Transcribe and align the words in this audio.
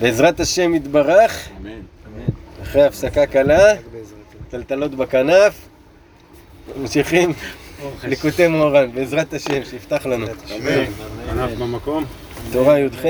בעזרת 0.00 0.40
השם 0.40 0.74
יתברך, 0.74 1.48
אחרי 2.62 2.84
הפסקה 2.84 3.26
קלה, 3.26 3.74
טלטלות 4.50 4.94
בכנף, 4.94 5.68
ממשיכים 6.76 7.32
ליקוטי 8.04 8.48
מוהר"ן, 8.48 8.92
בעזרת 8.92 9.34
השם, 9.34 9.64
שיפתח 9.70 10.06
לנו. 10.06 10.26
כנף 11.26 11.50
במקום. 11.58 12.04
תורה 12.52 12.78
י"ח, 12.78 13.04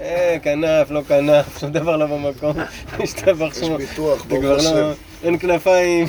אה, 0.00 0.36
כנף, 0.42 0.90
לא 0.90 1.02
כנף, 1.08 1.60
שום 1.60 1.72
דבר 1.72 1.96
לא 1.96 2.06
במקום, 2.06 2.56
יש 3.00 3.14
ביטוח, 3.76 4.24
ברוך 4.24 4.44
לא, 4.44 4.56
השם. 4.56 4.90
אין 5.24 5.38
כנפיים, 5.38 6.06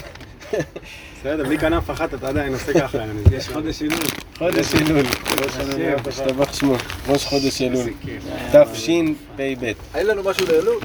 בסדר, 1.20 1.44
בלי 1.44 1.58
כנף 1.58 1.92
אחת 1.92 2.14
אתה 2.14 2.28
עדיין 2.28 2.54
עושה 2.54 2.74
ככה. 2.82 2.98
יש 3.32 3.50
חודש 3.50 3.78
שינוי. 3.80 3.98
חודש 4.38 4.76
אלול, 4.76 5.06
השתבח 6.08 6.54
שמו, 6.54 6.76
ראש 7.08 7.26
חודש 7.26 7.62
אלול, 7.62 7.90
תשפ"ב. 8.52 9.72
אין 9.96 10.08
לנו 10.08 10.24
משהו 10.24 10.46
לאלול? 10.48 10.80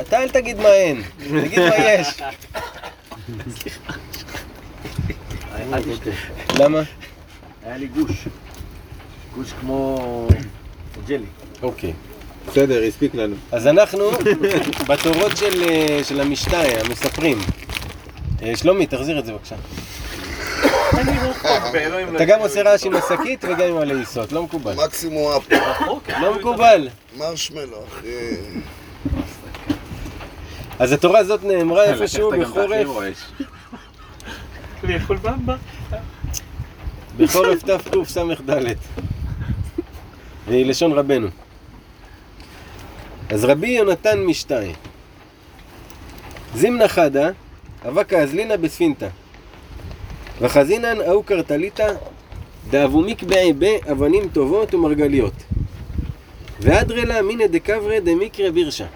אתה 0.00 0.22
אל 0.22 0.28
תגיד 0.28 0.56
מה 0.56 0.68
אין, 0.68 1.02
תגיד 1.18 1.58
מה 1.58 1.76
יש. 1.76 2.22
למה? 6.58 6.82
היה 7.64 7.76
לי 7.76 7.86
גוש. 7.86 8.28
גוש 9.34 9.52
כמו 9.60 10.28
ג'לי. 11.08 11.26
אוקיי. 11.62 11.92
בסדר, 12.48 12.82
הספיק 12.82 13.14
לנו. 13.14 13.34
אז 13.52 13.66
אנחנו 13.66 14.10
בתורות 14.88 15.36
של, 15.36 15.62
אה, 15.62 16.00
של 16.04 16.20
המשתאי, 16.20 16.80
המספרים. 16.80 17.38
אה, 18.42 18.56
שלומי, 18.56 18.86
תחזיר 18.86 19.18
את 19.18 19.26
זה 19.26 19.32
בבקשה. 19.32 19.56
אתה 22.16 22.24
גם 22.24 22.40
עושה 22.40 22.62
רעש 22.62 22.84
עם 22.84 22.92
השקית 22.94 23.44
וגם 23.44 23.68
עם 23.68 23.76
הלעיסות, 23.76 24.32
לא 24.32 24.42
מקובל. 24.42 24.74
מקסימום 24.74 25.32
אפ, 25.32 25.48
לא 26.20 26.34
מקובל. 26.38 26.88
מרשמלו, 27.16 27.84
אחי. 27.88 28.06
אז 30.78 30.92
התורה 30.92 31.18
הזאת 31.18 31.44
נאמרה 31.44 31.84
איפשהו 31.84 32.30
בחורף. 32.40 32.86
בחורף 37.16 37.62
תקס"ד. 37.62 38.50
והיא 40.46 40.66
לשון 40.66 40.92
רבנו. 40.92 41.28
אז 43.30 43.44
רבי 43.44 43.68
יונתן 43.68 44.20
משתאי. 44.20 44.72
זימנה 46.54 46.88
חדה, 46.88 47.30
אבקה 47.88 48.18
אזלינא 48.18 48.56
בספינתא. 48.56 49.08
וחזינן 50.40 51.00
אהו 51.00 51.22
קרטליתא, 51.22 51.94
דאבומיק 52.70 53.22
בעיבה 53.22 53.92
אבנים 53.92 54.28
טובות 54.28 54.74
ומרגליות. 54.74 55.32
ואדרלה 56.60 57.22
מינא 57.22 57.46
דקברי 57.46 58.00
דמיקרא 58.00 58.50
בירשא. 58.50 58.86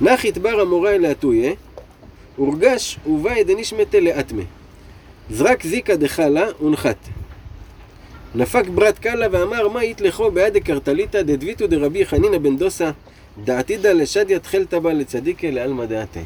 נחית 0.00 0.38
בר 0.38 0.60
המוראי 0.60 0.98
לאתויה, 0.98 1.52
הורגש 2.36 2.98
ובאי 3.06 3.44
דנישמטה 3.44 4.00
לאטמה. 4.00 4.42
זרק 5.30 5.66
זיקה 5.66 5.96
דחלה 5.96 6.46
ונחת. 6.62 7.08
נפק 8.34 8.66
ברת 8.66 8.98
קלה 8.98 9.26
ואמר 9.30 9.68
מה 9.68 9.84
יתלכו 9.84 10.30
בעד 10.30 10.58
קרטליתא 10.58 11.22
דדביתו 11.22 11.66
דרבי 11.66 12.06
חנינא 12.06 12.38
בן 12.38 12.56
דוסה 12.56 12.90
דעתידא 13.44 13.92
לשדיא 13.92 14.38
תחלתא 14.38 14.78
בה 14.78 14.92
לצדיקה 14.92 15.50
לעלמא 15.50 15.84
דעתה. 15.84 16.20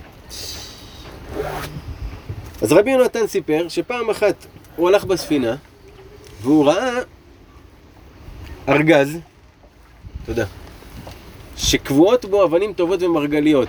אז 2.62 2.72
רבי 2.72 2.91
יונתן 2.91 3.27
סיפר 3.27 3.69
שפעם 3.69 4.10
אחת 4.10 4.46
הוא 4.77 4.88
הלך 4.88 5.05
בספינה 5.05 5.56
והוא 6.42 6.66
ראה 6.66 6.98
ארגז, 8.69 9.19
תודה, 10.27 10.44
שקבועות 11.56 12.24
בו 12.24 12.44
אבנים 12.44 12.72
טובות 12.72 13.02
ומרגליות. 13.02 13.69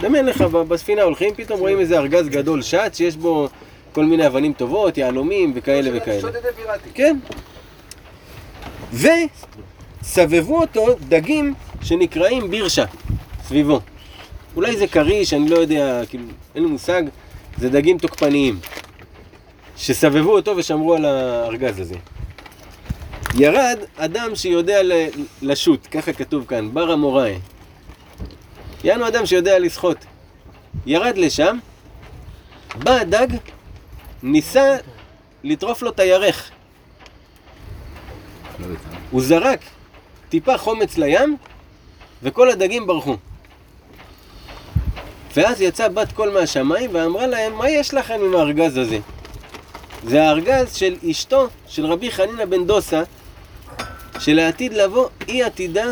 דמיין 0.00 0.26
לך, 0.26 0.40
בספינה 0.40 1.02
הולכים, 1.02 1.34
פתאום 1.34 1.60
רואים 1.60 1.80
איזה 1.80 1.98
ארגז 1.98 2.28
גדול 2.28 2.62
שט 2.62 2.94
שיש 2.94 3.16
בו 3.16 3.48
כל 3.92 4.04
מיני 4.04 4.26
אבנים 4.26 4.52
טובות, 4.52 4.98
יהלומים 4.98 5.52
וכאלה 5.54 5.90
וכאלה. 5.94 6.20
שודדי 6.20 6.48
פיראטי. 6.56 6.88
כן. 6.94 7.18
וסבבו 10.02 10.60
אותו 10.60 10.86
דגים 11.08 11.54
שנקראים 11.82 12.50
בירשה, 12.50 12.84
סביבו. 13.44 13.80
אולי 14.56 14.76
זה 14.76 14.86
כריש, 14.86 15.34
אני 15.34 15.48
לא 15.48 15.56
יודע, 15.56 16.06
כאילו, 16.06 16.24
אין 16.54 16.62
לי 16.62 16.70
מושג, 16.70 17.02
זה 17.58 17.68
דגים 17.68 17.98
תוקפניים. 17.98 18.60
שסבבו 19.76 20.36
אותו 20.36 20.56
ושמרו 20.56 20.94
על 20.94 21.04
הארגז 21.04 21.80
הזה. 21.80 21.94
ירד 23.34 23.78
אדם 23.96 24.34
שיודע 24.34 24.78
לשוט, 25.42 25.86
ככה 25.90 26.12
כתוב 26.12 26.46
כאן, 26.46 26.74
בר 26.74 26.90
המוראי. 26.92 27.38
יענו 28.84 29.08
אדם 29.08 29.26
שיודע 29.26 29.58
לשחות. 29.58 29.96
ירד 30.86 31.18
לשם, 31.18 31.58
בא 32.74 32.92
הדג, 32.92 33.26
ניסה 34.22 34.76
לטרוף 35.44 35.82
לו 35.82 35.90
את 35.90 36.00
הירך. 36.00 36.50
הוא 39.10 39.22
זרק 39.22 39.60
טיפה 40.28 40.58
חומץ 40.58 40.98
לים, 40.98 41.36
וכל 42.22 42.50
הדגים 42.50 42.86
ברחו. 42.86 43.16
ואז 45.36 45.60
יצאה 45.60 45.88
בת 45.88 46.12
קול 46.12 46.30
מהשמיים 46.30 46.90
ואמרה 46.92 47.26
להם, 47.26 47.58
מה 47.58 47.70
יש 47.70 47.94
לכם 47.94 48.18
עם 48.24 48.34
הארגז 48.34 48.76
הזה? 48.76 48.98
זה 50.04 50.22
הארגז 50.22 50.74
של 50.74 50.96
אשתו 51.10 51.48
של 51.68 51.86
רבי 51.86 52.10
חנינא 52.10 52.44
בן 52.44 52.66
דוסה, 52.66 53.02
שלעתיד 54.18 54.72
לבוא 54.72 55.08
היא 55.26 55.44
עתידה 55.44 55.86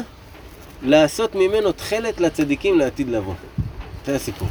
לעשות 0.83 1.35
ממנו 1.35 1.73
תכלת 1.73 2.21
לצדיקים 2.21 2.79
לעתיד 2.79 3.09
לבוא. 3.09 3.35
זה 4.07 4.17
הסיפור. 4.17 4.49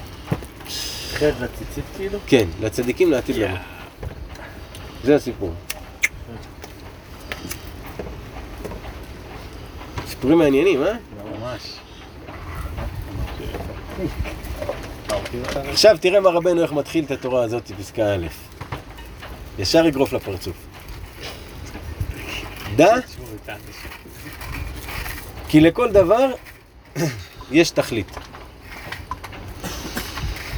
חטא 1.14 1.34
לציצית 1.42 1.84
כאילו? 1.98 2.20
כן, 2.28 2.48
לצדיקים 2.62 3.12
לעתיד 3.12 3.36
לבוא. 3.36 3.58
זה 5.04 5.16
הסיפור. 5.16 5.54
סיפורים 10.08 10.38
מעניינים, 10.38 10.84
אה? 10.84 10.94
ממש. 11.42 11.62
עכשיו 15.70 15.98
תראה 16.02 16.20
מה 16.20 16.30
רבנו 16.30 16.62
איך 16.64 16.72
מתחיל 16.72 17.06
את 17.06 17.12
התורה 17.12 17.44
הזאת, 17.44 17.72
פסקה 17.80 18.16
א'. 18.16 18.28
ישר 19.60 19.88
אגרוף 19.88 20.14
לפרצוף. 20.14 20.56
דע 22.76 22.96
כי 25.50 25.60
לכל 25.60 25.92
דבר 25.92 26.26
יש 27.52 27.70
תכלית. 27.72 28.08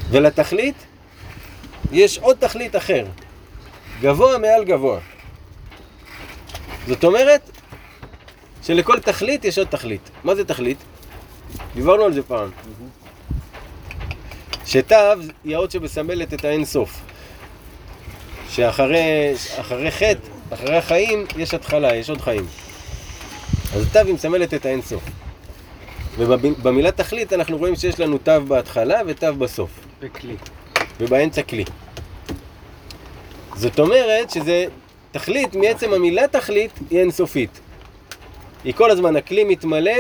ולתכלית 0.10 0.76
יש 1.92 2.18
עוד 2.18 2.38
תכלית 2.40 2.76
אחר, 2.76 3.06
גבוה 4.02 4.38
מעל 4.38 4.64
גבוה. 4.64 5.00
זאת 6.88 7.04
אומרת 7.04 7.50
שלכל 8.64 9.00
תכלית 9.00 9.46
יש 9.46 9.58
עוד 9.58 9.68
תכלית. 9.68 10.10
מה 10.24 10.36
זה 10.36 10.46
תכלית? 10.46 10.78
דיברנו 11.76 12.04
על 12.04 12.14
זה 12.14 12.24
פעם. 12.24 12.50
שתו 14.72 14.96
היא 15.44 15.56
האות 15.56 15.72
שמסמלת 15.72 16.34
את 16.34 16.46
האין 16.46 16.66
סוף. 16.66 17.02
שאחרי 18.50 19.34
אחרי 19.60 19.92
חטא, 19.92 20.28
אחרי 20.50 20.78
החיים, 20.78 21.26
יש 21.38 21.54
התחלה, 21.54 21.96
יש 21.96 22.10
עוד 22.10 22.22
חיים. 22.22 22.46
אז 23.76 23.86
תו 23.94 24.00
היא 24.00 24.14
מסמלת 24.14 24.54
את 24.54 24.66
האין 24.66 24.82
סוף. 24.82 25.04
ובמילה 26.18 26.92
תכלית 26.92 27.34
אנחנו 27.34 27.58
רואים 27.58 27.76
שיש 27.76 28.00
לנו 28.00 28.18
תו 28.18 28.42
בהתחלה 28.48 29.02
ותו 29.08 29.36
בסוף. 29.36 29.70
וכלי. 30.00 30.36
ובאמצע 31.00 31.42
כלי. 31.42 31.66
זאת 33.56 33.80
אומרת 33.80 34.30
שזה 34.30 34.66
תכלית, 35.12 35.56
מעצם 35.56 35.94
המילה 35.94 36.28
תכלית 36.28 36.72
היא 36.90 37.00
אינסופית. 37.00 37.60
היא 38.64 38.74
כל 38.74 38.92
הזמן, 38.92 39.16
הכלי 39.16 39.44
מתמלא 39.44 39.98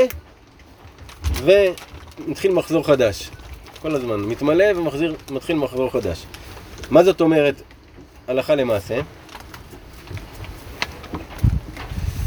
ומתחיל 1.43 2.51
מחזור 2.51 2.85
חדש. 2.85 3.29
כל 3.81 3.95
הזמן, 3.95 4.19
מתמלא 4.19 4.65
ומתחיל 5.29 5.55
מחזור 5.55 5.91
חדש. 5.91 6.25
מה 6.89 7.03
זאת 7.03 7.21
אומרת 7.21 7.61
הלכה 8.27 8.55
למעשה? 8.55 8.99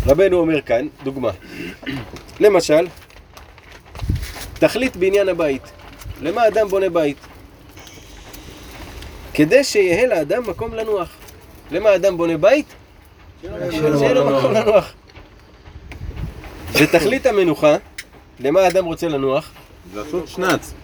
רבנו 0.06 0.37
אומר 0.37 0.61
כאן, 0.62 0.87
דוגמה. 1.03 1.31
למשל, 2.41 2.87
תכלית 4.55 4.97
בעניין 4.97 5.29
הבית. 5.29 5.62
למה 6.21 6.49
אדם 6.49 6.69
בונה 6.69 6.89
בית? 6.89 7.17
כדי 9.35 9.65
שיהיה 9.65 10.07
לאדם 10.07 10.50
מקום 10.50 10.75
לנוח. 10.75 11.09
למה 11.71 11.95
אדם 11.95 12.17
בונה 12.17 12.37
בית? 12.37 12.67
שיהיה 13.43 14.15
לו 14.15 14.39
מקום 14.39 14.53
לנוח. 14.53 14.93
זה 16.73 16.87
תכלית 16.87 17.27
המנוחה. 17.27 17.77
למה 18.41 18.69
אדם 18.69 18.85
רוצה 18.85 19.09
לנוח? 19.09 19.50
לעשות 19.95 20.29
שנץ. 20.29 20.75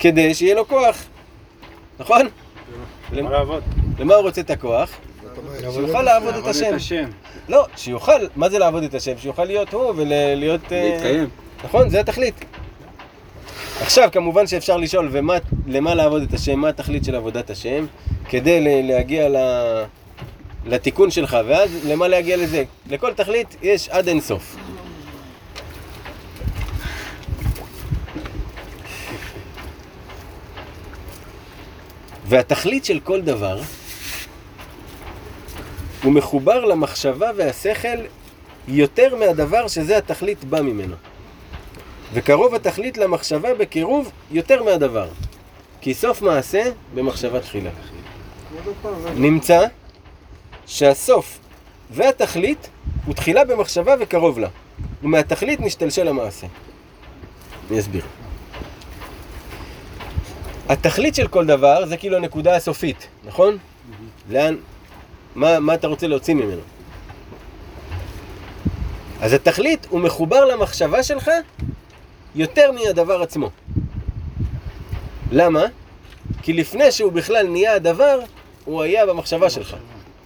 כדי 0.00 0.34
שיהיה 0.34 0.54
לו 0.54 0.68
כוח. 0.68 1.04
נכון? 1.98 2.28
לעבוד? 3.12 3.62
למה 3.98 4.14
הוא 4.14 4.22
רוצה 4.22 4.40
את 4.40 4.50
הכוח? 4.50 4.90
שיוכל 5.72 6.02
לעבוד 6.02 6.34
את 6.34 6.46
השם. 6.46 7.08
לא, 7.48 7.66
שיוכל, 7.76 8.26
מה 8.36 8.48
זה 8.48 8.58
לעבוד 8.58 8.82
את 8.82 8.94
השם? 8.94 9.18
שיוכל 9.18 9.44
להיות 9.44 9.72
הוא 9.72 9.92
ולהיות... 9.96 10.72
אה, 10.72 10.90
להתקיים. 10.92 11.28
נכון? 11.64 11.88
זה 11.88 12.00
התכלית. 12.00 12.34
עכשיו, 13.80 14.08
כמובן 14.12 14.46
שאפשר 14.46 14.76
לשאול, 14.76 15.08
ומה, 15.12 15.34
למה 15.66 15.94
לעבוד 15.94 16.22
את 16.22 16.34
השם, 16.34 16.58
מה 16.58 16.68
התכלית 16.68 17.04
של 17.04 17.14
עבודת 17.14 17.50
השם, 17.50 17.86
כדי 18.28 18.82
להגיע 18.82 19.28
ל... 19.28 19.36
לתיקון 20.66 21.10
שלך, 21.10 21.36
ואז 21.46 21.70
למה 21.86 22.08
להגיע 22.08 22.36
לזה? 22.36 22.64
לכל 22.90 23.12
תכלית 23.12 23.56
יש 23.62 23.88
עד 23.88 24.08
אין 24.08 24.20
סוף. 24.20 24.56
והתכלית 32.30 32.84
של 32.84 33.00
כל 33.00 33.20
דבר 33.20 33.60
הוא 36.02 36.12
מחובר 36.12 36.64
למחשבה 36.64 37.30
והשכל 37.36 37.98
יותר 38.68 39.16
מהדבר 39.16 39.68
שזה 39.68 39.98
התכלית 39.98 40.44
בא 40.44 40.60
ממנו. 40.60 40.94
וקרוב 42.12 42.54
התכלית 42.54 42.98
למחשבה 42.98 43.54
בקירוב 43.54 44.10
יותר 44.30 44.62
מהדבר. 44.62 45.08
כי 45.80 45.94
סוף 45.94 46.22
מעשה 46.22 46.62
במחשבה 46.94 47.40
תחילה. 47.40 47.70
נמצא 49.16 49.66
שהסוף 50.66 51.38
והתכלית 51.90 52.70
הוא 53.06 53.14
תחילה 53.14 53.44
במחשבה 53.44 53.94
וקרוב 54.00 54.38
לה. 54.38 54.48
ומהתכלית 55.02 55.60
נשתלשל 55.60 56.08
המעשה. 56.08 56.46
אני 57.70 57.80
אסביר. 57.80 58.04
התכלית 60.70 61.14
של 61.14 61.28
כל 61.28 61.46
דבר 61.46 61.86
זה 61.86 61.96
כאילו 61.96 62.16
הנקודה 62.16 62.56
הסופית, 62.56 63.06
נכון? 63.24 63.56
לאן, 64.30 64.56
מה, 65.34 65.60
מה 65.60 65.74
אתה 65.74 65.86
רוצה 65.86 66.06
להוציא 66.06 66.34
ממנו? 66.34 66.60
אז 69.20 69.32
התכלית 69.32 69.86
הוא 69.90 70.00
מחובר 70.00 70.44
למחשבה 70.44 71.02
שלך 71.02 71.30
יותר 72.34 72.72
מהדבר 72.72 73.22
עצמו. 73.22 73.50
למה? 75.32 75.64
כי 76.42 76.52
לפני 76.52 76.92
שהוא 76.92 77.12
בכלל 77.12 77.48
נהיה 77.48 77.74
הדבר, 77.74 78.20
הוא 78.64 78.82
היה 78.82 79.06
במחשבה 79.06 79.50
שלך. 79.50 79.76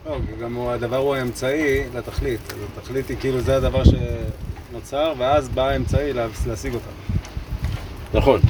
לא, 0.07 0.17
גם 0.41 0.55
הוא- 0.55 0.71
הדבר 0.71 0.97
הוא 0.97 1.15
האמצעי 1.17 1.85
לתכלית. 1.95 2.41
אז 2.53 2.57
התכלית 2.79 3.09
היא 3.09 3.17
כאילו 3.21 3.41
זה 3.41 3.57
הדבר 3.57 3.83
שנוצר, 3.85 5.13
ואז 5.19 5.49
בא 5.49 5.69
האמצעי 5.69 6.13
לה- 6.13 6.27
להשיג 6.47 6.75
אותה. 6.75 6.91
נכון. 8.15 8.41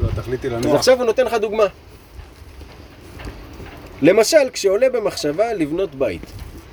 כאילו 0.00 0.12
התכלית 0.12 0.42
היא 0.42 0.52
אז 0.52 0.64
לנוח. 0.64 0.74
עכשיו 0.74 0.96
הוא 0.96 1.04
נותן 1.04 1.24
לך 1.24 1.34
דוגמה. 1.34 1.64
למשל, 4.02 4.50
כשעולה 4.52 4.90
במחשבה 4.90 5.52
לבנות 5.52 5.94
בית. 5.94 6.22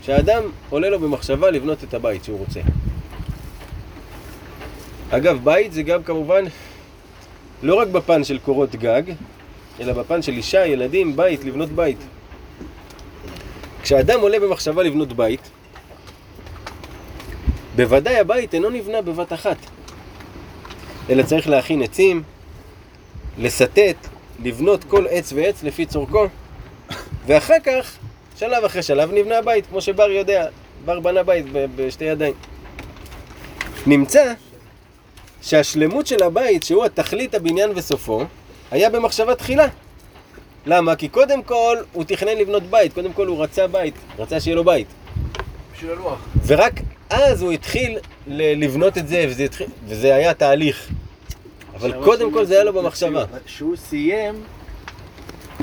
כשאדם 0.02 0.44
עולה 0.70 0.90
לו 0.90 1.00
במחשבה 1.00 1.52
לבנות 1.52 1.84
את 1.84 1.94
הבית 1.94 2.24
שהוא 2.24 2.40
רוצה. 2.40 2.60
אגב, 5.10 5.40
בית 5.44 5.74
זה 5.74 5.84
גם 5.84 6.04
כמובן 6.04 6.44
לא 7.64 7.76
רק 7.76 7.88
בפן 7.88 8.24
של 8.24 8.38
קורות 8.38 8.76
גג, 8.76 9.04
אלא 9.80 9.94
בפן 9.94 10.22
של 10.22 10.34
אישה, 10.34 10.66
ילדים, 10.66 11.16
בית, 11.16 11.44
לבנות 11.44 11.70
בית. 11.70 11.98
כשאדם 13.84 14.20
עולה 14.20 14.40
במחשבה 14.40 14.84
לבנות 14.84 15.14
בית, 15.14 15.42
בוודאי 17.76 18.20
הבית 18.20 18.54
אינו 18.54 18.70
נבנה 18.70 19.02
בבת 19.02 19.34
אחת, 19.34 19.58
אלא 21.10 21.24
צריך 21.24 21.50
להכין 21.50 21.82
עצים, 21.82 22.24
לסטט, 23.38 24.08
לבנות 24.44 24.84
כל 24.84 25.06
עץ 25.10 25.34
ועץ 25.34 25.64
לפי 25.64 25.86
צורכו, 25.86 26.28
ואחר 27.28 27.60
כך, 27.64 27.98
שלב 28.36 28.64
אחרי 28.64 28.84
שלב, 28.84 29.12
נבנה 29.12 29.38
הבית, 29.38 29.66
כמו 29.66 29.82
שבר 29.82 30.12
יודע, 30.12 30.48
בר 30.86 31.00
בנה 31.00 31.24
בית 31.24 31.46
בשתי 31.52 32.06
ידיים. 32.06 32.34
נמצא 33.86 34.34
שהשלמות 35.42 36.08
של 36.08 36.24
הבית, 36.24 36.64
שהוא 36.64 36.86
התכלית 36.86 37.36
הבניין 37.36 37.72
וסופו, 37.76 38.24
היה 38.72 38.90
במחשבה 38.90 39.36
תחילה. 39.36 39.68
למה? 40.66 40.96
כי 40.96 41.08
קודם 41.08 41.44
כל 41.44 41.78
הוא 41.94 42.04
תכנן 42.04 42.38
לבנות 42.38 42.64
בית, 42.64 42.94
קודם 42.94 43.14
כל 43.14 43.28
הוא 43.28 43.44
רצה 43.44 43.68
בית, 43.68 43.94
רצה 44.20 44.40
שיהיה 44.40 44.56
לו 44.56 44.64
בית. 44.64 44.88
בשביל 45.74 45.92
הלוח. 45.92 46.20
ורק 46.46 46.74
אז 47.10 47.42
הוא 47.42 47.52
התחיל 47.52 47.98
לבנות 48.28 48.98
את 48.98 49.08
זה, 49.08 49.26
וזה, 49.30 49.44
התחיל, 49.44 49.68
וזה 49.88 50.16
היה 50.16 50.34
תהליך. 50.34 50.90
אבל 51.80 51.94
קודם 52.04 52.32
כל 52.32 52.46
זה 52.46 52.54
היה 52.54 52.64
לו 52.64 52.74
במחשבה. 52.74 53.26
שהוא 53.46 53.76
סיים 53.76 54.36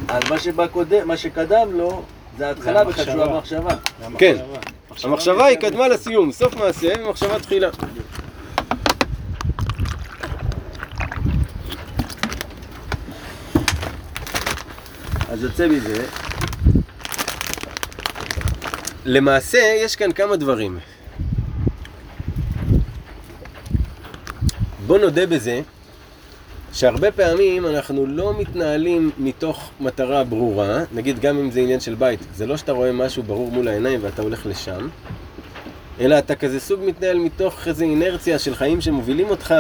על 0.09 0.23
מה 0.31 0.39
שבא 0.39 0.67
קודם, 0.67 1.09
מה 1.09 1.17
שקדם 1.17 1.69
לו, 1.73 2.03
זה 2.39 2.47
ההתחלה 2.49 2.85
בכלל 2.85 3.05
שהוא 3.05 3.23
המחשבה. 3.23 3.77
כן. 4.19 4.37
המחשבה 5.03 5.47
היא 5.47 5.59
קדמה 5.59 5.89
לסיום, 5.89 6.33
סוף 6.33 6.57
מעשה 6.57 6.93
ומחשבה 7.05 7.39
תחילה. 7.39 7.69
אז 15.29 15.43
יוצא 15.43 15.69
מזה, 15.69 16.07
למעשה 19.05 19.59
יש 19.59 19.97
כאן 19.97 20.13
כמה 20.13 20.37
דברים. 20.37 20.79
בוא 24.87 24.99
נודה 24.99 25.27
בזה 25.27 25.61
שהרבה 26.75 27.11
פעמים 27.11 27.67
אנחנו 27.67 28.07
לא 28.07 28.39
מתנהלים 28.39 29.11
מתוך 29.19 29.71
מטרה 29.81 30.25
ברורה, 30.25 30.79
נגיד 30.95 31.19
גם 31.21 31.39
אם 31.39 31.51
זה 31.51 31.61
עניין 31.61 31.81
של 31.81 31.95
בית, 31.95 32.21
זה 32.35 32.47
לא 32.47 32.57
שאתה 32.57 32.73
רואה 32.73 32.93
משהו 32.93 33.23
ברור 33.23 33.51
מול 33.51 33.69
העיניים 33.69 34.01
ואתה 34.03 34.23
הולך 34.23 34.47
לשם, 34.47 34.89
אלא 36.01 36.19
אתה 36.19 36.35
כזה 36.35 36.61
סוג 36.61 36.81
מתנהל 36.87 37.19
מתוך 37.19 37.69
איזו 37.69 37.85
אינרציה 37.85 38.39
של 38.39 38.55
חיים 38.55 38.81
שמובילים 38.81 39.31
אותך 39.31 39.55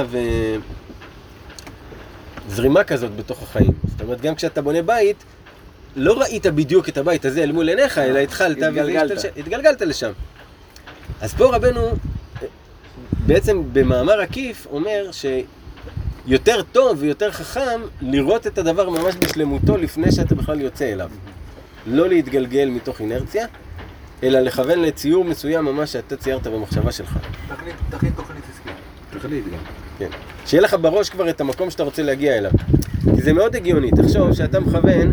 וזרימה 2.48 2.84
כזאת 2.84 3.16
בתוך 3.16 3.42
החיים. 3.42 3.72
זאת 3.90 4.00
אומרת, 4.00 4.20
גם 4.20 4.34
כשאתה 4.34 4.62
בונה 4.62 4.82
בית, 4.82 5.24
לא 5.96 6.20
ראית 6.20 6.46
בדיוק 6.46 6.88
את 6.88 6.98
הבית 6.98 7.24
הזה 7.24 7.42
אל 7.42 7.52
מול 7.52 7.68
עיניך, 7.68 7.98
אלא 7.98 8.18
התחלת 8.18 8.56
וזה 8.56 8.68
התגלגלת. 8.68 9.10
השתלשל- 9.18 9.38
התגלגלת 9.40 9.82
לשם. 9.82 10.10
אז 11.20 11.34
פה 11.34 11.56
רבנו 11.56 11.80
בעצם 13.26 13.62
במאמר 13.72 14.20
עקיף 14.20 14.66
אומר 14.70 15.08
שיותר 16.28 16.62
טוב 16.72 16.96
ויותר 17.00 17.30
חכם 17.30 17.80
לראות 18.00 18.46
את 18.46 18.58
הדבר 18.58 18.90
ממש 18.90 19.14
בשלמותו 19.16 19.76
לפני 19.76 20.12
שאתה 20.12 20.34
בכלל 20.34 20.60
יוצא 20.60 20.92
אליו. 20.92 21.10
לא 21.86 22.08
להתגלגל 22.08 22.68
מתוך 22.68 23.00
אינרציה, 23.00 23.46
אלא 24.22 24.40
לכוון 24.40 24.78
לציור 24.82 25.24
מסוים 25.24 25.64
ממש 25.64 25.92
שאתה 25.92 26.16
ציירת 26.16 26.46
במחשבה 26.46 26.92
שלך. 26.92 27.18
תכלית 27.48 27.74
תכלית 27.90 28.16
תוכנית 28.16 28.44
עסקית. 28.52 28.72
תכלית 29.18 29.44
גם. 29.44 29.58
כן. 29.98 30.08
שיהיה 30.46 30.62
לך 30.62 30.76
בראש 30.80 31.10
כבר 31.10 31.30
את 31.30 31.40
המקום 31.40 31.70
שאתה 31.70 31.82
רוצה 31.82 32.02
להגיע 32.02 32.38
אליו. 32.38 32.50
כי 33.16 33.22
זה 33.22 33.32
מאוד 33.32 33.56
הגיוני, 33.56 33.90
תחשוב 33.90 34.32
שאתה 34.32 34.60
מכוון, 34.60 35.12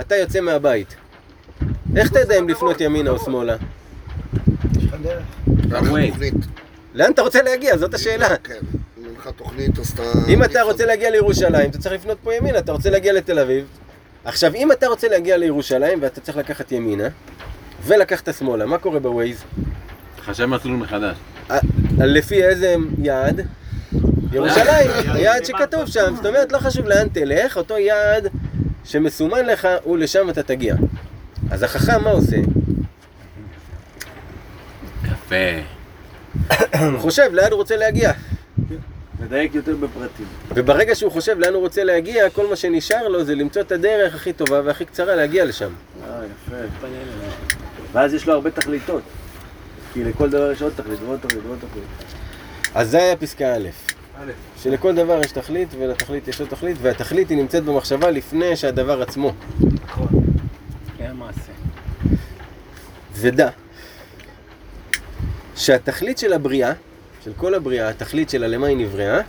אתה 0.00 0.16
יוצא 0.16 0.40
מהבית. 0.40 0.94
איך 1.96 2.10
תדע 2.10 2.38
אם 2.38 2.48
לפנות 2.48 2.80
ימינה 2.80 3.10
או 3.10 3.18
שמאלה? 3.18 3.56
קח 5.70 5.78
תוכנית. 5.78 6.14
לאן 6.94 7.12
אתה 7.12 7.22
רוצה 7.22 7.42
להגיע? 7.42 7.76
זאת 7.76 7.94
השאלה. 7.94 8.28
לך 9.22 9.28
תוכנית, 9.36 9.78
אז 9.78 9.90
אתה... 9.90 10.02
אם 10.28 10.44
אתה 10.44 10.62
רוצה 10.62 10.86
להגיע 10.86 11.10
לירושלים, 11.10 11.70
אתה 11.70 11.78
צריך 11.78 11.94
לפנות 11.94 12.18
פה 12.22 12.34
ימינה, 12.34 12.58
אתה 12.58 12.72
רוצה 12.72 12.90
להגיע 12.90 13.12
לתל 13.12 13.38
אביב. 13.38 13.66
עכשיו, 14.24 14.54
אם 14.54 14.72
אתה 14.72 14.86
רוצה 14.86 15.08
להגיע 15.08 15.36
לירושלים 15.36 15.98
ואתה 16.02 16.20
צריך 16.20 16.38
לקחת 16.38 16.72
ימינה, 16.72 17.08
ולקחת 17.84 18.34
שמאלה, 18.38 18.66
מה 18.66 18.78
קורה 18.78 19.00
בווייז? 19.00 19.44
חשב 20.24 20.46
מסלול 20.46 20.76
מחדש. 20.76 21.16
לפי 21.98 22.44
איזה 22.44 22.76
יעד? 22.98 23.40
ירושלים, 24.32 24.90
היעד 25.06 25.44
שכתוב 25.44 25.86
שם, 25.86 26.14
זאת 26.16 26.26
אומרת 26.26 26.52
לא 26.52 26.58
חשוב 26.58 26.86
לאן 26.86 27.08
תלך, 27.08 27.56
אותו 27.56 27.78
יעד 27.78 28.28
שמסומן 28.84 29.46
לך, 29.46 29.68
הוא 29.82 29.98
לשם 29.98 30.30
אתה 30.30 30.42
תגיע. 30.42 30.74
אז 31.50 31.62
החכם 31.62 32.04
מה 32.04 32.10
עושה? 32.10 32.36
יפה. 35.04 35.60
הוא 36.78 36.98
חושב 36.98 37.30
לאן 37.32 37.50
הוא 37.50 37.58
רוצה 37.58 37.76
להגיע. 37.76 38.12
מדייק 39.22 39.54
יותר 39.54 39.76
בפרטים. 39.76 40.26
וברגע 40.54 40.94
שהוא 40.94 41.12
חושב 41.12 41.38
לאן 41.38 41.54
הוא 41.54 41.62
רוצה 41.62 41.84
להגיע, 41.84 42.30
כל 42.30 42.46
מה 42.46 42.56
שנשאר 42.56 43.08
לו 43.08 43.24
זה 43.24 43.34
למצוא 43.34 43.62
את 43.62 43.72
הדרך 43.72 44.14
הכי 44.14 44.32
טובה 44.32 44.60
והכי 44.64 44.84
קצרה 44.84 45.14
להגיע 45.14 45.44
לשם. 45.44 45.72
אה, 46.08 46.20
יפה. 46.46 46.86
ואז 47.92 48.14
יש 48.14 48.26
לו 48.26 48.32
הרבה 48.32 48.50
תכליתות. 48.50 49.02
כי 49.92 50.04
לכל 50.04 50.30
דבר 50.30 50.52
יש 50.52 50.62
עוד 50.62 50.72
תכלית 50.76 50.98
ועוד 51.06 51.20
תכלית 51.20 51.44
ועוד 51.46 51.58
תכלית. 51.58 51.84
אז 52.74 52.90
זה 52.90 52.98
היה 52.98 53.16
פסקה 53.16 53.54
א'. 53.54 53.68
שלכל 54.62 54.94
דבר 54.94 55.20
יש 55.24 55.32
תכלית 55.32 55.68
ולתכלית 55.78 56.28
יש 56.28 56.40
עוד 56.40 56.48
תכלית, 56.48 56.76
והתכלית 56.82 57.28
היא 57.28 57.38
נמצאת 57.38 57.64
במחשבה 57.64 58.10
לפני 58.10 58.56
שהדבר 58.56 59.02
עצמו. 59.02 59.32
כן, 60.98 61.12
מעשה. 61.12 61.52
ודע 63.12 63.48
שהתכלית 65.56 66.18
של 66.18 66.32
הבריאה, 66.32 66.72
של 67.24 67.32
כל 67.36 67.54
הבריאה, 67.54 67.88
התכלית 67.88 68.30
שלה 68.30 68.46
למה 68.46 68.66
היא 68.66 68.76
נבראה, 68.76 69.20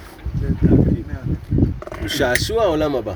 הוא 2.00 2.08
שעשוע 2.08 2.64
העולם 2.64 2.96
הבא. 2.96 3.14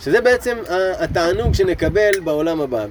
שזה 0.00 0.20
בעצם 0.20 0.58
התענוג 0.98 1.54
שנקבל 1.54 2.10
בעולם 2.24 2.60
הבא. 2.60 2.86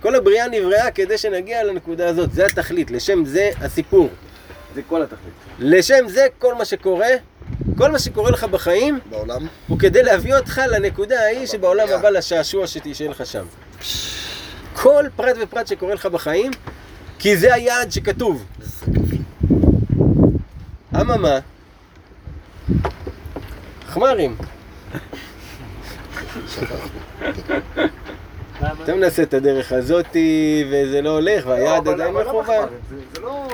כל 0.00 0.14
הבריאה 0.14 0.48
נבראה 0.48 0.90
כדי 0.90 1.18
שנגיע 1.18 1.64
לנקודה 1.64 2.08
הזאת, 2.08 2.32
זה 2.32 2.46
התכלית, 2.46 2.90
לשם 2.90 3.24
זה 3.24 3.50
הסיפור. 3.60 4.08
זה 4.74 4.82
כל 4.88 5.02
התכלית. 5.02 5.34
לשם 5.58 6.08
זה 6.08 6.26
כל 6.38 6.54
מה 6.54 6.64
שקורה, 6.64 7.08
כל 7.78 7.90
מה 7.90 7.98
שקורה 7.98 8.30
לך 8.30 8.44
בחיים, 8.44 8.98
בעולם? 9.10 9.46
הוא 9.68 9.78
כדי 9.78 10.02
להביא 10.02 10.34
אותך 10.34 10.60
לנקודה 10.70 11.20
ההיא 11.20 11.46
שבעולם 11.46 11.88
הבא 11.88 12.10
לשעשוע 12.10 12.66
שתשאר 12.66 13.08
לך 13.08 13.26
שם. 13.26 13.44
כל 14.74 15.04
פרט 15.16 15.36
ופרט 15.42 15.66
שקורה 15.66 15.94
לך 15.94 16.06
בחיים, 16.06 16.50
כי 17.18 17.36
זה 17.36 17.54
היעד 17.54 17.92
שכתוב. 17.92 18.44
אממה, 21.00 21.38
חמרים. 23.88 24.36
אתה 28.84 28.94
מנסה 28.94 29.22
את 29.22 29.34
הדרך 29.34 29.72
הזאתי, 29.72 30.64
וזה 30.70 31.02
לא 31.02 31.10
הולך, 31.10 31.46
והיעד 31.46 31.88
אבל- 31.88 32.00
עדיין 32.02 32.14
למה 32.14 32.40
מכוון. 32.40 32.68
זה- 32.90 32.96
זה 33.14 33.20
לא... 33.20 33.48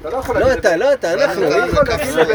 אתה 0.00 0.10
לא 0.10 0.40
לא. 0.40 0.52
אתה, 0.52 0.76
לא 0.76 0.92
אתה, 0.92 1.12
אנחנו. 1.14 1.42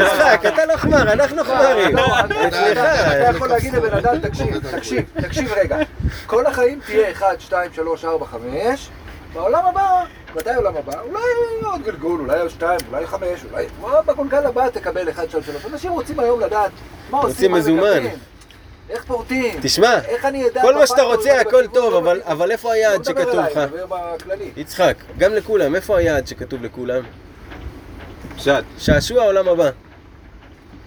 משחק, 0.02 0.40
אתה 0.54 0.66
לא 0.66 0.76
חמר, 0.76 1.12
אנחנו 1.12 1.44
חמרים. 1.44 1.96
לא. 1.96 2.20
אתה 2.20 3.30
יכול 3.36 3.48
להגיד 3.48 3.74
לבן 3.74 3.96
אדם, 3.96 4.18
תקשיב, 4.18 4.76
תקשיב, 4.76 5.04
תקשיב 5.20 5.52
רגע. 5.56 5.76
כל 6.26 6.46
החיים 6.46 6.80
תהיה 6.86 7.10
1, 7.12 7.40
2, 7.40 7.70
3, 7.74 8.04
4, 8.04 8.26
5. 8.26 8.88
בעולם 9.34 9.66
הבא, 9.66 10.04
מתי 10.36 10.50
העולם 10.50 10.76
הבא? 10.76 11.00
אולי 11.00 11.20
עוד 11.64 11.82
גלגול, 11.82 12.20
אולי 12.20 12.40
עוד 12.40 12.50
2, 12.50 12.78
אולי 12.92 13.06
5, 13.06 13.28
אולי... 13.52 13.66
בגולגל 14.06 14.46
הבא 14.46 14.68
תקבל 14.68 15.10
1, 15.10 15.28
2, 15.30 15.42
3. 15.42 15.66
אנשים 15.72 15.92
רוצים 15.92 16.20
היום 16.20 16.40
לדעת 16.40 16.70
מה 17.10 17.18
עושים, 17.18 17.50
מה 17.50 17.58
מזומן. 17.58 18.06
איך 18.90 19.04
פורטים. 19.04 19.58
תשמע, 19.62 19.98
איך 20.04 20.24
אני 20.24 20.48
אדע... 20.48 20.62
כל 20.62 20.74
מה 20.74 20.86
שאתה 20.86 21.02
רוצה 21.02 21.40
הכל 21.40 21.66
טוב, 21.66 21.94
אבל-. 21.94 22.20
אבל 22.24 22.50
איפה 22.50 22.72
היעד 22.72 23.04
שכתוב 23.04 23.34
לך? 23.34 23.60
יצחק, 24.56 24.96
גם 25.18 25.34
לכולם, 25.34 25.74
איפה 25.74 25.98
היעד 25.98 26.26
שכתוב 26.26 26.62
לכולם? 26.62 27.02
פשט. 28.36 28.64
שעשוע 28.78 29.22
העולם 29.22 29.48
הבא. 29.48 29.70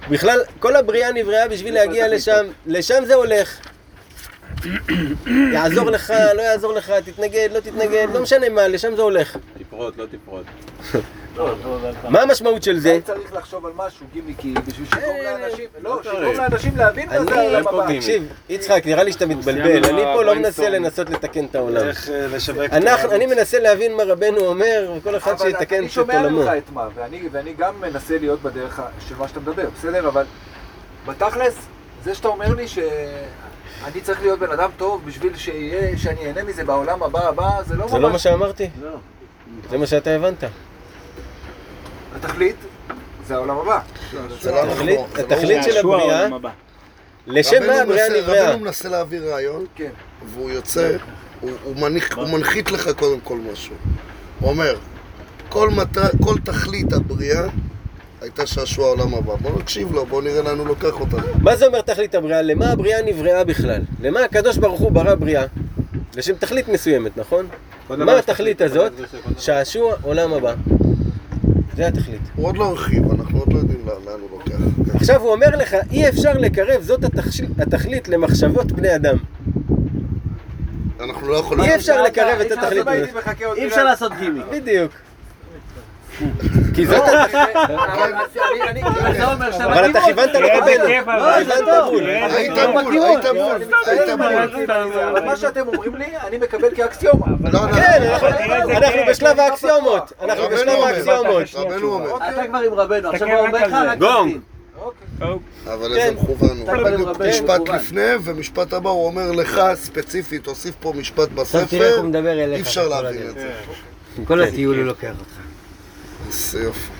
בכלל, 0.09 0.41
כל 0.59 0.75
הבריאה 0.75 1.11
נבראה 1.11 1.47
בשביל 1.47 1.73
להגיע 1.73 2.07
לשם, 2.07 2.45
לשם 2.65 3.05
זה 3.05 3.15
הולך. 3.15 3.59
יעזור 5.53 5.89
לך, 5.89 6.13
לא 6.35 6.41
יעזור 6.41 6.73
לך, 6.73 6.93
תתנגד, 7.05 7.49
לא 7.53 7.59
תתנגד, 7.59 8.07
לא 8.13 8.21
משנה 8.21 8.49
מה, 8.49 8.67
לשם 8.67 8.95
זה 8.95 9.01
הולך. 9.01 9.37
תפרוט, 9.59 9.97
לא 9.97 10.05
תפרוט. 10.05 10.45
מה 12.09 12.21
המשמעות 12.21 12.63
של 12.63 12.79
זה? 12.79 12.99
צריך 13.05 13.33
לחשוב 13.33 13.65
על 13.65 13.71
משהו 13.75 14.05
גימיקי 14.13 14.53
בשביל 14.67 14.87
שיגרום 14.93 15.15
אה, 15.15 15.37
לאנשים, 15.39 15.65
לא, 15.81 15.99
צריך. 16.03 16.15
שיגרום 16.15 16.35
לאנשים 16.37 16.77
להבין 16.77 17.09
מה 17.09 17.15
אני- 17.17 17.25
זה 17.25 17.35
העולם 17.39 17.67
הבא. 17.67 17.87
תקשיב, 17.95 18.23
יצחק, 18.49 18.81
נראה 18.85 19.03
לי 19.03 19.11
שאתה 19.11 19.25
מתבלבל, 19.25 19.85
אני 19.85 20.01
פה 20.15 20.23
לא 20.23 20.35
מנסה. 20.35 20.69
לנסות 20.69 21.09
לתקן 21.09 21.45
את 21.45 21.55
העולם. 21.55 21.87
איך 21.87 22.09
אה, 22.09 22.27
לשווק 22.27 22.65
את 22.65 22.73
העם. 22.87 23.11
אני 23.11 23.25
מנסה 23.25 23.59
להבין 23.59 23.95
מה 23.97 24.03
רבנו 24.03 24.39
אומר, 24.39 24.91
וכל 24.97 25.17
אחד 25.17 25.31
אבל 25.31 25.45
שיתקן 25.51 25.75
אני 25.75 25.85
את 25.85 25.91
שומע 25.91 26.19
עולמו. 26.21 26.41
ממך 26.41 26.51
את 26.57 26.69
מה, 26.73 26.87
ואני, 26.95 27.21
ואני 27.31 27.53
גם 27.57 27.73
מנסה 27.81 28.17
להיות 28.17 28.41
בדרך 28.41 28.81
של 29.09 29.15
מה 29.15 29.27
שאתה 29.27 29.39
מדבר, 29.39 29.65
בסדר? 29.79 30.07
אבל 30.07 30.23
בתכלס, 31.07 31.55
זה 32.03 32.15
שאתה 32.15 32.27
אומר 32.27 32.53
לי 32.55 32.67
שאני 32.67 34.01
צריך 34.03 34.21
להיות 34.21 34.39
בן 34.39 34.51
אדם 34.51 34.69
טוב 34.77 35.01
בשביל 35.05 35.37
שיהיה, 35.37 35.97
שאני 35.97 36.25
אהנה 36.27 36.43
מזה 36.43 36.63
בעולם 36.63 37.03
הבא 37.03 37.27
הבא, 37.27 37.49
זה 37.67 37.75
לא 37.75 37.87
זה 37.87 37.95
לא 37.97 38.01
מה 38.01 38.09
ממש... 38.09 38.23
שאמרתי? 38.23 38.69
לא. 38.81 38.89
זה 39.69 39.77
מה 39.77 39.87
שאתה 39.87 40.09
הבנת. 40.09 40.43
התכלית 42.15 42.55
זה 43.27 43.35
העולם 43.35 43.57
הבא. 43.57 43.79
זה 44.41 44.51
לא 44.51 44.63
התכלית- 44.63 44.99
נכון, 44.99 45.09
לא 45.17 45.21
התכלית 45.21 45.63
הוא. 45.63 45.71
של 45.71 45.77
הבריאה. 45.77 46.27
לשם 47.27 47.67
מה 47.67 47.73
הבריאה 47.81 48.09
נבראה. 48.09 48.49
רבנו 48.49 48.65
מנסה 48.65 48.89
להעביר 48.89 49.33
רעיון, 49.33 49.65
כן. 49.75 49.89
והוא 50.33 50.49
יוצא, 50.51 50.97
הוא- 51.41 51.51
הוא 51.63 51.75
מניח- 51.75 52.17
הוא 52.17 52.29
מנחית 52.29 52.71
לך 52.71 52.89
קודם 52.97 53.19
כל 53.19 53.37
משהו. 53.51 53.75
הוא 54.39 54.49
אומר, 54.49 54.75
כל 55.49 55.69
מטרה- 55.69 56.09
כל 56.23 56.35
תכלית 56.45 56.93
הבריאה 56.93 57.43
הייתה 58.23 58.45
שעשוע 58.45 58.85
העולם 58.85 59.13
הבא. 59.13 59.35
בוא 59.35 59.51
נקשיב 59.59 59.91
לו, 59.91 60.05
בוא 60.05 60.21
נראה 60.21 60.41
לאן 60.41 60.59
הוא 60.59 60.67
לוקח 60.67 60.99
אותנו. 60.99 61.27
מה 61.41 61.55
זה 61.55 61.65
אומר 61.65 61.81
תכלית 61.81 62.15
הבריאה? 62.15 62.41
למה 62.41 62.71
הבריאה 62.71 63.01
נבראה 63.01 63.43
בכלל? 63.43 63.81
למה 64.01 64.19
הקדוש 64.19 64.57
ברוך 64.57 64.79
הוא 64.79 64.91
ברא 64.91 65.15
בריאה? 65.15 65.45
לשם 66.15 66.33
תכלית 66.35 66.67
מסוימת, 66.69 67.17
נכון? 67.17 67.47
מה 67.89 68.17
התכלית 68.19 68.61
הזאת? 68.61 68.91
שעשוע 69.37 69.95
עולם 70.01 70.33
הבא. 70.33 70.53
זה 71.75 71.87
התכלית. 71.87 72.21
הוא 72.35 72.45
עוד 72.47 72.57
לא 72.57 72.65
הרחיב, 72.65 73.11
אנחנו 73.11 73.39
עוד 73.39 73.53
לא 73.53 73.57
יודעים 73.57 73.79
לאן 73.85 74.19
הוא 74.21 74.29
לוקח. 74.31 74.93
עכשיו 74.95 75.21
הוא 75.21 75.31
אומר 75.31 75.49
לך, 75.57 75.75
אי 75.91 76.09
אפשר 76.09 76.33
לקרב 76.33 76.81
זאת 76.81 76.99
התכלית 77.59 78.07
למחשבות 78.07 78.71
בני 78.71 78.95
אדם. 78.95 79.17
אנחנו 80.99 81.27
לא 81.27 81.35
יכולים... 81.35 81.63
אי 81.63 81.75
אפשר 81.75 82.01
לקרב 82.01 82.39
את 82.41 82.51
התכלית 82.51 82.87
הזאת. 82.87 83.57
אי 83.57 83.67
אפשר 83.67 83.83
לעשות 83.83 84.11
גימיק. 84.19 84.45
בדיוק. 84.51 84.91
כי 86.73 86.85
זאת 86.85 86.97
לא. 86.97 87.23
אבל 89.33 89.51
זה 89.51 89.65
אבל 89.65 89.91
אתה. 89.91 89.99
כיוונת 90.05 90.35
לא, 90.35 90.49
כיוונת. 90.49 91.05
בול. 91.05 91.21
היית 91.29 91.51
איזה 91.51 91.65
בול, 92.73 92.83
בכיוון. 92.83 93.21
היית 93.87 94.09
בול, 94.17 94.23
היית 94.27 94.69
בול. 94.69 94.99
אבל 94.99 95.25
מה 95.25 95.37
שאתם 95.37 95.67
אומרים 95.67 95.95
לי, 95.95 96.05
אני 96.27 96.37
מקבל 96.37 96.75
כאקסיומה. 96.75 97.25
לא, 97.43 97.51
לא, 97.51 97.73
כן, 97.73 98.03
לא. 98.03 98.15
אנחנו-. 98.77 98.99
בשלב 99.09 99.39
האקסיומות. 99.39 100.13
אנחנו 100.21 100.49
בשלב 100.49 100.69
אומר, 100.69 100.87
האקסיומות. 100.87 101.43
רבנו 101.55 101.93
אומר. 101.93 102.17
אתה 102.17 102.47
כבר 102.47 102.57
עם 102.57 102.73
רבנו, 102.73 103.09
עכשיו 103.09 103.27
הוא 103.27 103.47
אומר 103.47 103.67
לך. 103.67 103.73
רק 103.73 103.97
גונג. 103.97 104.37
אבל 105.67 105.95
כן. 105.95 106.01
איזה 106.01 106.11
מכוון 106.11 106.57
הוא. 106.59 106.83
בדיוק 106.83 107.21
משפט. 107.29 107.69
לפני, 107.69 108.09
ומשפט 108.23 108.73
הבא 108.73 108.89
הוא 108.89 109.05
אומר 109.05 109.31
לך 109.31 109.61
ספציפית, 109.75 110.43
תוסיף 110.43 110.75
פה 110.79 110.93
משפט 110.95 111.29
בספר. 111.29 112.01
אי 112.55 112.61
אפשר 112.61 112.87
להבין. 112.87 113.29
את 113.29 113.33
זה. 113.33 113.51
כל 114.27 114.41
הטיול 114.41 114.77
הוא 114.77 114.85
לוקח 114.85 115.13
אותך. 115.19 115.52
איזה 116.33 116.63
יופי. 116.63 116.91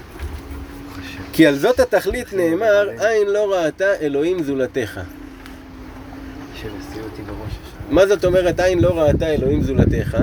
כי 1.34 1.48
על 1.48 1.56
זאת 1.56 1.80
התכלית 1.80 2.34
נאמר, 2.34 2.90
עין 3.00 3.28
לא 3.28 3.54
ראתה 3.54 3.96
אלוהים 3.96 4.44
זולתך. 4.44 5.00
מה 7.90 8.08
זאת 8.08 8.26
אומרת 8.26 8.60
עין 8.60 8.80
לא 8.80 9.00
ראתה 9.00 9.28
אלוהים 9.28 9.64
זולתך? 9.64 10.18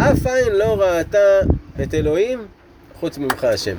אף 0.00 0.26
עין 0.26 0.52
לא 0.52 0.80
ראתה 0.80 1.40
את 1.82 1.94
אלוהים 1.94 2.46
חוץ 3.00 3.18
ממך 3.18 3.44
השם. 3.44 3.76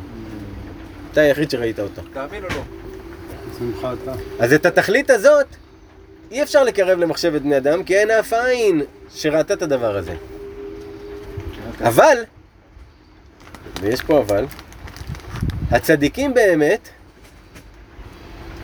אתה 1.12 1.22
היחיד 1.22 1.50
שראית 1.50 1.80
אותו. 1.80 2.02
תאמין 2.14 2.44
או 2.44 2.50
לא? 2.50 2.62
אז 4.40 4.54
את 4.54 4.66
התכלית 4.66 5.10
הזאת 5.10 5.46
אי 6.32 6.44
אפשר 6.44 6.64
לקרב 6.64 7.00
למחשבת 7.00 7.42
בני 7.42 7.58
אדם, 7.58 7.84
כי 7.84 7.98
אין 7.98 8.12
אף 8.12 8.34
עין 8.34 8.82
שראתה 9.16 9.54
את 9.54 9.62
הדבר 9.62 9.98
הזה. 9.98 10.14
אבל, 11.82 12.18
ויש 13.82 14.02
פה 14.02 14.20
אבל, 14.20 14.46
הצדיקים 15.72 16.34
באמת, 16.34 16.90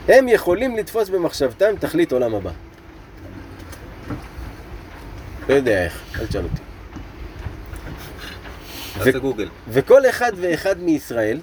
הם 0.07 0.27
יכולים 0.27 0.77
לתפוס 0.77 1.09
במחשבתם 1.09 1.75
תכלית 1.79 2.11
עולם 2.11 2.35
הבא. 2.35 2.51
לא 5.49 5.53
יודע 5.53 5.83
איך, 5.83 6.01
אל 6.19 6.27
תשאל 6.27 6.43
אותי. 6.43 6.61
תעשה 8.97 9.19
גוגל. 9.19 9.49
וכל 9.69 10.09
אחד 10.09 10.31
ואחד 10.35 10.79
מישראל, 10.79 11.39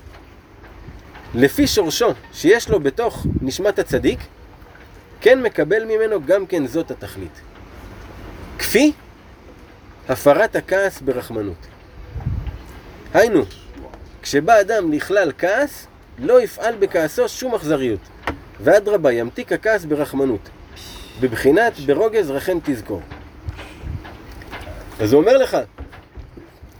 לפי 1.34 1.66
שורשו 1.66 2.08
שיש 2.32 2.68
לו 2.68 2.80
בתוך 2.80 3.26
נשמת 3.42 3.78
הצדיק, 3.78 4.20
כן 5.20 5.42
מקבל 5.42 5.84
ממנו 5.84 6.24
גם 6.26 6.46
כן 6.46 6.66
זאת 6.66 6.90
התכלית. 6.90 7.40
כפי 8.58 8.92
הפרת 10.08 10.56
הכעס 10.56 11.00
ברחמנות. 11.00 11.66
היינו, 13.14 13.42
כשבא 14.22 14.60
אדם 14.60 14.92
לכלל 14.92 15.32
כעס, 15.38 15.86
לא 16.18 16.42
יפעל 16.42 16.74
בכעסו 16.78 17.28
שום 17.28 17.54
אכזריות, 17.54 18.00
ואדרבה 18.60 19.12
ימתיק 19.12 19.52
הכעס 19.52 19.84
ברחמנות, 19.84 20.48
בבחינת 21.20 21.78
ברוגז 21.86 22.30
רחם 22.30 22.58
תזכור. 22.64 23.00
אז 25.00 25.12
הוא 25.12 25.20
אומר 25.20 25.38
לך, 25.38 25.56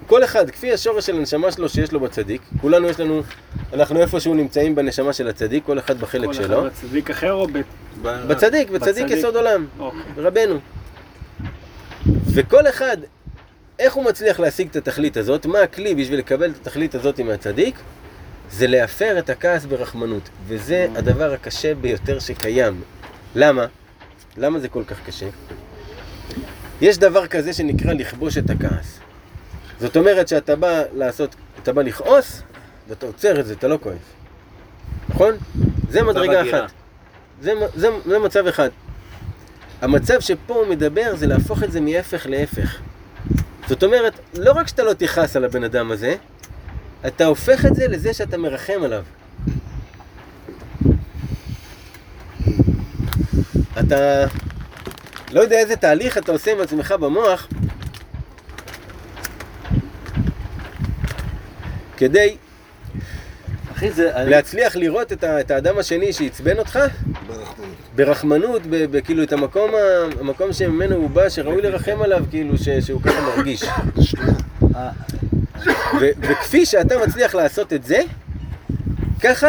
כל 0.06 0.24
אחד, 0.24 0.50
כפי 0.50 0.72
השורש 0.72 1.06
של 1.06 1.16
הנשמה 1.16 1.52
שלו 1.52 1.68
שיש 1.68 1.92
לו 1.92 2.00
בצדיק, 2.00 2.42
כולנו 2.60 2.88
יש 2.88 3.00
לנו, 3.00 3.22
אנחנו 3.72 4.00
איפשהו 4.00 4.34
נמצאים 4.34 4.74
בנשמה 4.74 5.12
של 5.12 5.28
הצדיק, 5.28 5.64
כל 5.64 5.78
אחד 5.78 6.00
בחלק 6.00 6.26
כל 6.26 6.32
שלו. 6.32 6.58
אחד 6.58 6.66
בצדיק 6.66 7.10
אחר 7.10 7.32
או 7.32 7.46
ב... 7.46 7.58
בצדיק, 8.02 8.70
בצדיק 8.70 8.70
בצדיק. 8.70 9.10
יסוד 9.10 9.36
עולם, 9.36 9.66
אוקיי. 9.78 10.00
רבנו. 10.16 10.58
וכל 12.32 12.68
אחד, 12.68 12.96
איך 13.78 13.94
הוא 13.94 14.04
מצליח 14.04 14.40
להשיג 14.40 14.68
את 14.68 14.76
התכלית 14.76 15.16
הזאת? 15.16 15.46
מה 15.46 15.60
הכלי 15.60 15.94
בשביל 15.94 16.18
לקבל 16.18 16.50
את 16.50 16.56
התכלית 16.66 16.94
הזאת 16.94 17.20
מהצדיק? 17.20 17.74
זה 18.50 18.66
להפר 18.66 19.18
את 19.18 19.30
הכעס 19.30 19.64
ברחמנות. 19.64 20.28
וזה 20.46 20.86
הדבר 20.96 21.32
הקשה 21.32 21.74
ביותר 21.74 22.18
שקיים. 22.18 22.80
למה? 23.34 23.66
למה 24.36 24.58
זה 24.58 24.68
כל 24.68 24.84
כך 24.84 24.96
קשה? 25.06 25.26
יש 26.80 26.98
דבר 26.98 27.26
כזה 27.26 27.52
שנקרא 27.52 27.92
לכבוש 27.92 28.38
את 28.38 28.50
הכעס. 28.50 28.98
זאת 29.80 29.96
אומרת 29.96 30.28
שאתה 30.28 30.56
בא 30.56 30.82
לעשות, 30.92 31.34
אתה 31.62 31.72
בא 31.72 31.82
לכעוס, 31.82 32.42
ואתה 32.88 33.06
עוצר 33.06 33.40
את 33.40 33.46
זה, 33.46 33.52
אתה 33.54 33.68
לא 33.68 33.78
כועס. 33.82 33.96
נכון? 35.08 35.34
זה 35.90 36.02
מדרגה 36.02 36.40
הגירה. 36.40 36.64
אחת. 36.64 36.72
זה, 37.42 37.52
זה, 37.74 37.88
זה 38.06 38.18
מצב 38.18 38.46
אחד. 38.46 38.68
המצב 39.82 40.20
שפה 40.20 40.54
הוא 40.54 40.66
מדבר 40.66 41.16
זה 41.16 41.26
להפוך 41.26 41.62
את 41.62 41.72
זה 41.72 41.80
מהפך 41.80 42.26
להפך. 42.26 42.80
זאת 43.68 43.82
אומרת, 43.82 44.20
לא 44.34 44.52
רק 44.52 44.68
שאתה 44.68 44.82
לא 44.82 44.92
תכעס 44.92 45.36
על 45.36 45.44
הבן 45.44 45.64
אדם 45.64 45.90
הזה, 45.90 46.16
אתה 47.06 47.24
הופך 47.24 47.66
את 47.66 47.74
זה 47.74 47.88
לזה 47.88 48.14
שאתה 48.14 48.36
מרחם 48.36 48.82
עליו. 48.84 49.04
אתה 53.80 54.26
לא 55.32 55.40
יודע 55.40 55.56
איזה 55.56 55.76
תהליך 55.76 56.18
אתה 56.18 56.32
עושה 56.32 56.52
עם 56.52 56.60
עצמך 56.60 56.92
במוח 56.92 57.48
כדי 61.96 62.36
אחי, 63.78 63.90
זה... 63.90 64.10
להצליח 64.14 64.76
לראות 64.76 65.12
את, 65.12 65.24
ה, 65.24 65.40
את 65.40 65.50
האדם 65.50 65.78
השני 65.78 66.12
שעצבן 66.12 66.58
אותך 66.58 66.78
ברחמנות. 67.26 67.76
ברחמנות, 67.96 68.62
ב, 68.70 68.76
ב, 68.96 69.00
כאילו 69.00 69.22
את 69.22 69.32
המקום, 69.32 69.70
ה- 69.74 70.20
המקום 70.20 70.52
שממנו 70.52 70.94
הוא 70.94 71.10
בא, 71.10 71.28
שראוי 71.28 71.62
לרחם 71.62 72.02
עליו, 72.02 72.24
כאילו 72.30 72.58
ש, 72.58 72.68
שהוא 72.68 73.02
ככה 73.02 73.20
מרגיש. 73.20 73.64
אה, 74.76 74.90
ו, 76.00 76.06
וכפי 76.20 76.66
שאתה 76.66 76.94
מצליח 77.06 77.34
לעשות 77.34 77.72
את 77.72 77.84
זה, 77.84 77.98
ככה 79.20 79.48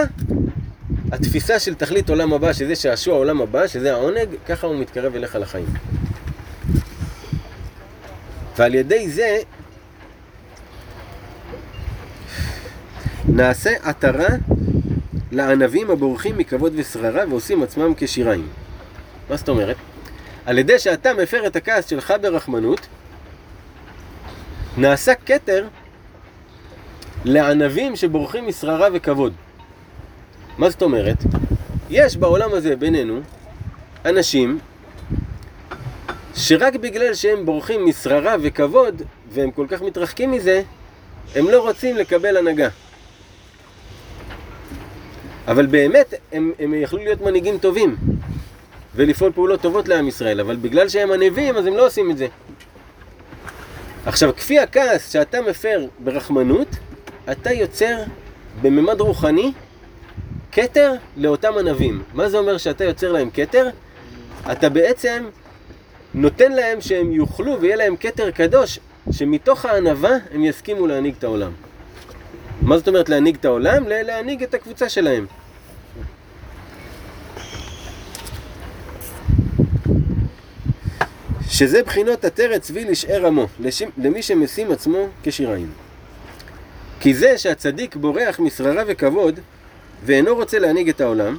התפיסה 1.11 1.59
של 1.59 1.75
תכלית 1.75 2.09
עולם 2.09 2.33
הבא, 2.33 2.53
שזה 2.53 2.75
שעשוע 2.75 3.15
עולם 3.15 3.41
הבא, 3.41 3.67
שזה 3.67 3.93
העונג, 3.93 4.27
ככה 4.47 4.67
הוא 4.67 4.75
מתקרב 4.79 5.15
אליך 5.15 5.35
לחיים. 5.35 5.65
ועל 8.57 8.75
ידי 8.75 9.09
זה 9.09 9.37
נעשה 13.39 13.69
עטרה 13.83 14.27
לענבים 15.31 15.91
הבורחים 15.91 16.37
מכבוד 16.37 16.73
ושררה 16.75 17.23
ועושים 17.29 17.63
עצמם 17.63 17.93
כשיריים. 17.97 18.47
מה 19.29 19.37
זאת 19.37 19.49
אומרת? 19.49 19.75
על 20.45 20.57
ידי 20.57 20.79
שאתה 20.79 21.13
מפר 21.13 21.47
את 21.47 21.55
הכעס 21.55 21.89
שלך 21.89 22.13
ברחמנות, 22.21 22.87
נעשה 24.77 25.13
כתר 25.25 25.67
לענבים 27.25 27.95
שבורחים 27.95 28.47
משררה 28.47 28.87
וכבוד. 28.93 29.33
מה 30.57 30.69
זאת 30.69 30.81
אומרת? 30.81 31.17
יש 31.89 32.17
בעולם 32.17 32.53
הזה 32.53 32.75
בינינו 32.75 33.19
אנשים 34.05 34.59
שרק 36.35 36.75
בגלל 36.75 37.13
שהם 37.13 37.45
בורחים 37.45 37.85
משררה 37.85 38.35
וכבוד 38.41 39.01
והם 39.29 39.51
כל 39.51 39.65
כך 39.69 39.81
מתרחקים 39.81 40.31
מזה, 40.31 40.61
הם 41.35 41.49
לא 41.49 41.61
רוצים 41.61 41.97
לקבל 41.97 42.37
הנהגה. 42.37 42.69
אבל 45.49 45.65
באמת 45.65 46.13
הם, 46.31 46.51
הם 46.59 46.73
יכלו 46.73 46.99
להיות 46.99 47.21
מנהיגים 47.21 47.57
טובים 47.57 47.95
ולפעול 48.95 49.31
פעולות 49.31 49.61
טובות 49.61 49.87
לעם 49.87 50.07
ישראל, 50.07 50.39
אבל 50.39 50.55
בגלל 50.55 50.89
שהם 50.89 51.11
ענבים 51.11 51.55
אז 51.55 51.65
הם 51.65 51.77
לא 51.77 51.85
עושים 51.85 52.11
את 52.11 52.17
זה. 52.17 52.27
עכשיו, 54.05 54.35
כפי 54.35 54.59
הכעס 54.59 55.11
שאתה 55.11 55.41
מפר 55.41 55.85
ברחמנות, 55.99 56.67
אתה 57.31 57.51
יוצר 57.51 57.97
בממד 58.61 59.01
רוחני 59.01 59.51
כתר 60.51 60.93
לאותם 61.17 61.53
ענבים. 61.59 62.03
מה 62.13 62.29
זה 62.29 62.37
אומר 62.37 62.57
שאתה 62.57 62.83
יוצר 62.83 63.11
להם 63.11 63.29
כתר? 63.33 63.69
אתה 64.51 64.69
בעצם 64.69 65.23
נותן 66.13 66.51
להם 66.51 66.81
שהם 66.81 67.11
יוכלו 67.11 67.61
ויהיה 67.61 67.75
להם 67.75 67.95
כתר 67.95 68.31
קדוש, 68.31 68.79
שמתוך 69.11 69.65
הענווה 69.65 70.11
הם 70.31 70.45
יסכימו 70.45 70.87
להנהיג 70.87 71.13
את 71.17 71.23
העולם. 71.23 71.51
מה 72.61 72.77
זאת 72.77 72.87
אומרת 72.87 73.09
להנהיג 73.09 73.35
את 73.35 73.45
העולם? 73.45 73.83
להנהיג 73.87 74.43
את 74.43 74.53
הקבוצה 74.53 74.89
שלהם. 74.89 75.25
שזה 81.49 81.83
בחינות 81.83 82.25
עטרת 82.25 82.61
צבי 82.61 82.85
לשאר 82.85 83.27
עמו, 83.27 83.47
לש... 83.59 83.83
למי 83.97 84.21
שמשים 84.21 84.71
עצמו 84.71 85.07
כשיריים. 85.23 85.71
כי 86.99 87.13
זה 87.13 87.37
שהצדיק 87.37 87.95
בורח 87.95 88.39
משררה 88.39 88.83
וכבוד 88.87 89.39
ואינו 90.05 90.35
רוצה 90.35 90.59
להנהיג 90.59 90.89
את 90.89 91.01
העולם, 91.01 91.37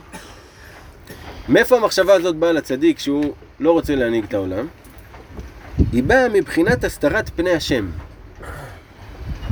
מאיפה 1.48 1.76
המחשבה 1.76 2.14
הזאת 2.14 2.36
באה 2.36 2.52
לצדיק 2.52 2.98
שהוא 2.98 3.34
לא 3.60 3.72
רוצה 3.72 3.94
להנהיג 3.94 4.24
את 4.24 4.34
העולם? 4.34 4.66
היא 5.92 6.02
באה 6.02 6.28
מבחינת 6.28 6.84
הסתרת 6.84 7.28
פני 7.36 7.50
השם, 7.50 7.90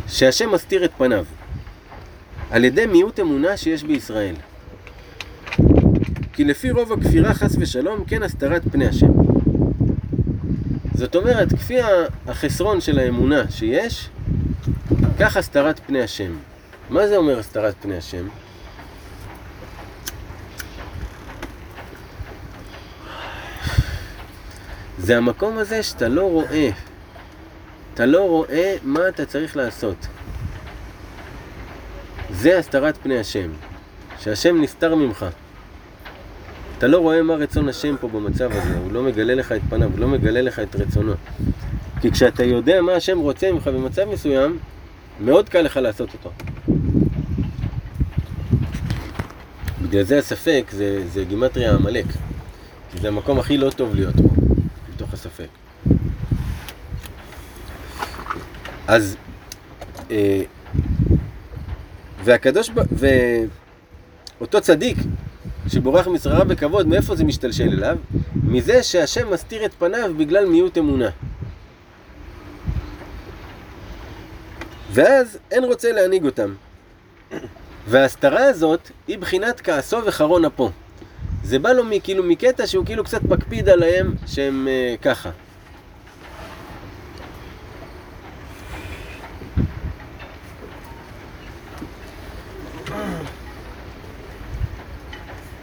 שהשם 0.09 0.53
מסתיר 0.53 0.85
את 0.85 0.91
פניו, 0.99 1.25
על 2.51 2.65
ידי 2.65 2.87
מיעוט 2.87 3.21
אמונה 3.21 3.57
שיש 3.57 3.85
בישראל. 3.85 4.35
כי 6.33 6.45
לפי 6.45 6.71
רוב 6.71 6.93
הכפירה 6.93 7.35
חס 7.35 7.57
ושלום 7.59 8.05
כן 8.05 8.23
הסתרת 8.23 8.63
פני 8.73 8.87
השם. 8.87 9.13
זאת 10.95 11.17
אומרת, 11.17 11.53
כפי 11.53 11.77
החסרון 12.27 12.81
של 12.81 12.99
האמונה 12.99 13.51
שיש, 13.51 14.09
כך 15.21 15.37
הסתרת 15.37 15.81
פני 15.87 16.03
השם. 16.03 16.33
מה 16.91 17.09
זה 17.09 17.17
אומר 17.17 17.39
הסתרת 17.39 17.75
פני 17.81 17.97
השם? 17.97 18.29
זה 24.99 25.17
המקום 25.17 25.59
הזה 25.59 25.83
שאתה 25.83 26.09
לא 26.09 26.31
רואה. 26.31 26.71
אתה 27.95 28.07
לא 28.07 28.29
רואה 28.29 28.77
מה 28.83 29.09
אתה 29.09 29.27
צריך 29.27 29.57
לעשות. 29.57 30.07
זה 32.31 32.59
הסתרת 32.59 32.97
פני 33.03 33.19
השם. 33.19 33.51
שהשם 34.19 34.63
נסתר 34.63 34.95
ממך. 34.95 35.27
אתה 36.79 36.87
לא 36.87 36.99
רואה 36.99 37.23
מה 37.23 37.35
רצון 37.35 37.69
השם 37.69 37.97
פה 38.01 38.09
במצב 38.09 38.51
הזה, 38.53 38.79
הוא 38.79 38.93
לא 38.93 39.03
מגלה 39.03 39.35
לך 39.35 39.53
את 39.53 39.61
פניו, 39.69 39.91
הוא 39.91 39.99
לא 39.99 40.09
מגלה 40.09 40.43
לך 40.43 40.59
את 40.59 40.77
רצונו. 40.77 41.13
כי 42.01 42.11
כשאתה 42.11 42.45
יודע 42.45 42.83
מה 42.83 42.93
השם 42.93 43.19
רוצה 43.19 43.53
ממך 43.53 43.69
במצב 43.69 44.05
מסוים, 44.05 44.59
מאוד 45.21 45.49
קל 45.49 45.61
לך 45.61 45.77
לעשות 45.77 46.09
אותו. 46.13 46.31
בגלל 49.83 50.03
זה 50.03 50.19
הספק 50.19 50.71
זה, 50.73 51.03
זה 51.09 51.25
גימטריה 51.25 51.75
עמלק. 51.75 52.05
כי 52.93 52.99
זה 53.01 53.09
המקום 53.09 53.39
הכי 53.39 53.59
לא 53.59 53.71
טוב 53.71 53.95
להיות 53.95 54.17
בו, 54.17 54.29
מתוך 54.95 55.15
הספק. 55.15 55.49
אז, 58.87 59.17
אה, 60.11 60.43
והקדוש, 62.29 62.71
ואותו 64.41 64.61
צדיק 64.61 64.99
שבורח 65.69 66.07
משררה 66.09 66.45
בכבוד, 66.45 66.87
מאיפה 66.87 67.17
זה 67.17 67.25
משתלשל 67.25 67.69
אליו? 67.73 67.97
מזה 68.45 68.83
שהשם 68.83 69.31
מסתיר 69.33 69.65
את 69.65 69.75
פניו 69.79 70.11
בגלל 70.17 70.47
מיעוט 70.47 70.79
אמונה. 70.79 71.11
ואז 74.93 75.39
אין 75.51 75.65
רוצה 75.65 75.93
להנהיג 75.93 76.25
אותם. 76.25 76.55
וההסתרה 77.87 78.45
הזאת 78.45 78.91
היא 79.07 79.19
בחינת 79.19 79.61
כעסו 79.61 79.97
וחרון 80.07 80.45
אפו. 80.45 80.71
זה 81.45 81.59
בא 81.59 81.73
לו 81.73 81.85
מ- 81.85 82.01
כאילו 82.01 82.25
מקטע 82.25 82.67
שהוא 82.67 82.87
כאילו 82.87 83.05
קצת 83.05 83.23
מקפיד 83.23 83.69
עליהם 83.69 84.15
שהם 84.27 84.69
אה, 84.69 84.95
ככה. 85.03 85.31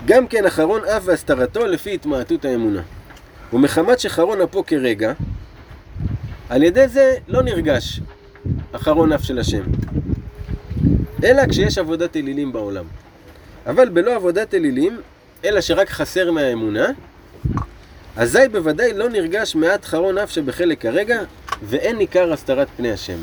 גם 0.05 0.27
כן 0.27 0.45
אחרון 0.45 0.81
אף 0.85 1.03
והסתרתו 1.05 1.65
לפי 1.67 1.93
התמעטות 1.93 2.45
האמונה. 2.45 2.81
ומחמת 3.53 3.99
שחרון 3.99 4.41
אפו 4.41 4.65
כרגע, 4.65 5.13
על 6.49 6.63
ידי 6.63 6.87
זה 6.87 7.15
לא 7.27 7.43
נרגש 7.43 8.01
אחרון 8.71 9.13
אף 9.13 9.23
של 9.23 9.39
השם. 9.39 9.63
אלא 11.23 11.47
כשיש 11.49 11.77
עבודת 11.77 12.15
אלילים 12.15 12.51
בעולם. 12.51 12.85
אבל 13.67 13.89
בלא 13.89 14.15
עבודת 14.15 14.53
אלילים, 14.53 14.97
אלא 15.45 15.61
שרק 15.61 15.89
חסר 15.89 16.31
מהאמונה, 16.31 16.85
אזי 18.17 18.47
בוודאי 18.51 18.93
לא 18.93 19.09
נרגש 19.09 19.55
מעט 19.55 19.85
חרון 19.85 20.17
אף 20.17 20.31
שבחלק 20.31 20.85
הרגע, 20.85 21.21
ואין 21.63 21.97
ניכר 21.97 22.33
הסתרת 22.33 22.67
פני 22.77 22.91
השם. 22.91 23.17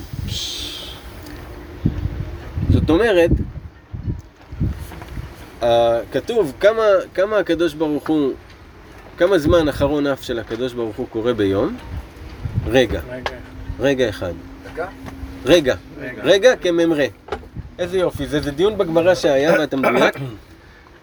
זאת 2.71 2.91
אומרת, 2.91 3.31
כתוב 6.13 6.53
כמה, 6.61 6.83
כמה 7.15 7.39
הקדוש 7.39 7.75
ברוך 7.75 8.09
הוא, 8.09 8.33
כמה 9.19 9.39
זמן 9.39 9.69
אחרון 9.69 10.07
אף 10.07 10.23
של 10.23 10.39
הקדוש 10.39 10.73
ברוך 10.73 10.97
הוא 10.97 11.07
קורה 11.09 11.35
ביום? 11.35 11.77
רגע. 12.67 13.01
רגע 13.81 14.09
אחד. 14.09 14.33
דקה? 14.73 14.87
רגע. 15.45 15.75
רגע 16.23 16.57
כממרה. 16.57 17.07
איזה 17.79 17.99
יופי, 17.99 18.27
זה, 18.27 18.41
זה 18.41 18.51
דיון 18.51 18.79
בגמרא 18.79 19.15
שהיה 19.15 19.53
ואתה 19.53 19.77
מדויק, 19.77 20.15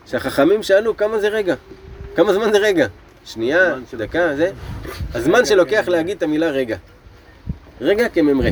שהחכמים 0.05 0.63
שאלו 0.63 0.97
כמה 0.97 1.19
זה 1.19 1.27
רגע, 1.27 1.55
כמה 2.15 2.33
זמן 2.33 2.51
זה 2.51 2.57
רגע, 2.57 2.87
שנייה, 3.25 3.75
דקה, 3.97 4.35
זה, 4.35 4.51
הזמן 5.13 5.45
שלוקח 5.45 5.87
להגיד 5.87 6.17
את 6.17 6.23
המילה 6.23 6.49
רגע. 6.49 6.77
רגע 7.81 8.09
כממרה. 8.09 8.49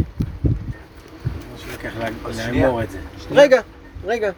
שלוקח 1.57 1.91
לאמור 2.37 2.83
את 2.83 2.91
זה. 2.91 2.97
רגע, 3.31 3.61
רגע. 4.05 4.31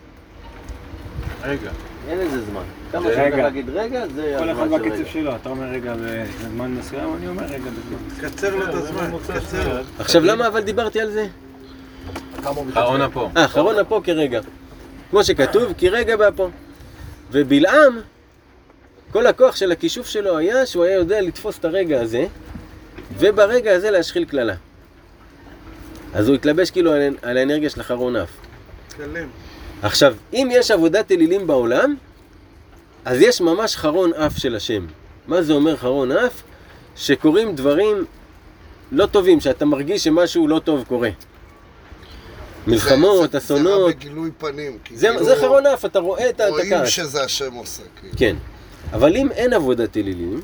רגע. 1.43 1.71
אין 2.08 2.19
איזה 2.19 2.41
זמן. 2.45 2.62
כמה 2.91 3.10
זה 3.10 3.15
שאתה. 3.15 3.38
להגיד 3.38 3.69
רגע, 3.69 4.04
זה 4.15 4.36
כל 4.39 4.52
אחד 4.52 4.69
בקצב. 4.69 5.12
שלו, 5.12 5.36
אתה 5.36 5.49
אומר 5.49 5.65
רגע 5.65 5.93
בזמן 5.95 6.71
מסוים, 6.71 7.15
אני 7.17 7.28
אומר 7.28 7.43
רגע 7.43 7.58
בזמן. 7.58 8.30
קצר 8.30 8.56
לו 8.56 8.69
את 8.69 8.73
הזמן, 8.73 9.12
קצר. 9.34 9.82
עכשיו 9.99 10.23
למה 10.23 10.47
אבל 10.47 10.62
דיברתי 10.62 11.02
על 11.02 11.12
זה? 11.12 11.28
מתעצבן. 12.39 13.02
אפו. 13.02 13.30
אה, 13.38 13.45
אחרון 13.45 13.80
אפו 13.80 14.04
כרגע. 14.04 14.41
כמו 15.10 15.23
שכתוב, 15.23 15.73
כי 15.78 15.89
רגע 15.89 16.17
באפו. 16.17 16.49
ובלעם, 17.32 17.99
כל 19.12 19.28
הכוח 19.28 19.56
של 19.56 19.71
הכישוף 19.71 20.08
שלו 20.08 20.38
היה 20.38 20.65
שהוא 20.65 20.84
היה 20.84 20.95
יודע 20.95 21.21
לתפוס 21.21 21.60
את 21.60 21.65
הרגע 21.65 22.02
הזה, 22.02 22.25
וברגע 23.17 23.75
הזה 23.75 23.91
להשחיל 23.91 24.25
קללה. 24.25 24.56
אז 26.13 26.28
הוא 26.28 26.36
התלבש 26.36 26.71
כאילו 26.71 26.93
על, 26.93 27.02
על 27.21 27.38
האנרגיה 27.38 27.69
של 27.69 27.82
אחרון 27.82 28.15
אף. 28.15 28.30
כלים. 28.95 29.30
עכשיו, 29.83 30.15
אם 30.33 30.49
יש 30.51 30.71
עבודת 30.71 31.11
אלילים 31.11 31.47
בעולם, 31.47 31.95
אז 33.05 33.21
יש 33.21 33.41
ממש 33.41 33.75
חרון 33.75 34.13
אף 34.13 34.37
של 34.37 34.55
השם. 34.55 34.85
מה 35.27 35.41
זה 35.41 35.53
אומר 35.53 35.77
חרון 35.77 36.11
אף? 36.11 36.41
שקורים 36.95 37.55
דברים 37.55 38.05
לא 38.91 39.05
טובים, 39.05 39.39
שאתה 39.39 39.65
מרגיש 39.65 40.03
שמשהו 40.03 40.47
לא 40.47 40.59
טוב 40.59 40.83
קורה. 40.87 41.09
מלחמות, 42.67 43.35
אסונות, 43.35 43.63
זה 43.79 43.83
רע 43.85 43.87
בגילוי 43.91 44.31
פנים. 44.37 44.77
זה, 44.93 45.07
כאילו 45.07 45.25
זה 45.25 45.35
חרון 45.35 45.65
אף, 45.65 45.85
אתה 45.85 45.99
רואה 45.99 46.29
את 46.29 46.39
ה- 46.39 46.45
את 46.47 46.49
רואים 46.49 46.73
הכעס. 46.73 46.89
שזה 46.89 47.23
השם 47.23 47.53
עושה. 47.53 47.83
כאילו. 47.99 48.13
כן. 48.17 48.35
אבל 48.93 49.15
אם 49.15 49.31
אין 49.31 49.53
עבודת 49.53 49.97
אלילים, 49.97 50.41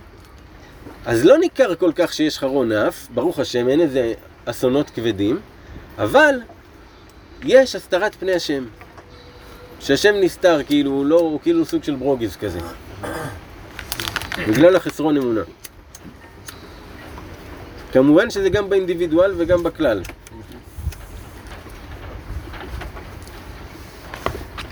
אז 1.05 1.25
לא 1.25 1.37
ניכר 1.37 1.75
כל 1.75 1.91
כך 1.95 2.13
שיש 2.13 2.39
חרון 2.39 2.71
אף, 2.71 3.07
ברוך 3.13 3.39
השם, 3.39 3.69
אין 3.69 3.81
איזה 3.81 4.13
אסונות 4.45 4.89
כבדים, 4.89 5.39
אבל 5.97 6.35
יש 7.43 7.75
הסתרת 7.75 8.15
פני 8.15 8.33
השם. 8.33 8.65
שהשם 9.85 10.15
נסתר, 10.21 10.63
כאילו, 10.63 10.91
הוא 10.91 11.05
לא, 11.05 11.19
הוא 11.19 11.39
כאילו 11.43 11.65
סוג 11.65 11.83
של 11.83 11.95
ברוגז 11.95 12.35
כזה. 12.35 12.59
בגלל 14.47 14.75
החסרון 14.75 15.17
אמונה. 15.17 15.41
כמובן 17.93 18.29
שזה 18.29 18.49
גם 18.49 18.69
באינדיבידואל 18.69 19.33
וגם 19.37 19.63
בכלל. 19.63 20.01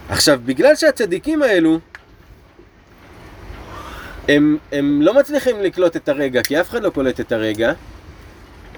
עכשיו, 0.10 0.40
בגלל 0.46 0.76
שהצדיקים 0.76 1.42
האלו, 1.42 1.80
הם, 4.30 4.58
הם 4.72 5.02
לא 5.02 5.14
מצליחים 5.14 5.62
לקלוט 5.62 5.96
את 5.96 6.10
הרגע, 6.10 6.44
כי 6.44 6.62
אף 6.62 6.70
אחד 6.70 6.84
לא 6.84 6.90
קולט 6.90 7.20
את 7.20 7.32
הרגע, 7.32 7.74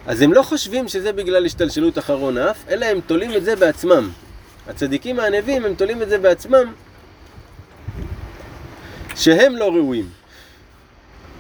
אז 0.08 0.22
הם 0.22 0.34
לא 0.34 0.44
חושבים 0.44 0.88
שזה 0.88 1.14
בגלל 1.14 1.46
השתלשלות 1.46 1.98
אחרון 1.98 2.38
אף, 2.38 2.58
אלא 2.70 2.86
הם 2.86 3.00
תולים 3.02 3.34
את 3.34 3.44
זה 3.44 3.56
בעצמם. 3.56 4.25
הצדיקים 4.68 5.20
הענבים, 5.20 5.66
הם 5.66 5.76
תולים 5.76 6.02
את 6.02 6.10
זה 6.10 6.18
בעצמם, 6.18 6.74
שהם 9.16 9.56
לא 9.56 9.72
ראויים. 9.76 10.10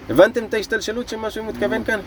הבנתם 0.10 0.46
את 0.46 0.54
ההשתלשלות 0.54 1.10
שמה 1.10 1.30
שהוא 1.30 1.46
מתכוון 1.48 1.84
כאן? 1.84 2.00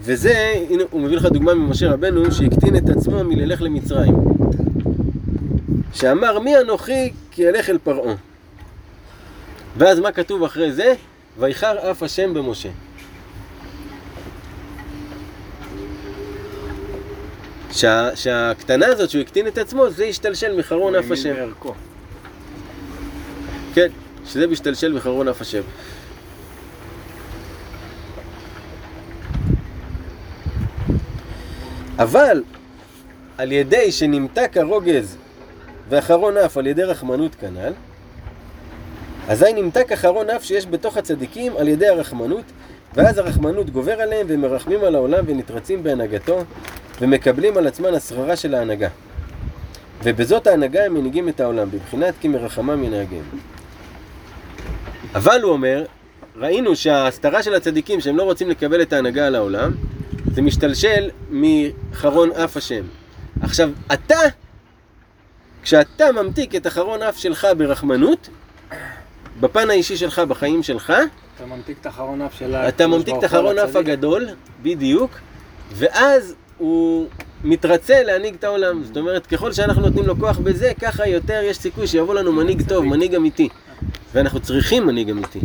וזה, 0.00 0.54
הנה 0.70 0.82
הוא 0.90 1.00
מביא 1.00 1.16
לך 1.16 1.24
דוגמה 1.24 1.54
ממשה 1.54 1.92
רבנו 1.92 2.32
שהקטין 2.32 2.76
את 2.76 2.88
עצמו 2.88 3.24
מללך 3.24 3.62
למצרים. 3.62 4.14
שאמר 5.92 6.38
מי 6.38 6.58
אנוכי 6.58 7.12
כי 7.30 7.48
אלך 7.48 7.70
אל 7.70 7.78
פרעה. 7.78 8.14
ואז 9.76 10.00
מה 10.00 10.12
כתוב 10.12 10.42
אחרי 10.42 10.72
זה? 10.72 10.94
ויחר 11.38 11.90
אף 11.90 12.02
השם 12.02 12.34
במשה. 12.34 12.68
שה, 17.72 18.16
שהקטנה 18.16 18.86
הזאת 18.86 19.10
שהוא 19.10 19.22
הקטין 19.22 19.46
את 19.46 19.58
עצמו 19.58 19.90
זה 19.90 20.04
השתלשל 20.04 20.58
מחרון 20.58 20.94
אף 20.94 21.10
השם. 21.10 21.34
כן, 23.74 23.88
שזה 24.26 24.46
משתלשל 24.46 24.92
מחרון 24.92 25.28
אף 25.28 25.40
השם. 25.40 25.62
אבל 31.98 32.42
על 33.38 33.52
ידי 33.52 33.92
שנמתק 33.92 34.56
הרוגז 34.56 35.16
ואחרון 35.88 36.36
אף 36.36 36.56
על 36.56 36.66
ידי 36.66 36.82
רחמנות 36.82 37.34
כנ"ל, 37.34 37.72
אזי 39.28 39.52
נמתק 39.54 39.92
אחרון 39.92 40.30
אף 40.30 40.44
שיש 40.44 40.66
בתוך 40.66 40.96
הצדיקים 40.96 41.56
על 41.56 41.68
ידי 41.68 41.88
הרחמנות, 41.88 42.44
ואז 42.94 43.18
הרחמנות 43.18 43.70
גובר 43.70 44.00
עליהם 44.00 44.26
והם 44.28 44.40
מרחמים 44.40 44.84
על 44.84 44.94
העולם 44.94 45.24
ונתרצים 45.26 45.82
בהנהגתו 45.82 46.44
ומקבלים 47.00 47.56
על 47.56 47.66
עצמן 47.66 47.94
השררה 47.94 48.36
של 48.36 48.54
ההנהגה. 48.54 48.88
ובזאת 50.04 50.46
ההנהגה 50.46 50.84
הם 50.84 50.94
מנהיגים 50.94 51.28
את 51.28 51.40
העולם, 51.40 51.70
בבחינת 51.70 52.14
כי 52.20 52.28
מרחמם 52.28 52.84
ינהגם. 52.84 53.22
אבל 55.14 55.42
הוא 55.42 55.52
אומר, 55.52 55.84
ראינו 56.36 56.76
שההסתרה 56.76 57.42
של 57.42 57.54
הצדיקים 57.54 58.00
שהם 58.00 58.16
לא 58.16 58.22
רוצים 58.22 58.50
לקבל 58.50 58.82
את 58.82 58.92
ההנהגה 58.92 59.26
על 59.26 59.34
העולם, 59.34 59.72
זה 60.34 60.42
משתלשל 60.42 61.10
מחרון 61.30 62.32
אף 62.32 62.56
השם. 62.56 62.82
עכשיו, 63.42 63.70
אתה, 63.92 64.18
כשאתה 65.62 66.12
ממתיק 66.12 66.54
את 66.54 66.66
החרון 66.66 67.02
אף 67.02 67.18
שלך 67.18 67.46
ברחמנות, 67.58 68.28
בפן 69.40 69.70
האישי 69.70 69.96
שלך, 69.96 70.18
בחיים 70.18 70.62
שלך, 70.62 70.92
אתה 71.36 71.46
ממתיק 71.46 71.76
את 71.80 71.86
החרון 71.86 72.22
אף 72.22 72.38
של 72.38 72.54
אתה 72.54 72.86
ממתיק 72.86 73.14
את 73.18 73.24
החרון 73.24 73.58
אף 73.58 73.76
הגדול, 73.76 74.26
בדיוק, 74.62 75.10
ואז 75.72 76.34
הוא 76.58 77.06
מתרצה 77.44 78.02
להנהיג 78.02 78.34
את 78.34 78.44
העולם. 78.44 78.84
זאת 78.84 78.96
אומרת, 78.96 79.26
ככל 79.26 79.52
שאנחנו 79.52 79.82
נותנים 79.82 80.06
לו 80.06 80.16
כוח 80.18 80.38
בזה, 80.38 80.72
ככה 80.80 81.08
יותר 81.08 81.40
יש 81.44 81.56
סיכוי 81.56 81.86
שיבוא 81.86 82.14
לנו 82.14 82.32
מנהיג 82.32 82.68
טוב, 82.68 82.84
מנהיג 82.84 83.14
אמיתי. 83.14 83.48
ואנחנו 84.14 84.40
צריכים 84.40 84.86
מנהיג 84.86 85.10
אמיתי. 85.10 85.40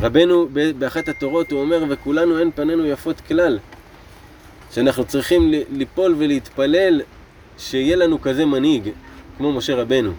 רבנו 0.00 0.48
באחת 0.78 1.08
התורות 1.08 1.52
הוא 1.52 1.60
אומר, 1.60 1.84
וכולנו 1.88 2.38
אין 2.38 2.50
פנינו 2.54 2.86
יפות 2.86 3.20
כלל. 3.20 3.58
שאנחנו 4.74 5.04
צריכים 5.04 5.52
ליפול 5.72 6.14
ולהתפלל 6.18 7.00
שיהיה 7.58 7.96
לנו 7.96 8.20
כזה 8.20 8.46
מנהיג, 8.46 8.88
כמו 9.38 9.52
משה 9.52 9.74
רבנו. 9.74 10.12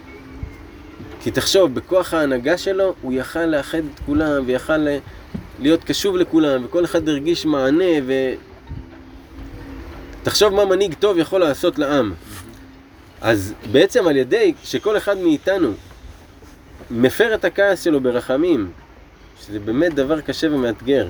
כי 1.22 1.30
תחשוב, 1.30 1.74
בכוח 1.74 2.14
ההנהגה 2.14 2.58
שלו, 2.58 2.94
הוא 3.02 3.12
יכל 3.12 3.46
לאחד 3.46 3.78
את 3.78 4.00
כולם, 4.06 4.42
ויכל 4.46 4.86
להיות 5.58 5.84
קשוב 5.84 6.16
לכולם, 6.16 6.64
וכל 6.64 6.84
אחד 6.84 7.08
הרגיש 7.08 7.46
מענה, 7.46 7.84
ו... 8.06 8.12
תחשוב 10.22 10.54
מה 10.54 10.64
מנהיג 10.64 10.94
טוב 10.94 11.18
יכול 11.18 11.40
לעשות 11.40 11.78
לעם. 11.78 12.12
אז 13.20 13.54
בעצם 13.72 14.06
על 14.06 14.16
ידי 14.16 14.52
שכל 14.64 14.96
אחד 14.96 15.18
מאיתנו 15.18 15.72
מפר 16.90 17.34
את 17.34 17.44
הכעס 17.44 17.84
שלו 17.84 18.00
ברחמים, 18.00 18.70
שזה 19.40 19.58
באמת 19.58 19.94
דבר 19.94 20.20
קשה 20.20 20.54
ומאתגר, 20.54 21.08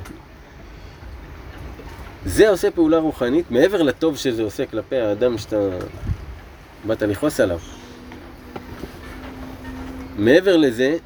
זה 2.27 2.49
עושה 2.49 2.71
פעולה 2.71 2.99
רוחנית, 2.99 3.51
מעבר 3.51 3.83
לטוב 3.83 4.17
שזה 4.17 4.43
עושה 4.43 4.67
כלפי 4.67 4.97
האדם 4.97 5.39
שאתה 5.39 5.69
באת 6.87 7.03
לכעוס 7.03 7.41
עליו. 7.41 7.59
מעבר 10.19 10.57
לזה, 10.57 10.97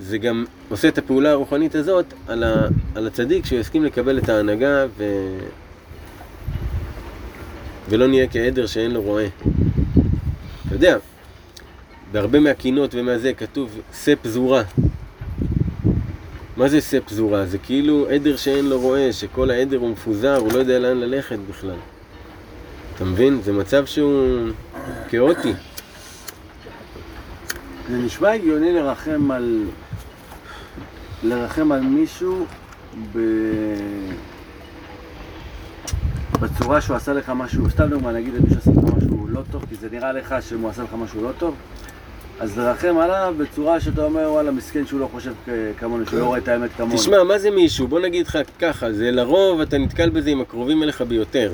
זה 0.00 0.18
גם 0.18 0.44
עושה 0.68 0.88
את 0.88 0.98
הפעולה 0.98 1.30
הרוחנית 1.30 1.74
הזאת 1.74 2.04
על, 2.28 2.44
ה, 2.44 2.66
על 2.94 3.06
הצדיק 3.06 3.46
שהוא 3.46 3.58
יסכים 3.60 3.84
לקבל 3.84 4.18
את 4.18 4.28
ההנהגה 4.28 4.86
ו... 4.98 5.04
ולא 7.88 8.06
נהיה 8.06 8.26
כעדר 8.28 8.66
שאין 8.66 8.90
לו 8.90 9.02
רועה. 9.02 9.26
אתה 10.66 10.74
יודע, 10.74 10.96
בהרבה 12.12 12.40
מהקינות 12.40 12.94
ומהזה 12.94 13.32
כתוב 13.32 13.80
שא 14.04 14.14
פזורה. 14.22 14.62
מה 16.56 16.68
זה 16.68 16.80
שא 16.80 16.98
פזורה? 17.06 17.46
זה 17.46 17.58
כאילו 17.58 18.08
עדר 18.08 18.36
שאין 18.36 18.68
לו 18.68 18.80
רועה, 18.80 19.12
שכל 19.12 19.50
העדר 19.50 19.78
הוא 19.78 19.90
מפוזר, 19.90 20.36
הוא 20.36 20.52
לא 20.52 20.58
יודע 20.58 20.78
לאן 20.78 20.96
ללכת 20.96 21.38
בכלל. 21.50 21.76
אתה 22.96 23.04
מבין? 23.04 23.40
זה 23.42 23.52
מצב 23.52 23.86
שהוא 23.86 24.48
כאוטי. 25.08 25.52
זה 27.90 27.96
נשמע 27.96 28.32
הגיוני 28.32 28.72
לרחם 28.72 29.30
על... 29.30 29.64
לרחם 31.22 31.72
על 31.72 31.80
מישהו 31.80 32.44
ב... 33.12 33.18
בצורה 36.40 36.80
שהוא 36.80 36.96
עשה 36.96 37.12
לך 37.12 37.32
משהו, 37.36 37.70
סתם 37.70 37.88
דוגמא, 37.88 38.10
נגיד 38.10 38.34
למישהו 38.34 38.58
עשה 38.58 38.70
לך 38.70 38.94
משהו 38.96 39.28
לא 39.28 39.40
טוב, 39.50 39.64
כי 39.68 39.74
זה 39.74 39.88
נראה 39.92 40.12
לך 40.12 40.34
שהוא 40.40 40.68
עשה 40.68 40.82
לך 40.82 40.94
משהו 40.94 41.22
לא 41.22 41.30
טוב, 41.38 41.54
אז 42.40 42.58
לרחם 42.58 42.98
עליו 42.98 43.34
בצורה 43.38 43.80
שאתה 43.80 44.04
אומר, 44.04 44.30
וואלה, 44.32 44.50
מסכן 44.50 44.86
שהוא 44.86 45.00
לא 45.00 45.08
חושב 45.12 45.32
כמונו, 45.78 46.06
שהוא 46.06 46.20
לא 46.20 46.24
רואה 46.24 46.38
את 46.38 46.48
האמת 46.48 46.70
כמונו. 46.76 46.94
תשמע, 46.94 47.22
מה 47.22 47.38
זה 47.38 47.50
מישהו? 47.50 47.88
בוא 47.88 48.00
נגיד 48.00 48.26
לך 48.26 48.38
ככה, 48.58 48.92
זה 48.92 49.10
לרוב 49.10 49.60
אתה 49.60 49.78
נתקל 49.78 50.10
בזה 50.10 50.30
עם 50.30 50.40
הקרובים 50.40 50.82
אליך 50.82 51.02
ביותר. 51.02 51.52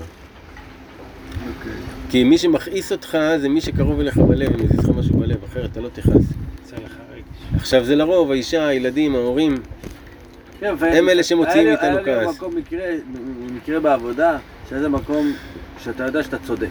כי 2.10 2.24
מי 2.24 2.38
שמכעיס 2.38 2.92
אותך 2.92 3.18
זה 3.40 3.48
מי 3.48 3.60
שקרוב 3.60 4.00
אליך 4.00 4.16
בלב, 4.16 4.52
אם 4.54 4.64
יזיז 4.64 4.78
לך 4.78 4.88
משהו 4.98 5.18
בלב, 5.18 5.44
אחרת 5.44 5.72
אתה 5.72 5.80
לא 5.80 5.88
תכעס. 5.88 6.22
עכשיו 7.56 7.84
זה 7.84 7.96
לרוב, 7.96 8.30
האישה, 8.30 8.66
הילדים, 8.66 9.14
ההורים, 9.14 9.54
כן, 10.60 10.74
הם 10.80 11.08
אלה 11.08 11.22
שמוציאים 11.22 11.64
לי- 11.64 11.70
מאיתנו 11.70 11.88
היה 11.88 12.00
לי 12.00 12.04
כעס. 12.26 12.36
מקום 12.36 12.56
מקרה, 12.56 12.82
מקרה 13.54 13.80
בעבודה, 13.80 14.38
שזה 14.70 14.88
מקום 14.88 15.32
שאתה 15.84 16.04
יודע 16.04 16.22
שאתה 16.22 16.36
צודק, 16.38 16.68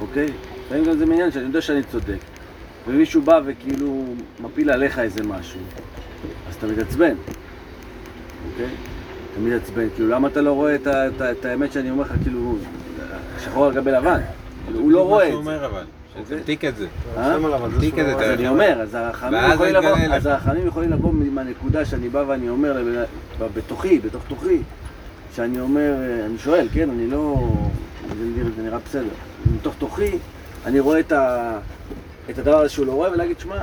אוקיי? 0.00 0.26
לפעמים 0.66 0.84
גם 0.84 0.98
זה 0.98 1.06
מעניין 1.06 1.32
שאני 1.32 1.44
יודע 1.44 1.60
שאני 1.60 1.82
צודק, 1.82 2.18
ומישהו 2.88 3.22
בא 3.22 3.40
וכאילו 3.46 4.04
מפיל 4.40 4.70
עליך 4.70 4.98
איזה 4.98 5.22
משהו, 5.22 5.60
אז 6.48 6.54
אתה 6.54 6.66
מתעצבן. 6.66 7.14
אוקיי? 8.52 8.66
תמיד 9.34 9.52
עצבן, 9.52 9.86
כאילו 9.94 10.08
למה 10.08 10.28
אתה 10.28 10.40
לא 10.40 10.52
רואה 10.52 10.74
את 11.30 11.44
האמת 11.44 11.72
שאני 11.72 11.90
אומר 11.90 12.02
לך, 12.02 12.12
כאילו, 12.22 12.56
שחור 13.44 13.66
על 13.66 13.74
גבי 13.74 13.90
לבן? 13.90 14.20
הוא 14.74 14.90
לא 14.92 15.06
רואה 15.06 15.26
את 15.26 15.32
זה. 15.32 15.36
אומר 15.38 15.66
אבל, 15.66 15.82
שתמתיק 16.28 16.64
את 16.64 16.76
זה. 16.76 16.86
אה? 17.16 17.36
תמתיק 17.74 17.98
את 17.98 18.06
זה, 18.06 18.14
אז. 18.14 18.20
אני 18.22 18.48
אומר, 18.48 18.80
אז 18.82 20.26
הרחמים 20.26 20.66
יכולים 20.66 20.90
לבוא, 20.90 21.12
מהנקודה 21.12 21.84
שאני 21.84 22.08
בא 22.08 22.24
ואני 22.26 22.48
אומר, 22.48 22.76
בתוכי, 23.54 23.98
בתוך 23.98 24.22
תוכי, 24.28 24.62
שאני 25.36 25.60
אומר, 25.60 25.92
אה, 26.00 26.26
אני 26.26 26.38
שואל, 26.38 26.68
כן, 26.72 26.90
אני 26.90 27.06
לא, 27.06 27.34
זה 28.18 28.24
נראה- 28.62 28.78
זה 28.78 28.84
בסדר, 28.88 29.08
מתוך 29.56 29.74
תוכי, 29.78 30.18
אני 30.66 30.80
רואה 30.80 31.00
את 31.00 31.12
הדבר 32.38 32.58
הזה 32.60 32.68
שהוא 32.68 32.86
לא 32.86 32.92
רואה, 32.92 33.12
ולהגיד, 33.12 33.40
שמע, 33.40 33.56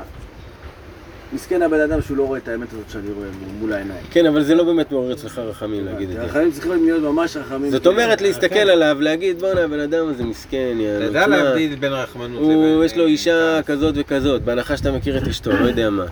מסכן 1.34 1.62
הבן 1.62 1.80
אדם 1.80 2.02
שהוא 2.02 2.18
לא 2.18 2.24
רואה 2.24 2.40
את 2.40 2.48
האמת 2.48 2.68
הזאת 2.74 2.90
שאני 2.90 3.12
רואה 3.12 3.28
מול- 3.60 3.74
העיניים. 3.74 4.00
כן, 4.12 4.26
אבל 4.26 4.44
זה 4.44 4.56
לא 4.56 4.64
באמת 4.64 4.92
מעורר 4.92 5.14
אצלך 5.14 5.40
רחמים 5.40 5.86
להגיד 5.86 6.10
את 6.10 6.16
זה. 6.16 6.22
הרחמים 6.22 6.52
צריכים 6.52 6.72
להיות 6.86 7.02
ממש 7.04 7.38
רחמים. 7.38 7.72
זאת 7.72 7.82
כאילו. 7.82 7.96
אומרת 7.96 8.22
להסתכל 8.22 8.60
עליו, 8.60 8.98
להגיד 9.00 9.40
בואנה 9.40 9.62
הבן 9.62 9.80
אדם 9.80 10.08
הזה 10.08 10.24
מסכן, 10.24 10.78
יאללה. 10.80 11.10
תדע 11.10 11.24
תשמע, 11.24 11.44
להבדיל 11.44 11.76
בין 11.76 11.94
רחמנות 11.94 12.42
הוא, 12.42 12.54
לבין... 12.54 12.84
יש 12.86 12.98
לו 12.98 13.06
אישה 13.06 13.60
כזאת 13.66 13.96
וכזאת, 13.98 14.42
בהנחה 14.42 14.78
שאתה 14.78 14.92
מכיר 14.92 15.18
את 15.18 15.28
אשתו, 15.28 15.52
לא 15.52 15.66
יודע 15.66 15.90
מה. 15.90 16.06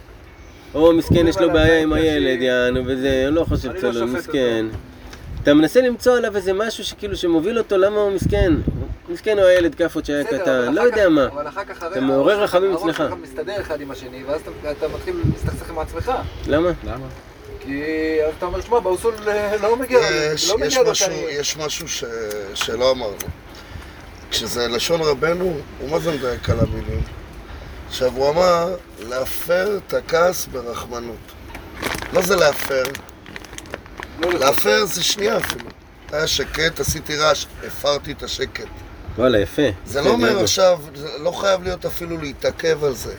או 0.76 0.94
מסכן, 0.94 1.28
יש 1.28 1.38
לו 1.38 1.52
בעיה 1.54 1.82
עם 1.82 1.94
הילד, 1.94 2.42
יענו, 2.42 2.82
וזה, 2.86 3.24
אני 3.28 3.36
לא 3.36 3.44
חושב 3.44 3.72
לא 3.74 3.80
צלול, 3.80 3.94
שופט 3.94 4.10
מסכן. 4.18 4.66
אתה 5.44 5.54
מנסה 5.54 5.82
למצוא 5.82 6.18
עליו 6.18 6.36
איזה 6.36 6.54
משהו 6.54 6.84
שכאילו 6.84 7.16
שמוביל 7.16 7.58
אותו, 7.58 7.78
למה 7.78 7.98
הוא 7.98 8.12
מסכן? 8.12 8.54
מסכן 9.10 9.38
הוא 9.40 9.46
הילד 9.48 9.76
כאפות 9.76 10.06
שהיה 10.06 10.24
קטן, 10.24 10.74
לא 10.74 10.82
יודע 10.82 11.10
מה. 11.10 11.28
אבל 11.28 11.48
אחר 11.48 11.64
כך 11.66 11.84
הרי 11.84 11.92
אתה 11.92 12.02
מעורר 12.02 12.34
הראש 12.34 12.50
שלך- 12.50 12.56
רחמים 12.56 12.72
הראש 12.72 12.84
אצלך. 12.84 12.98
שלך 12.98 13.14
מסתדר 13.22 13.62
אחד 13.62 13.82
עם 13.82 13.92
השני, 13.92 14.24
ואז 14.24 14.42
אתה- 14.72 14.88
מתחיל 14.88 15.16
להסתכסך 15.34 15.70
עם 15.70 15.80
עצמך. 15.80 16.12
למה? 16.48 16.70
למה? 16.84 17.06
כי 17.60 17.84
אז 18.28 18.34
אתה 18.38 18.46
אומר, 18.46 18.62
שמע, 18.62 18.80
באוסול 18.80 19.14
אה, 19.28 19.58
לא 19.62 19.76
מגיע 19.78 20.00
לא 20.00 20.56
לו 20.86 20.92
משהו. 20.92 21.12
יש 21.30 21.58
משהו 21.58 21.88
ש, 21.88 22.04
שלא 22.54 22.92
אמרנו. 22.92 23.16
כשזה 24.32 24.68
לשון 24.68 25.02
רבנו, 25.02 25.58
הוא 25.80 25.90
מה 25.90 26.00
זה 26.00 26.12
מדייק 26.12 26.50
על 26.50 26.60
המילים? 26.60 27.02
עכשיו, 27.88 28.12
הוא 28.16 28.30
אמר, 28.30 28.76
להפר 29.00 29.78
את 29.88 29.94
הכעס 29.94 30.46
ברחמנות. 30.46 31.32
מה 32.14 32.22
זה 32.22 32.36
להפר? 32.36 32.84
לא 34.20 34.34
להפר 34.34 34.86
זה 34.86 35.04
שנייה 35.04 35.38
אפילו. 35.38 35.70
היה 36.12 36.28
שקט, 36.28 36.80
עשיתי 36.80 37.16
רעש, 37.18 37.46
הפרתי 37.68 38.12
את 38.12 38.24
השקט. 38.24 38.68
וואלה, 39.18 39.40
יפה. 39.40 39.62
זה 39.86 40.02
לא 40.02 40.10
אומר. 40.10 40.40
עכשיו, 40.40 40.80
זה 40.96 41.08
לא 41.24 41.32
חייב 41.32 41.64
להיות 41.64 41.86
אפילו 41.86 42.18
להתעכב 42.18 42.84
על 42.84 42.94
זה. 42.94 43.14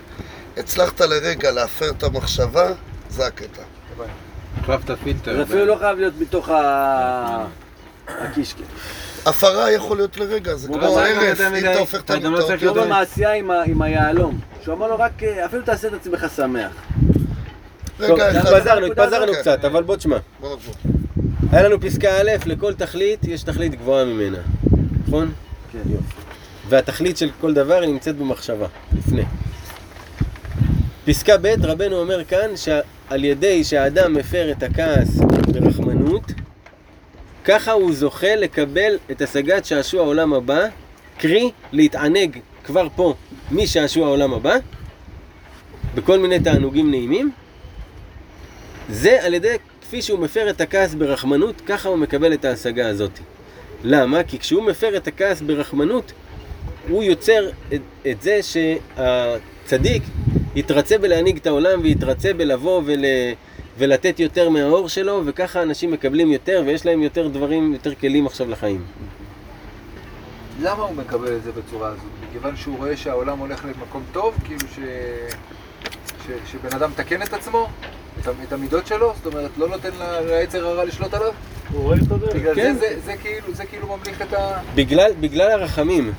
הצלחת 0.57 1.00
לרגע 1.00 1.50
להפר 1.50 1.90
את 1.90 2.02
המחשבה, 2.02 2.70
זה 3.11 3.26
הקטע. 3.26 3.62
החלפת 4.61 4.90
פילטר. 5.04 5.37
זה 5.37 5.42
אפילו 5.42 5.64
לא 5.64 5.76
חייב 5.80 5.98
להיות 5.98 6.14
מתוך. 6.20 6.48
הקישקע. 8.09 8.62
הפרה 9.26 9.70
יכול 9.70 9.96
להיות 9.96 10.16
לרגע, 10.16 10.54
זה 10.54 10.68
כמו 10.68 10.76
הרף, 10.98 11.40
אם 11.40 11.57
אתה 11.70 11.78
הופך 11.78 12.00
את 12.00 12.11
אותיות- 12.11 12.61
כמו 12.61 12.74
במעשייה 12.74 13.33
עם 13.66 13.83
היהלום. 13.83 14.40
שהוא 14.64 14.74
אמר 14.74 14.88
לו 14.88 14.98
רק, 14.98 15.22
אה, 15.22 15.44
אפילו 15.46 15.62
תעשה 15.62 15.88
את 15.88 15.92
עצמך 15.92 16.26
שמח. 16.37 16.70
טוב, 17.98 18.11
רגע 18.11 18.30
אחד, 18.40 18.52
התפזרנו, 18.52 18.87
התפזרנו. 18.87 19.33
קצת, 19.33 19.64
אבל 19.64 19.83
בוא 19.83 19.96
תשמע. 19.96 20.16
היה 21.52 21.62
לנו 21.62 21.80
פסקה 21.80 22.09
א', 22.20 22.30
לכל 22.46 22.74
תכלית 22.74 23.24
יש 23.24 23.42
תכלית 23.42 23.74
גבוהה 23.74 24.04
ממנה, 24.04 24.38
נכון? 25.09 25.33
כן. 25.74 25.96
והתכלית 26.68 27.16
של 27.16 27.30
כל 27.40 27.54
דבר 27.54 27.74
היא 27.82 27.92
נמצאת 27.92 28.16
במחשבה, 28.16 28.66
לפני. 28.98 29.22
פסקה 31.04 31.37
ב', 31.38 31.54
רבנו 31.62 31.96
אומר 31.96 32.24
כאן 32.24 32.56
שעל 32.56 33.24
ידי 33.24 33.64
שהאדם 33.64 34.14
מפר 34.14 34.52
את 34.52 34.62
הכעס 34.62 35.18
ברחמנות, 35.52 36.22
ככה 37.44 37.72
הוא 37.72 37.92
זוכה 37.92 38.37
לקבל 38.37 38.98
את 39.10 39.22
השגת 39.22 39.64
שעשוע 39.64 40.00
העולם 40.00 40.34
הבא, 40.34 40.66
קרי 41.18 41.50
להתענג 41.72 42.38
כבר 42.64 42.88
פה 42.96 43.14
משעשוע 43.50 44.06
העולם 44.06 44.34
הבא, 44.34 44.56
בכל 45.94 46.18
מיני 46.18 46.40
תענוגים 46.40 46.90
נעימים. 46.90 47.32
זה 48.88 49.22
על 49.22 49.34
ידי, 49.34 49.56
כפי 49.80 50.02
שהוא 50.02 50.18
מפר 50.18 50.50
את 50.50 50.60
הכעס 50.60 50.94
ברחמנות, 50.94 51.60
ככה 51.66 51.88
הוא 51.88 51.98
מקבל 51.98 52.32
את 52.32 52.44
ההשגה 52.44 52.88
הזאת. 52.88 53.18
למה? 53.84 54.22
כי 54.22 54.38
כשהוא 54.38 54.62
מפר 54.62 54.96
את 54.96 55.06
הכעס 55.06 55.40
ברחמנות, 55.40 56.12
הוא 56.88 57.02
יוצר 57.02 57.50
את, 57.74 57.80
את 58.10 58.22
זה 58.22 58.40
שהצדיק 58.42 60.02
יתרצה 60.54 60.98
בלהנהיג 60.98 61.36
את 61.36 61.46
העולם 61.46 61.80
ויתרצה 61.82 62.32
בלבוא 62.32 62.82
ול, 62.84 63.04
ולתת 63.78 64.20
יותר 64.20 64.48
מהאור 64.48 64.88
שלו, 64.88 65.22
וככה 65.24 65.62
אנשים 65.62 65.90
מקבלים 65.90 66.32
יותר 66.32 66.62
ויש 66.66 66.86
להם 66.86 67.02
יותר 67.02 67.28
דברים, 67.28 67.72
יותר 67.72 67.94
כלים 67.94 68.26
עכשיו 68.26 68.50
לחיים. 68.50 68.84
למה 70.62 70.82
הוא 70.82 70.96
מקבל 70.96 71.36
את 71.36 71.42
זה 71.42 71.52
בצורה 71.52 71.88
הזאת? 71.88 72.04
מכיוון 72.28 72.56
שהוא 72.56 72.76
רואה 72.76 72.96
שהעולם 72.96 73.38
הולך 73.38 73.64
למקום 73.64 74.02
טוב? 74.12 74.34
כאילו 74.44 74.68
ש... 74.74 74.78
ש... 76.26 76.52
שבן 76.52 76.76
אדם 76.76 76.90
מתקן 76.90 77.22
את 77.22 77.32
עצמו? 77.32 77.68
את, 78.20 78.53
המידות 78.53 78.87
שלו? 78.87 79.12
זאת 79.16 79.35
אומרת, 79.35 79.50
לא 79.59 79.68
נותן 79.68 79.90
ליצר 80.29 80.66
הרע 80.66 80.85
לשלוט 80.85 81.14
עליו? 81.14 81.33
הוא 81.72 81.83
רואה 81.83 81.96
את 81.96 82.12
הדרך. 82.12 82.35
בגלל 82.37 82.55
כן. 82.55 82.74
זה, 82.74 82.81
זה, 82.81 83.00
זה, 83.05 83.16
כאילו, 83.16 83.55
זה 83.55 83.64
כאילו 83.64 83.87
ממליך 83.96 84.22
את 84.22 84.33
ה... 84.33 84.59
בגלל, 84.74 85.12
בגלל 85.20 85.50
הרחמים, 85.50 86.12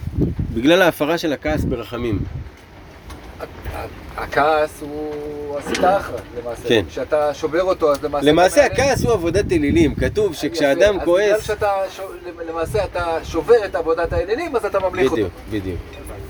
בגלל 0.54 0.82
ההפרה 0.82 1.18
של 1.18 1.34
הכעס 1.34 1.64
ברחמים. 1.64 2.20
הכעס 4.18 4.82
הוא 4.82 5.60
הסיטרא 5.60 5.98
אחרא, 5.98 6.18
למעשה. 6.42 6.70
כן. 6.70 6.86
כשאתה 6.90 7.34
שובר 7.34 7.62
אותו, 7.62 7.92
אז 7.92 8.04
למעשה... 8.04 8.26
למעשה 8.28 8.66
הכעס 8.66 9.04
הוא 9.04 9.14
עבודת 9.14 9.52
אלילים, 9.52 9.96
כתוב 9.96 10.32
יפה, 10.32 10.42
שכשאדם 10.42 10.82
אז 10.96 11.02
בגלל 11.02 11.06
כועס... 11.06 11.44
שאתה, 11.48 11.72
ש- 11.90 12.00
למעשה 12.50 12.84
אתה 12.84 13.18
שובר 13.24 13.66
את 13.66 13.76
עבודת 13.76 14.14
האלילים, 14.14 14.56
אז 14.56 14.66
אתה 14.66 14.80
ממליך 14.80 15.12
אותו. 15.12 15.16
בדיוק, 15.16 15.32
בדיוק. 15.52 15.80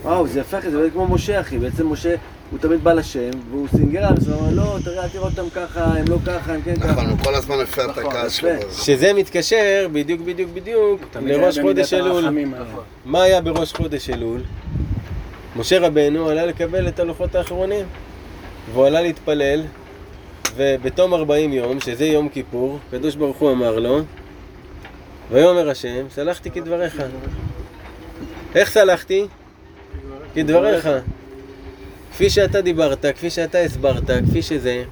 וואו, 0.01 0.27
זה 0.27 0.41
אחי, 0.41 0.71
זה 0.71 0.77
באמת 0.77 0.93
כמו 0.93 1.07
משה 1.07 1.39
אחי, 1.39 1.57
בעצם 1.57 1.87
משה, 1.87 2.15
הוא 2.55 2.61
תמיד 2.61 2.83
בא 2.83 2.93
לשם, 2.93 3.29
והוא 3.51 3.67
סינגר 3.67 4.05
על 4.05 4.15
זה, 4.19 4.33
הוא 4.33 4.41
אומר, 4.41 4.53
לא, 4.53 4.77
תראה, 4.83 5.03
אל 5.03 5.09
תראה 5.09 5.23
אותם 5.23 5.49
ככה, 5.55 5.83
הם 5.83 6.05
לא 6.07 6.17
ככה, 6.25 6.53
הם 6.53 6.61
כן 6.61 6.75
ככה. 6.75 6.91
נכון, 6.91 7.09
הוא 7.09 7.17
כל 7.23 7.35
הזמן 7.35 7.59
הפר 7.59 7.85
את 7.85 7.89
נכון, 7.97 8.05
הכעס. 8.05 8.31
שלו. 8.33 8.49
שזה 8.71 9.13
מתקשר 9.13 9.87
בדיוק 9.91 10.21
בדיוק 10.21 10.49
בדיוק 10.53 11.01
לראש 11.21 11.59
חודש 11.59 11.93
אלול. 11.93 12.25
האלה. 12.25 12.45
נכון. 12.45 12.83
מה 13.05 13.23
היה 13.23 13.41
בראש 13.41 13.73
חודש 13.73 14.09
אלול? 14.09 14.41
משה 15.55 15.79
רבנו 15.79 16.29
עלה 16.29 16.45
לקבל 16.45 16.87
את 16.87 16.99
הלוחות 16.99 17.35
האחרונים 17.35 17.85
והוא 18.73 18.85
עלה 18.85 19.01
להתפלל 19.01 19.61
ובתום 20.55 21.13
40 21.13 21.53
יום, 21.53 21.79
שזה 21.79 22.05
יום 22.05 22.29
כיפור, 22.29 22.79
הקדוש 22.87 23.15
ברוך 23.15 23.37
הוא 23.37 23.51
אמר 23.51 23.79
לו 23.79 23.99
ויאמר 25.31 25.69
השם, 25.69 26.05
סלחתי 26.09 26.51
כדבריך. 26.51 27.03
איך 28.55 28.69
סלחתי? 28.69 29.27
כדבריך. 30.35 30.89
כפי 32.15 32.29
שאתה 32.29 32.61
דיברת, 32.61 33.05
כפי 33.15 33.29
שאתה 33.29 33.57
הסברת, 33.57 34.03
כפי 34.29 34.41
שזה. 34.41 34.83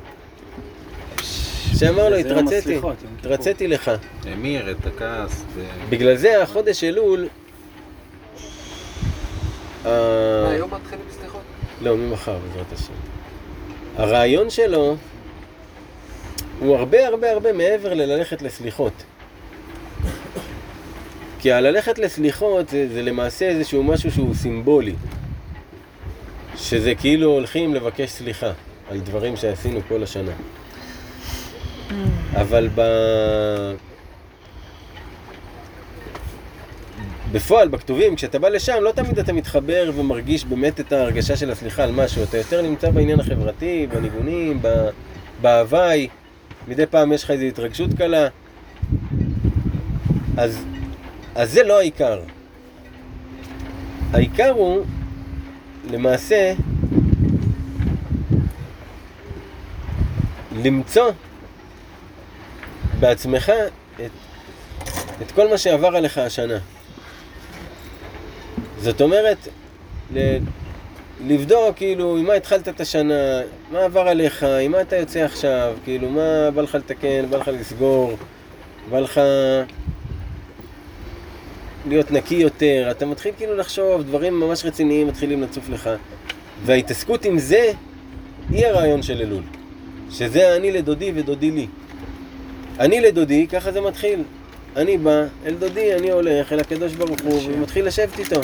שאמר 1.79 2.09
לו, 2.09 2.15
התרציתי. 2.15 2.79
התרציתי 3.19 3.67
לך. 3.67 3.91
המיר 4.25 4.71
את 4.71 4.85
הכעס. 4.85 5.43
בגלל 5.89 6.15
זה 6.15 6.43
החודש 6.43 6.83
אלול... 6.83 7.27
אה, 9.85 10.49
היום 10.49 10.73
מתחילים 10.73 11.05
בסליחות? 11.09 11.41
לא, 11.81 11.97
ממחר 11.97 12.37
בעזרת 12.37 12.73
השם. 12.73 12.93
הרעיון 13.97 14.49
שלו 14.49 14.95
הוא 16.59 16.75
הרבה 16.75 17.07
הרבה 17.07 17.31
הרבה 17.31 17.53
מעבר 17.53 17.93
לללכת 17.93 18.41
לסליחות. 18.41 19.03
כי 21.39 21.51
הללכת 21.51 21.99
לסליחות 21.99 22.69
זה, 22.69 22.87
זה 22.93 23.01
למעשה 23.01 23.49
איזשהו 23.49 23.83
משהו 23.83 24.11
שהוא 24.11 24.35
סימבולי. 24.35 24.93
שזה 26.57 26.95
כאילו 26.95 27.31
הולכים 27.31 27.73
לבקש 27.73 28.09
סליחה 28.09 28.51
על 28.89 28.99
דברים 28.99 29.35
שעשינו 29.35 29.79
כל 29.87 30.03
השנה. 30.03 30.31
אבל 32.35 32.69
ב... 32.75 32.81
בפועל, 37.31 37.67
בכתובים, 37.67 38.15
כשאתה 38.15 38.39
בא 38.39 38.49
לשם, 38.49 38.73
לא 38.81 38.91
תמיד 38.91 39.19
אתה 39.19 39.33
מתחבר 39.33 39.91
ומרגיש 39.95 40.45
באמת 40.45 40.79
את 40.79 40.91
ההרגשה 40.91 41.35
של 41.37 41.51
הסליחה 41.51 41.83
על 41.83 41.91
משהו. 41.91 42.23
אתה 42.23 42.37
יותר 42.37 42.61
נמצא 42.61 42.91
בעניין 42.91 43.19
החברתי, 43.19 43.87
בניגונים, 43.93 44.59
ב- 44.61 44.89
בהוואי. 45.41 46.07
מדי 46.67 46.85
פעם 46.85 47.13
יש 47.13 47.23
לך 47.23 47.31
איזו 47.31 47.43
התרגשות 47.43 47.89
קלה. 47.97 48.27
אז, 50.37 50.65
אז 51.35 51.51
זה 51.51 51.63
לא 51.63 51.79
העיקר. 51.79 52.19
העיקר 54.13 54.49
הוא, 54.51 54.85
למעשה, 55.91 56.53
למצוא 60.63 61.11
בעצמך 62.99 63.51
את, 63.95 64.11
את 65.21 65.31
כל 65.31 65.49
מה 65.49 65.57
שעבר 65.57 65.95
עליך 65.95 66.17
השנה. 66.17 66.57
זאת 68.79 69.01
אומרת, 69.01 69.37
ל- 70.13 70.37
לבדוק, 71.27 71.77
כאילו, 71.77 72.17
עם 72.17 72.25
מה 72.25 72.33
התחלת 72.33 72.67
את 72.67 72.81
השנה, 72.81 73.41
מה 73.71 73.79
עבר 73.79 74.07
עליך, 74.07 74.43
עם 74.43 74.71
מה 74.71 74.81
אתה 74.81 74.95
יוצא 74.95 75.19
עכשיו, 75.19 75.73
כאילו, 75.83 76.09
מה 76.09 76.51
בא 76.51 76.61
לך 76.61 76.75
לתקן, 76.75 77.29
בא 77.29 77.37
לך 77.37 77.47
לסגור, 77.47 78.17
בא 78.89 78.99
לך 78.99 79.21
להיות 81.87 82.11
נקי 82.11 82.35
יותר, 82.35 82.87
אתה 82.91 83.05
מתחיל 83.05 83.33
כאילו 83.37 83.55
לחשוב, 83.55 84.03
דברים 84.03 84.39
ממש 84.39 84.65
רציניים 84.65 85.07
מתחילים 85.07 85.41
לצוף 85.41 85.69
לך. 85.69 85.89
וההתעסקות 86.65 87.25
עם 87.25 87.39
זה, 87.39 87.71
היא 88.49 88.65
הרעיון 88.65 89.01
של 89.01 89.21
אלול. 89.21 89.43
שזה 90.11 90.55
אני 90.55 90.71
לדודי 90.71 91.11
ודודי 91.15 91.51
לי. 91.51 91.67
אני 92.79 93.01
לדודי, 93.01 93.47
ככה 93.47 93.71
זה 93.71 93.81
מתחיל. 93.81 94.23
אני 94.75 94.97
בא 94.97 95.23
אל 95.45 95.55
דודי, 95.59 95.93
אני 95.93 96.11
הולך 96.11 96.53
אל 96.53 96.59
הקדוש 96.59 96.93
ברוך 96.93 97.21
הוא 97.23 97.41
ומתחיל 97.47 97.85
לשבת 97.85 98.19
איתו. 98.19 98.41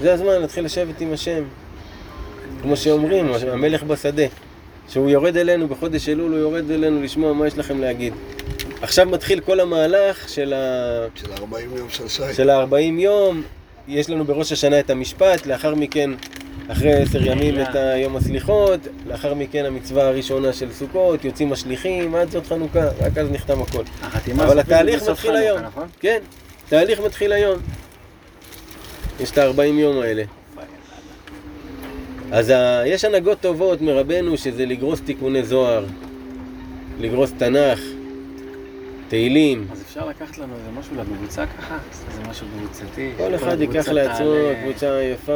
זה 0.00 0.12
הזמן 0.12 0.40
להתחיל 0.40 0.64
לשבת 0.64 1.00
עם 1.00 1.12
השם. 1.12 1.42
כמו 2.62 2.76
שאומרים, 2.76 3.26
המלך 3.52 3.82
בשדה. 3.82 4.26
שהוא 4.88 5.10
יורד 5.10 5.36
אלינו 5.36 5.68
בחודש 5.68 6.08
אלול, 6.08 6.32
הוא 6.32 6.38
יורד 6.38 6.70
אלינו 6.70 7.02
לשמוע 7.02 7.32
מה 7.32 7.46
יש 7.46 7.58
לכם 7.58 7.80
להגיד. 7.80 8.12
עכשיו 8.82 9.06
מתחיל 9.06 9.40
כל 9.40 9.60
המהלך 9.60 10.28
של 10.28 10.52
ה... 10.52 11.06
של 11.14 11.32
40 11.32 11.76
יום 11.76 11.90
של 11.90 12.08
שי. 12.08 12.34
של 12.34 12.50
ה-40 12.50 13.00
יום, 13.00 13.42
יש 13.88 14.10
לנו 14.10 14.24
בראש 14.24 14.52
השנה 14.52 14.80
את 14.80 14.90
המשפט, 14.90 15.46
לאחר 15.46 15.74
מכן, 15.74 16.10
אחרי 16.68 16.92
עשר 16.92 17.22
ימים 17.22 17.60
את 17.60 17.68
יום 18.02 18.16
הסליחות, 18.16 18.80
לאחר 19.06 19.34
מכן 19.34 19.64
המצווה 19.64 20.08
הראשונה 20.08 20.52
של 20.52 20.72
סוכות, 20.72 21.24
יוצאים 21.24 21.52
השליחים, 21.52 22.14
עד 22.14 22.30
זאת 22.30 22.46
חנוכה, 22.46 22.88
רק 23.00 23.18
אז 23.18 23.30
נחתם 23.30 23.62
הכל. 23.62 23.82
החתימה 24.02 24.44
אבל 24.44 24.58
התהליך 24.58 25.08
מתחיל 25.08 25.36
היום. 25.36 25.60
נכון? 25.60 25.88
כן, 26.00 26.18
תהליך 26.68 27.00
מתחיל 27.00 27.32
היום. 27.32 27.58
יש 29.20 29.30
את 29.30 29.38
ה-40 29.38 29.62
יום 29.62 30.00
האלה. 30.00 30.22
אז 32.32 32.50
ה... 32.50 32.82
יש 32.86 33.04
הנהגות 33.04 33.40
טובות 33.40 33.80
מרבנו 33.80 34.38
שזה 34.38 34.66
לגרוס 34.66 35.00
תיקוני 35.00 35.44
זוהר, 35.44 35.84
לגרוס 37.00 37.32
תנ"ך, 37.38 37.80
תהילים. 39.12 39.66
אז 39.72 39.82
אפשר 39.82 40.08
לקחת 40.08 40.38
לנו 40.38 40.54
איזה 40.54 40.70
משהו 40.78 40.96
לקבוצה 40.96 41.44
ככה? 41.46 41.78
איזה 42.10 42.30
משהו 42.30 42.46
קבוצתי? 42.58 43.10
כל 43.16 43.34
אחד 43.34 43.60
ייקח 43.60 43.88
לעצמו 43.88 44.34
תעלה 44.34 44.62
קבוצה 44.62 45.02
יפה. 45.02 45.32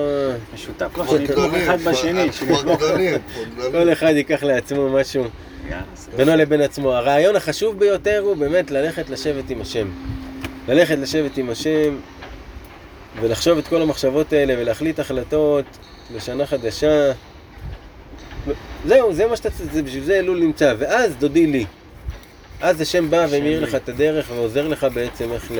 משותף, 0.54 0.86
כמו 0.94 1.04
שנתמוך 1.06 1.30
גדולים, 1.30 1.62
אחד 1.62 1.80
בשני. 1.80 2.32
כמו 2.32 2.78
כל. 3.72 3.92
אחד 3.92 4.12
ייקח 4.16 4.42
לעצמו 4.42 4.88
משהו 4.88 5.24
בינו 6.16 6.36
לבין 6.36 6.60
עצמו. 6.60 6.92
הרעיון 6.92 7.36
החשוב 7.36 7.78
ביותר 7.78 8.20
הוא 8.24 8.36
באמת 8.36 8.70
ללכת 8.70 9.10
לשבת 9.10 9.50
עם 9.50 9.60
השם. 9.60 9.88
ללכת 10.68 10.98
לשבת 10.98 11.36
עם 11.36 11.50
השם 11.50 11.96
ולחשוב 13.20 13.58
את 13.58 13.68
כל 13.68 13.82
המחשבות 13.82 14.32
האלה 14.32 14.54
ולהחליט 14.58 14.98
החלטות 14.98 15.64
לשנה 16.14 16.46
חדשה. 16.46 17.12
זהו, 18.86 19.12
זה 19.12 19.26
מה 19.26 19.36
שאתה 19.36 19.50
צריך, 19.50 19.72
זה 19.72 19.82
בשביל 19.82 20.04
זה 20.04 20.18
אלול 20.18 20.38
נמצא. 20.38 20.74
ואז 20.78 21.16
דודי 21.16 21.46
לי. 21.46 21.66
אז 22.60 22.80
השם 22.80 23.10
בא 23.10 23.26
ומאיר 23.30 23.62
לך 23.62 23.74
את 23.74 23.88
הדרך 23.88 24.30
ועוזר 24.30 24.68
לך 24.68 24.86
בעצם 24.94 25.32
איך 25.32 25.52
ל... 25.52 25.54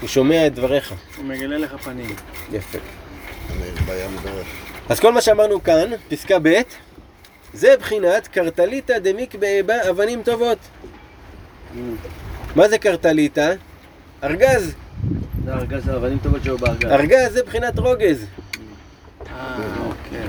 הוא 0.00 0.08
שומע 0.08 0.46
את 0.46 0.54
דבריך. 0.54 0.94
הוא 1.16 1.24
מגלה 1.24 1.58
לך 1.58 1.76
פנים. 1.84 2.16
יפה. 2.52 2.78
אז 4.88 5.00
כל 5.00 5.12
מה 5.12 5.20
שאמרנו 5.20 5.62
כאן, 5.62 5.90
פסקה 6.08 6.38
ב', 6.42 6.60
זה 7.54 7.74
בחינת 7.80 8.26
קרטליתא 8.26 8.98
דמיקבא 8.98 9.62
בה 9.66 9.90
אבנים 9.90 10.22
טובות. 10.22 10.58
מה 12.56 12.68
זה 12.68 12.78
קרטליתא? 12.78 13.54
ארגז. 14.24 14.74
זה 15.44 15.54
ארגז 15.54 15.88
האבנים 15.88 16.18
טובות 16.22 16.44
שלו 16.44 16.58
בארגז. 16.58 16.90
ארגז 16.90 17.32
זה 17.32 17.42
בחינת 17.42 17.78
רוגז. 17.78 18.24
אה, 19.26 19.56
אוקיי. 19.86 20.26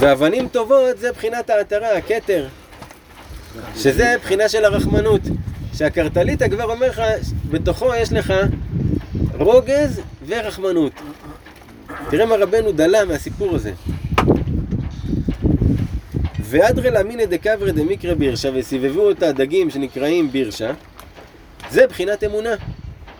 ואבנים 0.00 0.48
טובות 0.48 0.98
זה 0.98 1.12
בחינת 1.12 1.50
העטרה, 1.50 1.96
הכתר. 1.96 2.48
שזה 3.76 4.14
בחינה 4.22 4.48
של 4.48 4.64
הרחמנות. 4.64 5.20
שהקרטליתא 5.74 6.48
כבר 6.48 6.64
אומר 6.64 6.90
לך, 6.90 7.02
בתוכו 7.50 7.94
יש 7.94 8.12
לך 8.12 8.32
רוגז 9.38 10.00
ורחמנות. 10.26 10.92
תראה 12.10 12.26
מה 12.26 12.36
רבנו 12.36 12.72
דלה 12.72 13.04
מהסיפור 13.04 13.54
הזה. 13.54 13.72
ואדרא 16.40 16.90
לאמינא 16.90 17.24
דקברא 17.24 17.70
דמיקרא 17.70 18.14
בירשא 18.14 18.50
וסובבו 18.54 19.00
אותה 19.00 19.32
דגים 19.32 19.70
שנקראים 19.70 20.32
בירשא 20.32 20.72
זה 21.70 21.86
בחינת 21.86 22.24
אמונה. 22.24 22.54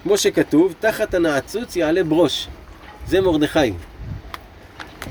כמו 0.03 0.18
שכתוב, 0.18 0.74
תחת 0.81 1.14
הנעצוץ 1.14 1.77
יעלה 1.77 2.05
ברוש. 2.05 2.48
זה 3.07 3.20
מרדכי. 3.20 3.72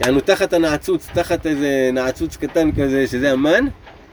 יענו 0.05 0.21
תחת 0.21 0.53
הנעצוץ, 0.53 1.07
תחת 1.13 1.47
איזה 1.47 1.89
נעצוץ 1.93 2.37
קטן 2.37 2.71
כזה, 2.71 3.07
שזה 3.07 3.31
המן, 3.31 3.65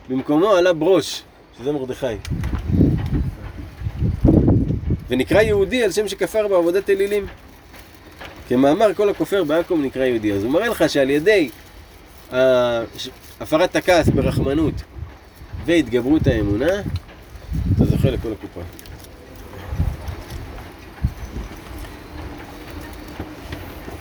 במקומו 0.08 0.50
עלה 0.50 0.72
ברוש, 0.72 1.22
שזה 1.58 1.72
מרדכי. 1.72 2.06
ונקרא 5.08 5.40
יהודי 5.40 5.84
על 5.84 5.92
שם 5.92 6.08
שכפר 6.08 6.48
בעבודת 6.48 6.90
אלילים. 6.90 7.26
כמאמר 8.48 8.94
כל 8.94 9.10
הכופר 9.10 9.44
בעכו"ם 9.44 9.84
נקרא 9.84 10.04
יהודי. 10.04 10.32
אז 10.32 10.42
הוא 10.44 10.52
מראה 10.52 10.68
לך 10.68 10.84
שעל 10.88 11.10
ידי 11.10 11.50
הפרת 13.40 13.76
הכעס 13.76 14.08
ברחמנות 14.08 14.74
והתגברות 15.64 16.26
האמונה, 16.26 16.72
אתה 17.76 17.84
זוכה 17.84 18.10
לכל 18.10 18.32
הקופה. 18.32 18.60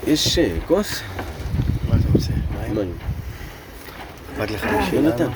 יש 0.08 0.40
אה, 0.40 0.58
כוס? 0.68 1.02
מה 1.90 1.96
אתה 1.96 2.08
רוצה? 2.14 2.32
מה? 2.74 2.82
אכפת 4.34 4.52
לך 4.52 4.94
יונתן? 4.94 5.28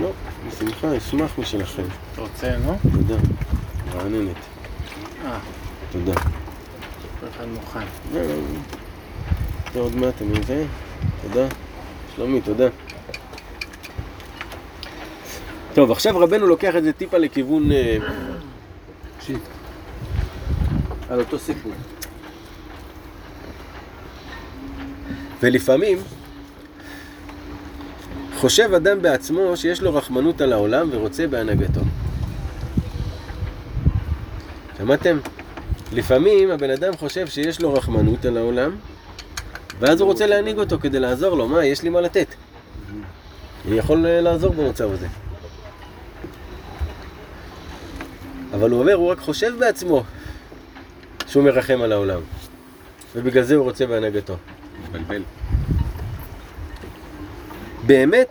לא, 0.00 0.12
בשמחה, 0.48 0.96
אשמח 0.96 1.38
משלכם. 1.38 1.82
אתה 2.12 2.20
רוצה, 2.20 2.58
נו? 2.58 2.78
תודה. 2.92 3.14
רעננת. 3.94 4.36
אה, 5.24 5.38
תודה. 5.92 6.12
אחד 7.30 7.44
מוכן. 7.54 7.86
זה 9.72 9.80
עוד 9.80 9.96
מעט, 9.96 10.22
אני 10.22 10.38
מזהה. 10.38 10.64
תודה. 11.22 11.46
שלומי, 12.16 12.40
תודה. 12.40 12.68
טוב, 15.74 15.90
עכשיו 15.90 16.18
רבנו 16.18 16.46
לוקח 16.46 16.76
את 16.76 16.84
זה 16.84 16.92
טיפה 16.92 17.18
לכיוון... 17.18 17.72
אה, 17.72 17.96
על 21.10 21.20
אותו 21.20 21.38
סיפור. 21.38 21.72
ולפעמים 25.42 25.98
חושב 28.36 28.74
אדם 28.74 29.02
בעצמו 29.02 29.56
שיש 29.56 29.82
לו 29.82 29.94
רחמנות 29.94 30.40
על 30.40 30.52
העולם 30.52 30.88
ורוצה 30.92 31.26
בהנהגתו. 31.26 31.80
שמעתם? 34.78 35.18
לפעמים 35.92 36.50
הבן 36.50 36.70
אדם 36.70 36.96
חושב 36.96 37.26
שיש 37.26 37.60
לו 37.60 37.74
רחמנות 37.74 38.24
על 38.24 38.36
העולם 38.36 38.76
ואז 39.78 40.00
הוא 40.00 40.08
רוצה 40.08 40.26
להנהיג 40.26 40.58
אותו 40.58 40.78
כדי 40.78 41.00
לעזור 41.00 41.36
לו. 41.36 41.48
מה, 41.48 41.64
יש 41.64 41.82
לי 41.82 41.88
מה 41.88 42.00
לתת. 42.00 42.26
אני 43.68 43.76
יכול 43.76 44.06
אה, 44.06 44.20
לעזור 44.20 44.52
במצב 44.52 44.92
הזה. 44.92 45.06
אבל 48.54 48.70
הוא 48.70 48.80
אומר, 48.80 48.94
הוא 48.94 49.10
רק 49.10 49.18
חושב 49.18 49.52
בעצמו 49.58 50.02
שהוא 51.26 51.44
מרחם 51.44 51.80
על 51.82 51.92
העולם 51.92 52.20
ובגלל 53.14 53.42
זה 53.42 53.54
הוא 53.54 53.64
רוצה 53.64 53.86
בהנהגתו. 53.86 54.36
מבלבל. 54.88 55.22
באמת, 57.86 58.28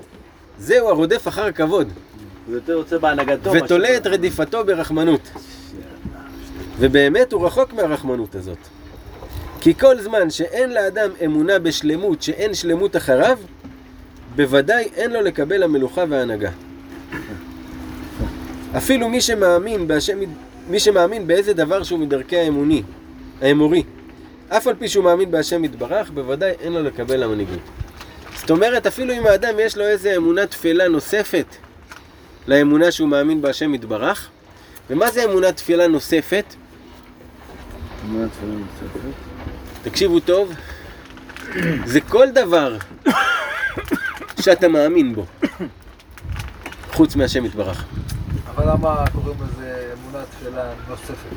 זהו 0.59 0.89
הרודף 0.89 1.27
אחר 1.27 1.51
כבוד, 1.51 1.87
הוא 2.47 2.55
יותר 2.55 2.75
רוצה 2.75 2.97
בהנהגתו. 2.99 3.51
ותולה 3.51 3.97
את 3.97 4.07
רדיפתו 4.07 4.65
ברחמנות. 4.65 5.29
ובאמת 6.79 7.33
הוא 7.33 7.45
רחוק 7.45 7.73
מהרחמנות 7.73 8.35
הזאת. 8.35 8.57
כי 9.61 9.73
כל 9.73 10.01
זמן 10.01 10.29
שאין 10.29 10.73
לאדם 10.73 11.09
אמונה 11.25 11.59
בשלמות, 11.59 12.21
שאין 12.21 12.53
שלמות 12.53 12.95
אחריו, 12.95 13.37
בוודאי 14.35 14.87
אין 14.95 15.11
לו 15.11 15.21
לקבל 15.21 15.63
המלוכה 15.63 16.03
וההנהגה. 16.09 16.51
אפילו 18.77 19.09
מי 19.09 19.21
שמאמין 19.21 19.87
בהשם, 19.87 20.19
מי 20.69 20.79
שמאמין 20.79 21.27
באיזה 21.27 21.53
דבר 21.53 21.83
שהוא 21.83 21.99
מדרכי 21.99 22.37
האמוני, 22.37 22.83
האמורי, 23.41 23.83
אף 24.49 24.67
על 24.67 24.75
פי 24.79 24.87
שהוא 24.87 25.03
מאמין 25.03 25.31
בהשם 25.31 25.63
יתברך, 25.63 26.11
בוודאי 26.11 26.51
אין 26.61 26.73
לו 26.73 26.83
לקבל 26.83 27.23
המנהיגות. 27.23 27.59
זאת 28.35 28.49
אומרת, 28.51 28.87
אפילו 28.87 29.13
אם 29.13 29.25
האדם 29.27 29.53
יש 29.59 29.77
לו 29.77 29.83
איזה 29.83 30.15
אמונה 30.15 30.47
תפלה 30.47 30.87
נוספת 30.87 31.45
לאמונה 32.47 32.91
שהוא 32.91 33.09
מאמין 33.09 33.41
בהשם 33.41 33.73
יתברך, 33.73 34.29
ומה 34.89 35.11
זה 35.11 35.23
אמונה 35.23 35.51
תפילה 35.51 35.87
נוספת? 35.87 36.45
אמונה 38.05 38.27
תפילה 38.29 38.51
נוספת. 38.53 39.09
תקשיבו 39.83 40.19
טוב, 40.19 40.53
זה 41.85 42.01
כל 42.01 42.31
דבר 42.31 42.77
שאתה 44.41 44.67
מאמין 44.67 45.15
בו, 45.15 45.25
חוץ 46.91 47.15
מהשם 47.15 47.45
יתברך. 47.45 47.85
אבל 48.55 48.71
למה 48.71 49.03
קוראים 49.13 49.37
לזה 49.43 49.93
אמונה 49.93 50.25
תפלה 50.25 50.71
נוספת? 50.89 51.35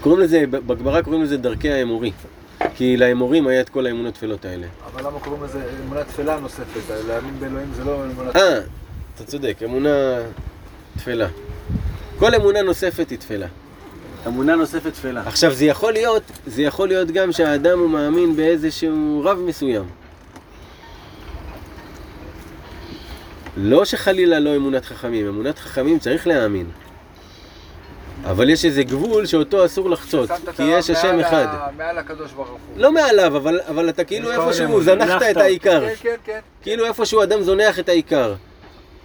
קוראים 0.00 0.20
לזה, 0.20 0.44
בגמרא 0.50 1.02
קוראים 1.02 1.22
לזה 1.22 1.36
דרכי 1.36 1.72
האמורי. 1.72 2.12
כי 2.74 2.96
לאמורים 2.96 3.46
היה 3.46 3.60
את 3.60 3.68
כל 3.68 3.86
האמונות 3.86 4.14
טפלות 4.14 4.44
האלה. 4.44 4.66
אבל 4.92 5.06
למה 5.06 5.20
קוראים 5.20 5.44
לזה 5.44 5.70
אמונה 5.84 6.04
תפלה 6.04 6.40
נוספת? 6.40 6.80
להאמין 7.06 7.40
באלוהים 7.40 7.68
זה 7.74 7.84
לא 7.84 8.04
אמונה 8.04 8.30
אה, 8.36 8.60
אתה 9.14 9.24
צודק, 9.24 9.58
אמונה 9.64 10.18
טפלה. 10.96 11.28
כל 12.18 12.34
אמונה 12.34 12.62
נוספת 12.62 13.10
היא 13.10 13.18
טפלה. 13.18 13.46
אמונה 14.26 14.56
נוספת 14.56 14.92
תפלה. 14.92 15.22
עכשיו 15.26 15.52
זה 15.52 15.64
יכול 15.64 15.92
להיות, 15.92 16.22
זה 16.46 16.62
יכול 16.62 16.88
להיות 16.88 17.10
גם 17.10 17.32
שהאדם 17.32 17.78
הוא 17.78 17.90
מאמין 17.90 18.36
באיזשהו 18.36 19.22
רב 19.24 19.38
מסוים. 19.38 19.84
לא 23.56 23.84
שחלילה 23.84 24.40
לא 24.40 24.56
אמונת 24.56 24.84
חכמים, 24.84 25.28
אמונת 25.28 25.58
חכמים 25.58 25.98
צריך 25.98 26.26
להאמין. 26.26 26.66
אבל 28.24 28.50
יש 28.50 28.64
איזה 28.64 28.82
גבול 28.82 29.26
שאותו 29.26 29.64
אסור 29.64 29.90
לחצות, 29.90 30.30
כי 30.56 30.62
יש 30.62 30.90
השם 30.90 31.20
אחד. 31.20 31.46
מעל 31.76 31.98
הקדוש 31.98 32.32
ברוך 32.32 32.48
הוא. 32.48 32.58
לא 32.76 32.92
מעליו, 32.92 33.36
אבל, 33.36 33.60
אבל 33.68 33.88
אתה 33.88 34.04
כאילו 34.04 34.32
איפשהו 34.32 34.82
זנחת 34.82 35.22
את. 35.30 35.36
העיקר. 35.36 35.80
כן, 35.80 35.94
כן, 36.02 36.16
כן. 36.24 36.38
כאילו 36.62 36.86
איפשהו 36.86 37.22
אדם 37.22 37.42
זונח 37.42 37.78
את 37.78 37.88
העיקר. 37.88 38.34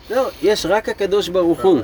לא, 0.10 0.30
יש 0.42 0.66
רק 0.66 0.90
הקדוש 0.90 1.30
ברוך 1.30 1.64
הוא. 1.64 1.80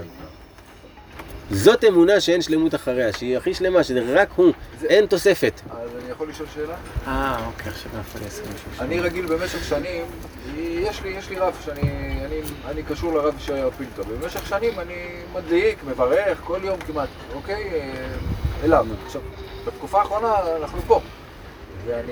זאת 1.54 1.84
אמונה 1.84 2.20
שאין 2.22 2.42
שלמות 2.42 2.76
אחריה, 2.76 3.14
שהיא 3.14 3.38
הכי 3.38 3.54
שלמה, 3.54 3.84
שזה 3.84 4.22
רק 4.22 4.30
הוא, 4.36 4.54
זה- 4.80 4.88
אין 4.88 5.06
תוספת. 5.06 5.62
אז 5.72 5.90
אני 6.04 6.12
יכול 6.12 6.30
לשאול 6.30 6.48
שאלה? 6.56 6.76
אה, 7.08 7.46
אוקיי, 7.48 7.72
עכשיו 7.72 7.92
נפל 8.00 8.20
לי 8.20 8.26
23. 8.26 8.80
אני 8.80 9.00
רגיל 9.00 9.26
במשך 9.26 9.64
שנים, 9.64 10.04
יש 10.58 11.02
לי, 11.02 11.10
יש 11.10 11.30
לי 11.30 11.38
רב 11.40 11.54
שאני 11.66 11.82
אני, 12.26 12.42
אני 12.66 12.84
קשור 12.84 13.14
לרב 13.14 13.36
ישעיהו 13.38 13.72
פינטו, 13.72 14.04
במשך 14.04 14.48
שנים 14.48 14.80
אני 14.80 14.94
מדליק, 15.36 15.78
מברך, 15.88 16.38
כל 16.44 16.60
יום 16.64 16.80
כמעט, 16.80 17.10
אוקיי? 17.34 17.70
אה, 17.74 18.06
אליו. 18.64 18.86
עכשיו, 19.06 19.22
בתקופה 19.68 20.00
האחרונה 20.00 20.34
אנחנו 20.62 20.80
פה. 20.88 21.02
ואני 21.88 22.12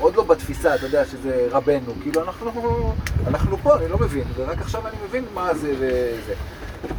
עוד 0.00 0.16
לא 0.16 0.22
בתפיסה, 0.22 0.74
אתה 0.74 0.86
יודע, 0.86 1.04
שזה 1.04 1.46
רבנו, 1.50 1.94
כאילו 2.02 2.22
אנחנו, 2.24 2.92
אנחנו 3.26 3.56
פה, 3.58 3.76
אני 3.76 3.88
לא 3.88 3.98
מבין, 3.98 4.24
ורק 4.36 4.60
עכשיו 4.60 4.86
אני 4.88 4.96
מבין 5.08 5.24
מה 5.34 5.54
זה 5.54 5.74
וזה. 5.78 6.34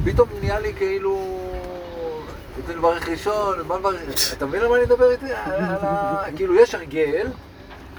פתאום 0.05 0.29
נהיה 0.41 0.59
לי 0.59 0.73
כאילו... 0.73 1.39
רוצה 2.61 2.73
לברך 2.73 3.09
ראשון, 3.09 3.67
מה 3.67 3.77
לברך? 3.77 4.33
אתה 4.33 4.45
מבין 4.45 4.61
על 4.61 4.67
מה 4.67 4.75
אני 4.75 4.85
מדבר 4.85 5.11
איתי? 5.11 5.25
כאילו 6.35 6.55
יש 6.55 6.75
הרגל, 6.75 7.27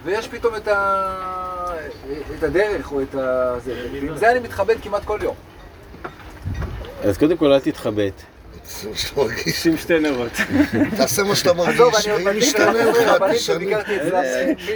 ויש 0.05 0.29
פתאום 0.29 0.55
את, 0.55 0.69
ה... 0.69 1.13
את 2.39 2.43
הדרך 2.43 2.93
או 2.93 3.03
את 3.03 3.15
ה... 3.15 3.55
ועם 3.93 4.17
זה 4.17 4.31
אני 4.31 4.41
מתחבט 4.41 4.77
כמעט 4.83 5.05
כל 5.05 5.19
יום. 5.23 5.35
אז 7.05 7.19
קודם 7.19 7.37
כל 7.37 7.53
אל 7.53 7.61
תתחבט. 7.61 8.23
שים 9.53 9.77
שתי 9.77 9.99
נרות. 9.99 10.31
תעשה 10.97 11.23
מה 11.23 11.35
שאתה 11.35 11.53
מרגיש. 11.53 11.75
עזוב, 11.81 11.95
אני 11.95 12.31
אם 12.31 12.39
משתנה 12.39 12.73
לך, 12.85 12.97
תשנה. 13.13 13.39
שביקרתי 13.39 13.97
אצלם 13.97 14.23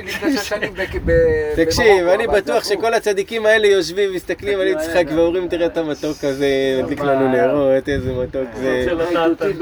לפני 0.04 0.36
שש 0.38 0.48
שנים 0.48 0.74
ב- 0.74 1.10
ב- 1.10 1.54
תקשיב, 1.64 2.06
אני 2.06 2.26
בטוח. 2.26 2.64
שכל 2.64 2.94
הצדיקים 2.94 3.46
האלה 3.46 3.66
יושבים, 3.66 4.14
מסתכלים 4.14 4.60
על 4.60 4.66
יצחק 4.66 5.04
ואומרים, 5.16 5.48
תראה 5.48 5.66
את 5.66 5.76
המתוק 5.76 6.24
הזה, 6.24 6.46
מדליק 6.82 7.00
לנו 7.00 7.32
נרות, 7.32 7.88
איזה 7.88 8.12
מתוק 8.12 8.48
זה. 8.54 8.86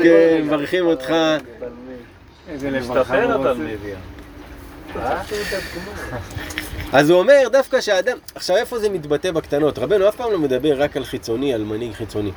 כן, 0.03 0.41
מברכים 0.45 0.87
אותך. 0.87 1.15
איזה 2.53 2.71
מביא. 2.71 3.95
אה? 4.97 5.23
אז 6.93 7.11
הוא 7.11 7.19
אומר 7.19 7.49
דווקא 7.53 7.81
שהאדם, 7.81 8.17
עכשיו 8.35 8.57
איפה 8.57 8.79
זה 8.79 8.89
מתבטא 8.91 9.31
בקטנות? 9.31 9.79
רבנו 9.79 10.09
אף 10.09 10.17
פעם 10.17 10.33
לא 10.33 10.39
מדבר 10.39 10.83
רק 10.83 10.97
על 10.97 11.05
חיצוני, 11.05 11.55
על 11.55 11.63
מנהיג 11.65 11.93
חיצוני. 11.93 12.31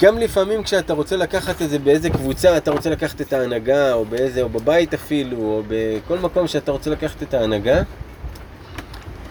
גם 0.00 0.18
לפעמים 0.18 0.62
כשאתה 0.62 0.92
רוצה 0.92 1.16
לקחת 1.16 1.62
את 1.62 1.70
זה 1.70 1.78
באיזה 1.78 2.10
קבוצה, 2.10 2.56
אתה 2.56 2.70
רוצה 2.70 2.90
לקחת 2.90 3.20
את 3.20 3.32
ההנהגה, 3.32 3.92
או 3.92 4.04
באיזה, 4.04 4.42
או 4.42 4.48
בבית 4.48 4.94
אפילו, 4.94 5.36
או 5.36 5.62
בכל 5.68 6.18
מקום 6.18 6.46
שאתה 6.46 6.72
רוצה 6.72 6.90
לקחת 6.90 7.22
את 7.22 7.34
ההנהגה, 7.34 7.82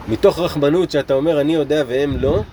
מתוך 0.08 0.40
רחמנות 0.40 0.92
שאתה 0.92 1.14
אומר 1.14 1.42
אני 1.42 1.54
יודע 1.54 1.84
והם 1.88 2.18
לא, 2.18 2.44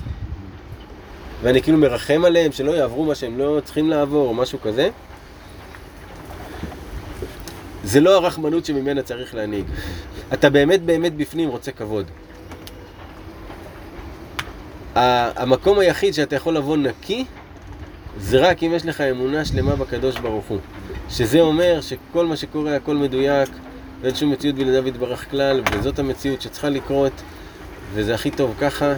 ואני 1.42 1.62
כאילו 1.62 1.78
מרחם 1.78 2.22
עליהם 2.24 2.52
שלא 2.52 2.70
יעברו 2.70 3.04
מה 3.04 3.14
שהם 3.14 3.38
לא 3.38 3.60
צריכים 3.64 3.90
לעבור, 3.90 4.28
או 4.28 4.34
משהו 4.34 4.60
כזה, 4.60 4.88
זה 7.84 8.00
לא 8.00 8.16
הרחמנות 8.16 8.64
שממנה 8.64 9.02
צריך 9.02 9.34
להנהיג. 9.34 9.64
אתה 10.32 10.50
באמת 10.50 10.82
באמת 10.82 11.16
בפנים 11.16 11.48
רוצה 11.48 11.72
כבוד. 11.72 12.06
המקום 14.94 15.78
היחיד 15.78 16.14
שאתה 16.14 16.36
יכול 16.36 16.56
לבוא 16.56 16.76
נקי 16.76 17.24
זה 18.18 18.50
רק 18.50 18.62
אם 18.62 18.72
יש 18.74 18.86
לך 18.86 19.00
אמונה 19.00 19.44
שלמה 19.44 19.76
בקדוש 19.76 20.18
ברוך 20.18 20.44
הוא. 20.46 20.58
שזה 21.08 21.40
אומר 21.40 21.80
שכל 21.80 22.26
מה 22.26 22.36
שקורה 22.36 22.76
הכל 22.76 22.96
מדויק 22.96 23.48
ואין 24.00 24.14
שום 24.14 24.30
מציאות 24.30 24.56
בלעדיו 24.56 24.88
יתברך 24.88 25.30
כלל 25.30 25.62
וזאת 25.72 25.98
המציאות 25.98 26.42
שצריכה 26.42 26.68
לקרות 26.68 27.12
וזה 27.94 28.14
הכי 28.14 28.30
טוב 28.30 28.54
ככה. 28.60 28.94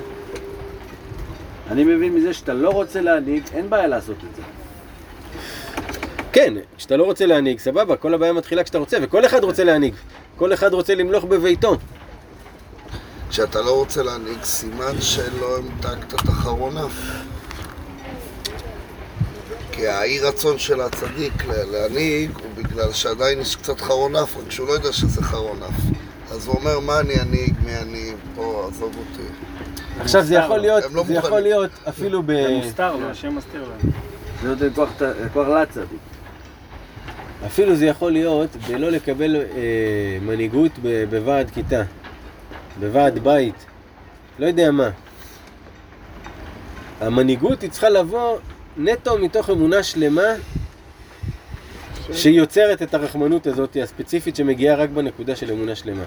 אני 1.71 1.85
מבין 1.85 2.15
מזה 2.15 2.35
שאתה 2.35 2.55
לא 2.55 2.71
רוצה 2.71 3.01
להנהיג, 3.01 3.43
אין 3.53 3.71
בעיה 3.71 3.87
לעשות 3.87 4.17
את 4.31 4.37
זה. 4.37 4.43
כן, 6.33 6.55
כשאתה 6.77 6.97
לא 6.97 7.05
רוצה 7.05 7.27
להנהיג, 7.27 7.59
סבבה, 7.59 7.97
כל 7.97 8.15
הבעיה 8.15 8.33
מתחילה 8.33 8.65
כשאתה 8.65 8.79
רוצה 8.79 8.97
וכל 9.03 9.27
אחד 9.27 9.45
רוצה 9.45 9.65
להנהיג. 9.65 9.95
כל 10.37 10.55
אחד 10.55 10.75
רוצה 10.75 10.95
למלוך 10.95 11.25
בביתו. 11.25 11.77
כשאתה 13.31 13.61
לא 13.61 13.71
רוצה 13.71 14.03
להנהיג 14.03 14.43
סימן 14.43 15.01
שלא 15.01 15.59
המתקת 15.59 16.15
את 16.15 16.29
אחרון 16.29 16.77
אף. 16.79 17.27
כי 19.77 19.89
האי 19.89 20.21
רצון 20.21 20.59
של 20.59 20.81
הצדיק 20.81 21.33
להנהיג 21.47 22.31
הוא 22.35 22.51
בגלל 22.55 22.93
שעדיין 22.93 23.41
יש 23.41 23.57
קצת 23.57 23.81
חרון 23.81 24.17
אף, 24.17 24.37
רק 24.37 24.51
שהוא 24.51 24.69
לא 24.69 24.73
יודע 24.73 24.93
שזה 24.93 25.23
חרון 25.23 25.63
אף. 25.63 25.81
אז 26.31 26.47
הוא 26.47 26.57
אומר, 26.57 26.81
מה 26.81 27.01
אני 27.01 27.21
אנהיג, 27.21 27.55
מי 27.65 27.77
אני, 27.77 28.13
פה, 28.35 28.69
עזוב 28.73 28.97
אותי. 28.99 29.23
עכשיו 30.01 30.23
זה 30.23 30.35
יכול 30.35 30.59
להיות, 30.59 30.85
לא 30.93 31.05
זה 31.07 31.15
יכול. 31.15 31.41
להיות 31.41 31.71
אפילו 31.89 32.23
ב... 32.23 32.27
זה 32.27 32.61
מוסתר 32.65 32.97
לו, 32.97 33.11
השם 33.11 33.35
מסתיר 33.37 33.61
לו. 33.63 33.91
זה 34.43 34.49
נותן 34.49 34.83
כוח 35.33 35.49
לצדיק. 35.49 35.99
אפילו 37.47 37.77
זה 37.77 37.87
יכול 37.87 38.13
להיות 38.13 38.57
בלא 38.69 38.91
לקבל 38.91 39.37
אה, 39.37 39.43
מנהיגות 40.23 40.73
ב- 40.83 41.05
בוועד 41.11 41.51
כיתה, 41.51 41.83
בוועד 42.81 43.19
בית, 43.19 43.55
לא 44.39 44.47
יודע 44.47 44.71
מה. 44.71 44.91
המנהיגות 47.01 47.63
היא 47.63 47.71
צריכה 47.71 47.89
לבוא 47.89 48.39
נטו 48.79 49.19
מתוך 49.19 49.51
אמונה 49.51 49.83
שלמה 49.83 50.35
שיוצרת 52.13 52.83
את 52.83 52.95
הרחמנות 52.95 53.47
הזאת 53.47 53.77
הספציפית 53.83 54.37
שמגיעה 54.37 54.77
רק 54.77 54.91
בנקודה 54.91 55.37
של 55.37 55.51
אמונה 55.51 55.75
שלמה. 55.75 56.05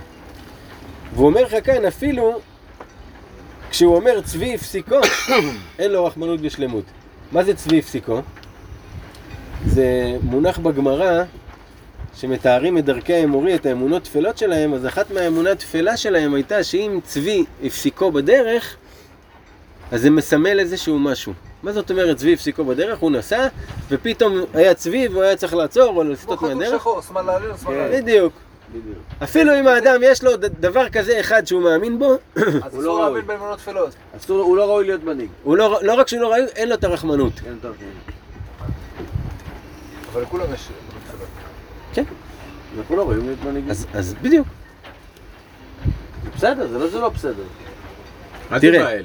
והוא 1.14 1.28
אומר 1.28 1.44
לך 1.44 1.56
כאן, 1.64 1.86
אפילו 1.86 2.40
כשהוא 3.70 3.96
אומר 3.96 4.22
צבי 4.22 4.56
הפסיקו, 4.56 5.00
אין 5.80 5.92
לו 5.92 6.06
רחמנות 6.06 6.42
בשלמות. 6.42 6.84
מה 7.32 7.44
זה 7.44 7.56
צבי 7.56 7.80
הפסיקו? 7.80 8.22
זה 9.66 10.18
מונח 10.24 10.58
בגמרא 10.58 11.24
שמתארים 12.16 12.78
את 12.78 12.86
דרכי 12.86 13.14
האמורי, 13.14 13.56
את 13.56 13.66
האמונות 13.66 14.04
תפלות 14.04 14.38
שלהם, 14.38 14.74
אז 14.74 14.86
אחת 14.86 15.12
מהאמונה 15.12 15.52
התפלה 15.52 15.98
שלהם 15.98 16.34
הייתה 16.34 16.64
שאם 16.64 17.00
צבי 17.04 17.46
הפסיקו 17.64 18.12
בדרך, 18.12 18.76
אז 19.92 20.02
זה 20.02 20.10
מסמל 20.10 20.60
איזשהו 20.60 21.00
משהו. 21.00 21.34
מה 21.64 21.74
זאת 21.74 21.92
אומרת 21.92 22.18
צבי 22.18 22.34
הפסיקו 22.34 22.66
בדרך? 22.66 23.00
הוא 23.00 23.12
נסע, 23.12 23.48
ופתאום 23.90 24.34
היה 24.54 24.74
צבי 24.74 25.08
והוא 25.08 25.24
היה 25.24 25.36
צריך 25.36 25.54
לעצור 25.54 25.84
או 25.84 25.92
כמו 25.92 26.04
לסטות 26.04 26.42
מהדרך. 26.42 26.80
שחור, 26.80 27.02
שמאלה 27.02 27.36
עלינו, 27.36 27.58
שמאלה 27.58 27.86
עלינו. 27.86 28.04
בדיוק. 28.04 28.34
אפילו 29.24 29.60
אם 29.60 29.68
האדם 29.68 30.00
יש 30.04 30.24
לו 30.24 30.38
ד- 30.38 30.46
דבר 30.62 30.90
כזה 30.90 31.20
אחד 31.20 31.48
שהוא 31.48 31.62
מאמין 31.64 32.00
בו, 32.00 32.14
אז 32.14 32.20
הוא 32.54 32.68
אסור 32.70 32.82
לא 32.84 32.92
ראוי. 32.94 33.04
להאמין 33.04 33.28
באמונות 33.28 33.60
הוא 34.44 34.58
לא 34.58 34.66
ראוי 34.70 34.86
להיות 34.86 35.04
מנהיג. 35.04 35.30
הוא 35.44 35.58
לא, 35.58 35.80
לא 35.82 35.94
רק 35.94 36.08
שהוא 36.08 36.22
לא 36.22 36.28
ראוי, 36.28 36.46
אין 36.56 36.70
לו 36.70 36.76
את 36.76 36.84
הרחמנות. 36.84 37.34
כן, 37.44 37.54
כן. 37.80 37.86
אבל 40.14 40.22
לכולם 40.22 40.46
יש 40.54 40.68
תפלות. 41.08 42.08
אנחנו 42.80 42.96
לא 42.96 43.02
ראויים 43.02 43.26
להיות 43.26 43.44
מנהיגים. 43.44 43.70
אז, 43.72 43.86
בדיוק. 44.22 44.48
זה 46.24 46.30
בסדר, 46.36 46.68
זה 46.68 46.78
לא 46.80 46.88
זה 46.88 47.00
לא 47.00 47.10
בסדר. 47.10 47.44
אל 48.52 48.60
תראה. 48.60 49.00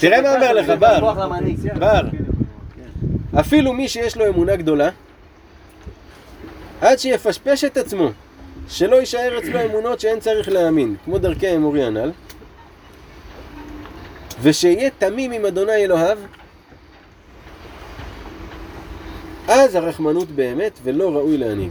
תראה 0.00 0.22
מה 0.22 0.34
אומר 0.34 0.52
לך, 0.52 0.68
בר. 0.78 1.14
בר, 1.78 2.02
אפילו 3.40 3.72
מי 3.72 3.88
שיש 3.88 4.16
לו 4.16 4.28
אמונה 4.28 4.56
גדולה, 4.56 4.90
עד 6.80 6.98
שיפשפש 6.98 7.64
את 7.64 7.76
עצמו, 7.76 8.10
שלא 8.68 8.96
יישאר 8.96 9.38
אצלו 9.38 9.64
אמונות 9.64 10.00
שאין 10.00 10.20
צריך 10.20 10.48
להאמין, 10.48 10.96
כמו 11.04 11.18
דרכי 11.18 11.48
האמורי 11.48 11.84
הנ"ל, 11.84 12.10
ושיהיה 14.42 14.90
תמים 14.98 15.32
עם 15.32 15.46
אדוני 15.46 15.72
אלוהיו, 15.72 16.18
אז 19.48 19.74
הרחמנות 19.74 20.30
באמת 20.30 20.78
ולא 20.82 21.10
ראוי 21.10 21.38
להנהיג. 21.38 21.70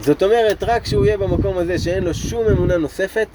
זאת 0.00 0.22
אומרת, 0.22 0.62
רק 0.62 0.86
שהוא 0.86 1.06
יהיה 1.06 1.18
במקום 1.18 1.58
הזה 1.58 1.78
שאין 1.78 2.04
לו 2.04 2.14
שום 2.14 2.46
אמונה 2.46 2.76
נוספת, 2.76 3.28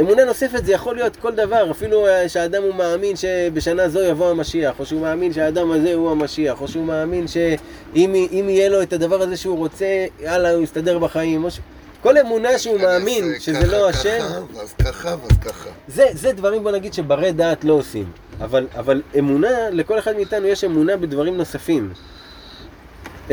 אמונה 0.00 0.24
נוספת 0.24 0.64
זה 0.64 0.72
יכול 0.72 0.94
להיות 0.94 1.16
כל 1.16 1.34
דבר, 1.34 1.70
אפילו 1.70 2.06
אה, 2.06 2.28
שהאדם 2.28 2.62
הוא 2.62 2.74
מאמין 2.74 3.16
שבשנה 3.16 3.88
זו 3.88 4.02
יבוא 4.02 4.30
המשיח, 4.30 4.80
או 4.80 4.86
שהוא 4.86 5.00
מאמין 5.00 5.32
שהאדם 5.32 5.70
הזה 5.70 5.94
הוא 5.94 6.10
המשיח, 6.10 6.60
או 6.60 6.68
שהוא 6.68 6.84
מאמין 6.84 7.28
שאם 7.28 8.14
אם 8.14 8.46
יהיה 8.48 8.68
לו 8.68 8.82
את 8.82 8.92
הדבר 8.92 9.22
הזה 9.22 9.36
שהוא 9.36 9.58
רוצה, 9.58 10.06
יאללה, 10.20 10.50
הוא 10.50 10.62
יסתדר 10.62 10.98
בחיים. 10.98 11.50
ש... 11.50 11.60
כל 12.02 12.18
אמונה 12.18 12.58
שהוא 12.58 12.80
מאמין 12.80 13.24
ייכנס, 13.24 13.42
שזה 13.42 13.60
ככה, 13.60 13.66
לא 13.66 13.88
השם, 13.88 14.18
ככה, 14.20 14.40
ואז 14.54 14.72
ככה, 14.84 15.08
ואז 15.22 15.38
ככה. 15.44 15.70
זה, 15.88 16.06
זה 16.12 16.32
דברים 16.32 16.62
בוא 16.62 16.70
נגיד 16.70 16.94
שברי 16.94 17.32
דעת 17.32 17.64
לא 17.64 17.72
עושים. 17.72 18.10
אבל, 18.40 18.66
אבל 18.76 19.02
אמונה, 19.18 19.70
לכל 19.70 19.98
אחד 19.98 20.16
מאיתנו 20.16 20.46
יש 20.46 20.64
אמונה 20.64 20.96
בדברים 20.96 21.36
נוספים. 21.36 21.92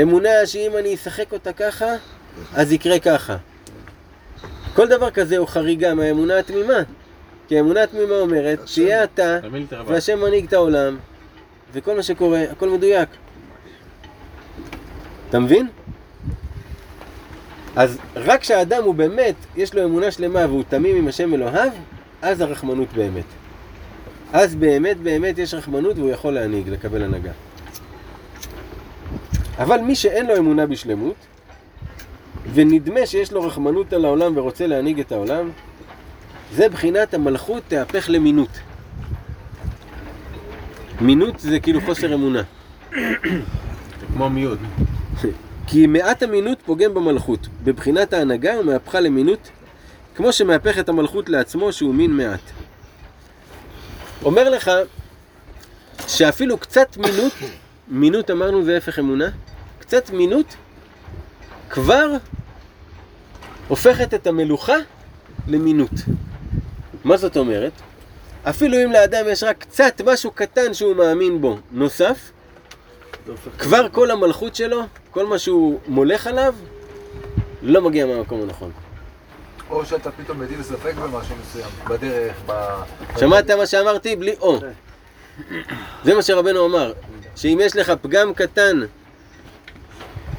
אמונה 0.02 0.30
שאם 0.46 0.72
אני 0.80 0.96
אשחק 0.96 1.32
אותה 1.32 1.54
ככה, 1.54 1.86
אז 2.54 2.72
יקרה 2.72 3.00
ככה. 3.00 3.38
כל 4.76 4.88
דבר 4.88 5.12
כזה 5.12 5.38
הוא 5.38 5.48
חריגה 5.48 5.94
מהאמונה 5.94 6.40
התמימה. 6.40 6.80
כי 7.48 7.58
האמונה 7.58 7.84
התמימה 7.84 8.16
אומרת. 8.16 8.60
תהיה 8.74 9.04
אתה. 9.04 9.40
והשם 9.88 10.20
מנהיג 10.20 10.46
את 10.46 10.54
העולם, 10.54 10.98
וכל 11.74 11.96
מה 11.96 12.04
שקורה, 12.04 12.44
הכל 12.52 12.70
מדויק. 12.70 13.10
אתה 15.30 15.40
מבין? 15.40 15.68
אז 17.76 17.98
רק 18.16 18.42
כשהאדם 18.42 18.84
הוא 18.84 18.96
באמת, 18.96 19.36
יש 19.56 19.74
לו 19.74 19.84
אמונה 19.84 20.12
שלמה 20.12 20.46
והוא 20.48 20.64
תמים 20.70 20.96
עם 20.96 21.08
השם 21.08 21.34
אלוהיו, 21.34 21.72
אז 22.22 22.42
הרחמנות 22.42 22.94
באמת. 22.94 23.26
אז 24.34 24.56
באמת 24.56 24.98
באמת 24.98 25.38
יש 25.38 25.54
רחמנות 25.54 25.98
והוא 25.98 26.10
יכול 26.10 26.34
להנהיג, 26.34 26.70
לקבל 26.70 27.04
הנהגה. 27.04 27.32
אבל 29.58 29.78
מי 29.78 29.96
שאין 29.96 30.26
לו 30.26 30.38
אמונה 30.38 30.66
בשלמות, 30.66 31.16
ונדמה 32.54 33.06
שיש 33.06 33.32
לו 33.32 33.44
רחמנות 33.44 33.94
על 33.94 34.06
העולם 34.06 34.38
ורוצה 34.38 34.68
להנהיג 34.68 35.00
את 35.00 35.12
העולם, 35.12 35.50
זה 36.54 36.70
בחינת 36.70 37.14
המלכות 37.14 37.64
תהפך 37.68 38.10
למינות. 38.10 38.60
מינות 41.02 41.40
זה 41.40 41.60
כאילו 41.60 41.82
חוסר 41.82 42.14
אמונה. 42.14 42.42
כמו 44.14 44.30
מיעוט. 44.30 44.60
כי 45.68 45.88
מעט 45.88 46.24
אמינות 46.24 46.58
פוגם 46.66 46.94
במלכות. 46.94 47.48
בבחינת 47.64 48.14
ההנהגה 48.14 48.54
הוא 48.54 48.66
מהפכה 48.66 49.00
למינות, 49.00 49.50
כמו 50.16 50.34
שמהפך 50.34 50.80
את 50.80 50.90
המלכות 50.90 51.30
לעצמו 51.30 51.74
שהוא 51.74 51.96
מין 51.96 52.12
מעט. 52.12 52.52
אומר 54.24 54.50
לך 54.50 54.72
שאפילו 56.08 56.58
קצת 56.58 56.98
מינות, 56.98 57.34
מינות 57.88 58.32
אמרנו 58.32 58.64
זה 58.64 58.78
הפך 58.78 59.00
אמונה, 59.00 59.30
קצת 59.80 60.10
מינות 60.10 60.56
כבר 61.72 62.12
הופכת 63.68 64.14
את 64.14 64.28
המלוכה 64.28 64.76
למינות. 65.48 65.92
מה 67.04 67.18
זאת 67.18 67.38
אומרת? 67.38 67.72
אפילו 68.44 68.84
אם 68.84 68.92
לאדם 68.92 69.26
יש 69.30 69.44
רק 69.44 69.58
קצת 69.58 70.02
משהו 70.06 70.32
קטן 70.32 70.74
שהוא 70.74 70.96
מאמין 70.96 71.42
בו 71.42 71.58
נוסף, 71.72 72.32
כבר 73.60 73.88
כל 73.92 74.12
המלכות 74.12 74.56
שלו, 74.56 74.82
כל 75.12 75.26
מה 75.26 75.40
שהוא 75.40 75.80
מולך 75.88 76.28
עליו, 76.28 76.56
לא 77.62 77.82
מגיע 77.82 78.06
מהמקום 78.06 78.42
הנכון. 78.42 78.72
או 79.70 79.86
שאתה 79.86 80.12
פתאום 80.12 80.40
מטיל 80.40 80.64
ספק 80.64 80.94
במשהו 80.96 81.36
מסוים, 81.42 81.70
בדרך, 81.88 82.36
ב... 82.46 82.52
שמעת 83.20 83.52
מה 83.52 83.66
שאמרתי? 83.66 84.16
בלי 84.16 84.36
או. 84.42 84.60
זה 86.04 86.16
מה 86.16 86.22
שרבנו 86.22 86.66
אמר, 86.66 86.94
שאם 87.36 87.60
יש 87.62 87.76
לך 87.76 87.94
פגם 88.02 88.34
קטן 88.34 88.80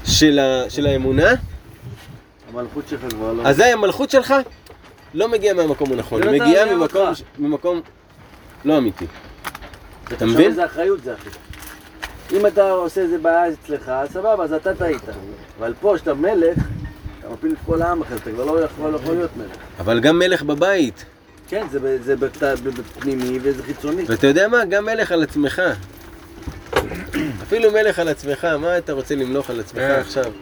של, 0.05 0.39
ה, 0.39 0.71
של 0.71 0.87
האמונה, 0.87 1.31
המלכות 2.53 2.89
שלך 2.89 3.01
כבר 3.11 3.33
לא... 3.33 3.43
אזי 3.47 3.65
המלכות 3.65 4.11
שלך 4.11 4.35
לא 5.15 5.29
מגיעה 5.29 5.55
מהמקום 5.55 5.93
הנכון, 5.93 6.23
זה 6.23 6.31
היא 6.31 6.41
לא 6.41 6.47
מגיעה 6.47 6.75
ממקום. 6.75 7.09
ממקום 7.39 7.81
לא 8.65 8.79
אמיתי. 8.79 9.07
אתה 10.13 10.27
מבין? 10.27 10.51
איזה 10.51 10.65
אחריות 10.65 11.03
זה, 11.03 11.15
אחי. 11.15 11.29
אם 12.33 12.47
אתה 12.47 12.71
עושה 12.71 13.01
איזה 13.01 13.19
בעיה 13.19 13.53
אצלך, 13.53 13.89
אז 13.89 14.09
סבבה, 14.13 14.45
אז 14.45 14.53
אתה 14.53 14.75
טעית. 14.75 15.03
אבל 15.59 15.75
פה, 15.81 15.99
שאתה 15.99 16.15
מלך, 16.15 16.59
אתה 17.19 17.29
מפיל 17.33 17.53
את 17.53 17.57
כל 17.67 17.83
העם 17.83 18.03
אחר, 18.03 18.17
אתה 18.17 18.31
כבר 18.31 18.45
לא 18.45 18.61
יכול 18.61 18.91
לא 18.91 18.99
להיות 19.15 19.31
מלך. 19.37 19.57
אבל 19.79 20.01
גם 20.01 20.19
מלך 20.19 20.43
בבית. 20.43 21.05
כן, 21.49 21.67
זה 21.71 22.03
זה 22.03 22.17
בפנימי 22.17 23.39
וזה 23.43 23.63
חיצוני. 23.63 24.03
ואתה 24.07 24.27
יודע 24.27 24.49
מה? 24.49 24.65
גם 24.65 24.85
מלך 24.85 25.13
על 25.13 25.23
עצמך. 25.23 25.63
אפילו 27.43 27.73
מלך 27.73 27.99
על 27.99 28.09
עצמך, 28.09 28.45
מה 28.45 28.79
אתה 28.79 28.93
רוצה 28.93 29.15
למלוך 29.15 29.51
על 29.51 29.61
עצמך 29.61 29.81
כן. 29.81 30.01
עכשיו? 30.01 30.33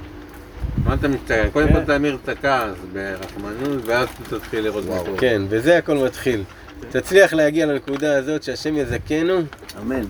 מה 0.85 0.95
אתה 0.95 1.09
מסתכל? 1.09 1.49
קודם 1.53 1.73
כל 1.73 1.85
תמיר 1.85 2.19
את 2.25 2.29
הכעס 2.29 2.77
ברחמנות, 2.93 3.87
ואז 3.87 4.09
תתחיל 4.29 4.65
לראות 4.65 4.85
מה 4.85 4.99
קורה. 4.99 5.19
כן, 5.19 5.43
וזה 5.49 5.79
הכל 5.79 5.97
מתחיל. 5.97 6.43
תצליח 6.91 7.33
להגיע 7.33 7.67
לנקודה 7.67 8.19
הזאת 8.19 8.43
שהשם 8.43 8.77
יזכנו, 8.77 9.41
אמן. 9.83 10.05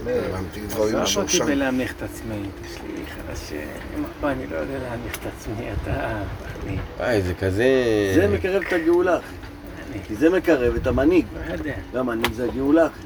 הבנתי 0.00 0.60
דברים 0.60 0.88
עזוב 0.88 0.94
אותי 0.94 1.02
משורשם. 1.02 1.46
בלהנמיך 1.46 1.94
את 1.96 2.02
עצמי, 2.02 2.34
יש 2.64 2.78
לי 2.82 3.02
חלשים. 3.06 3.68
פה 4.20 4.30
אני 4.30 4.46
לא 4.50 4.56
יודע 4.56 4.74
להנמיך 4.78 5.16
את 5.16 5.26
עצמי, 5.36 5.66
אתה... 5.82 6.22
אני 6.66 6.76
וואי, 6.98 7.22
זה 7.22 7.34
כזה... 7.34 7.66
זה 8.14 8.28
מקרב 8.28 8.62
את 8.68 8.72
הגאולה, 8.72 9.18
אחי. 9.18 9.24
אני 9.92 10.02
כי 10.08 10.14
זה 10.14 10.30
מקרב 10.30 10.74
את 10.74 10.86
המנהיג. 10.86 11.24
לא 11.48 11.52
יודע. 11.52 11.74
והמנהיג 11.92 12.32
זה 12.32 12.44
הגאולה, 12.44 12.86
אחי. 12.86 13.00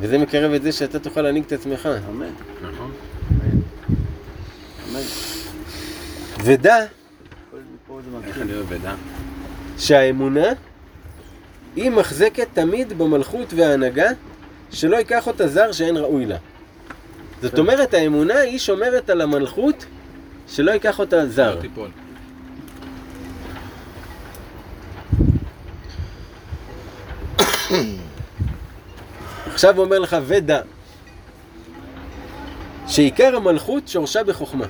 וזה 0.00 0.18
מקרב 0.18 0.52
את 0.52 0.62
זה 0.62 0.72
שאתה 0.72 0.98
תוכל 0.98 1.22
להנהיג 1.22 1.44
את 1.44 1.52
עצמך. 1.52 1.88
אמן. 2.10 2.26
נכון? 2.62 2.92
אמן. 4.88 5.00
ודע 6.44 6.84
איך. 8.26 8.38
אני? 8.38 8.52
שהאמונה 9.78 10.46
היא 11.76 11.90
מחזקת 11.90 12.48
תמיד 12.52 12.98
במלכות 12.98 13.52
וההנהגה 13.56 14.08
שלא 14.70 14.96
ייקח 14.96 15.26
אותה 15.26 15.48
זר 15.48 15.72
שאין 15.72 15.96
ראוי 15.96 16.26
לה. 16.26 16.36
זאת 17.42 17.58
אומרת, 17.58 17.94
האמונה 17.94 18.38
היא 18.38 18.58
שומרת 18.58 19.10
על 19.10 19.20
המלכות 19.20 19.86
שלא 20.48 20.70
ייקח 20.70 20.98
אותה 20.98 21.26
זר. 21.26 21.60
תיפול. 21.60 21.88
עכשיו 29.56 29.76
הוא 29.76 29.84
אומר 29.84 29.98
לך, 29.98 30.16
ודע, 30.26 30.60
שעיקר 32.86 33.36
המלכות 33.36 33.88
שורשה 33.88 34.24
בחוכמה. 34.24 34.66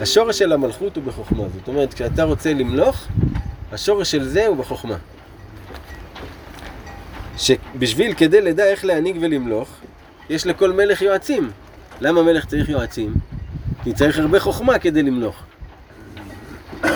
השורש 0.00 0.38
של 0.38 0.52
המלכות 0.52 0.96
הוא 0.96 1.04
בחוכמה. 1.04 1.44
זאת 1.54 1.68
אומרת, 1.68 1.94
כשאתה 1.94 2.24
רוצה 2.24 2.54
למלוך, 2.54 3.06
השורש 3.72 4.10
של 4.10 4.24
זה 4.24 4.46
הוא 4.46 4.56
בחוכמה. 4.56 4.96
שבשביל, 7.36 8.14
כדי 8.14 8.40
לדע 8.40 8.64
איך 8.64 8.84
להנהיג 8.84 9.16
ולמלוך, 9.20 9.68
יש 10.30 10.46
לכל 10.46 10.72
מלך 10.72 11.02
יועצים. 11.02 11.50
למה 12.00 12.22
מלך 12.22 12.44
צריך 12.46 12.68
יועצים? 12.68 13.14
כי 13.84 13.92
צריך 13.92 14.18
הרבה 14.18 14.40
חוכמה 14.40 14.78
כדי 14.78 15.02
למלוך. 15.02 15.36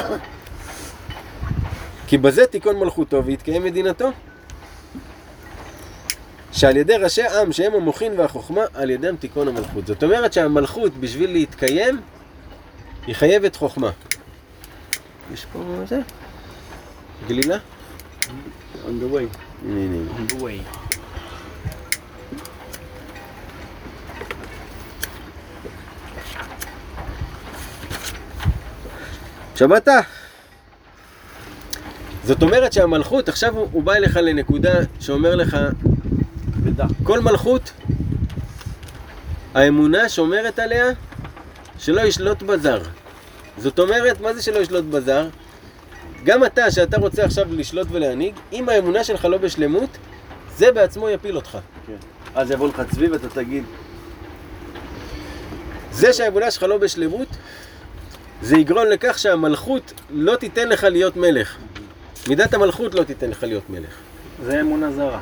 כי 2.07 2.19
בזה 2.19 2.47
תיכון 2.47 2.79
מלכותו 2.79 3.25
ויתקיים 3.25 3.65
מדינתו. 3.65 4.11
שעל 6.53 6.77
ידי 6.77 6.97
ראשי 6.97 7.23
עם 7.23 7.53
שהם 7.53 7.75
המוחין 7.75 8.21
והחוכמה, 8.21 8.61
על 8.75 8.91
ידם 8.91 9.17
תיכון 9.17 9.49
המלכות. 9.49 9.87
זאת 9.87 10.05
אומרת 10.05 10.33
שהמלכות 10.33 10.97
בשביל 10.97 11.33
להתקיים, 11.33 12.01
היא 13.07 13.15
חייבת 13.15 13.57
חוכמה. 13.57 13.91
יש 15.33 15.47
פה 15.53 15.59
זה? 15.89 16.01
גלילה? 17.29 17.57
on 18.85 19.03
the 19.03 19.15
way. 19.15 19.37
הנה, 19.65 19.81
הנה, 19.81 19.97
הנה. 19.97 20.27
בואי. 20.39 20.61
שמעת? 29.55 29.89
זאת 32.25 32.43
אומרת 32.43 32.73
שהמלכות, 32.73 33.29
עכשיו 33.29 33.57
הוא, 33.57 33.69
הוא 33.73 33.83
בא 33.83 33.95
אליך 33.95 34.17
לנקודה 34.17 34.73
שאומר 35.01 35.35
לך. 35.35 35.57
כל 37.05 37.21
מלכות, 37.21 37.73
האמונה 39.55 40.09
שומרת 40.09 40.59
עליה 40.59 40.87
שלא 41.79 42.01
ישלוט 42.01 42.43
בזר. 42.43 42.83
זאת 43.59 43.79
אומרת, 43.79 44.21
מה 44.21 44.35
זה 44.35 44.43
שלא 44.43 44.59
ישלוט 44.59 44.85
בזר? 44.85 45.29
גם 46.25 46.45
אתה, 46.45 46.71
שאתה 46.71 46.99
רוצה 46.99 47.25
עכשיו 47.25 47.47
לשלוט 47.51 47.87
ולהנהיג, 47.91 48.35
אם 48.53 48.69
האמונה 48.69 49.05
שלך 49.05 49.25
לא 49.25 49.39
בשלמות, 49.39 49.91
זה 50.57 50.73
בעצמו 50.73 51.09
יפיל 51.09 51.37
אותך. 51.37 51.59
אז 52.35 52.51
יבוא 52.51 52.69
לך 52.69 52.83
צבי 52.91 53.09
ואתה 53.09 53.29
תגיד, 53.29 53.65
זה 55.93 56.13
שהאמונה 56.13 56.51
שלך 56.51 56.63
לא 56.63 56.79
בשלמות, 56.79 57.29
זה 58.43 58.57
יגרום 58.57 58.87
לכך 58.87 59.19
שהמלכות 59.19 59.93
לא 60.11 60.37
תיתן 60.37 60.69
לך 60.69 60.85
להיות 60.85 61.17
מלך. 61.17 61.57
מידת 62.29 62.55
המלכות 62.55 62.95
לא 62.95 63.05
תיתן 63.05 63.31
לך 63.31 63.43
להיות 63.43 63.71
מלך. 63.71 63.95
זה 64.45 64.61
אמונה 64.61 64.93
זרה. 64.93 65.21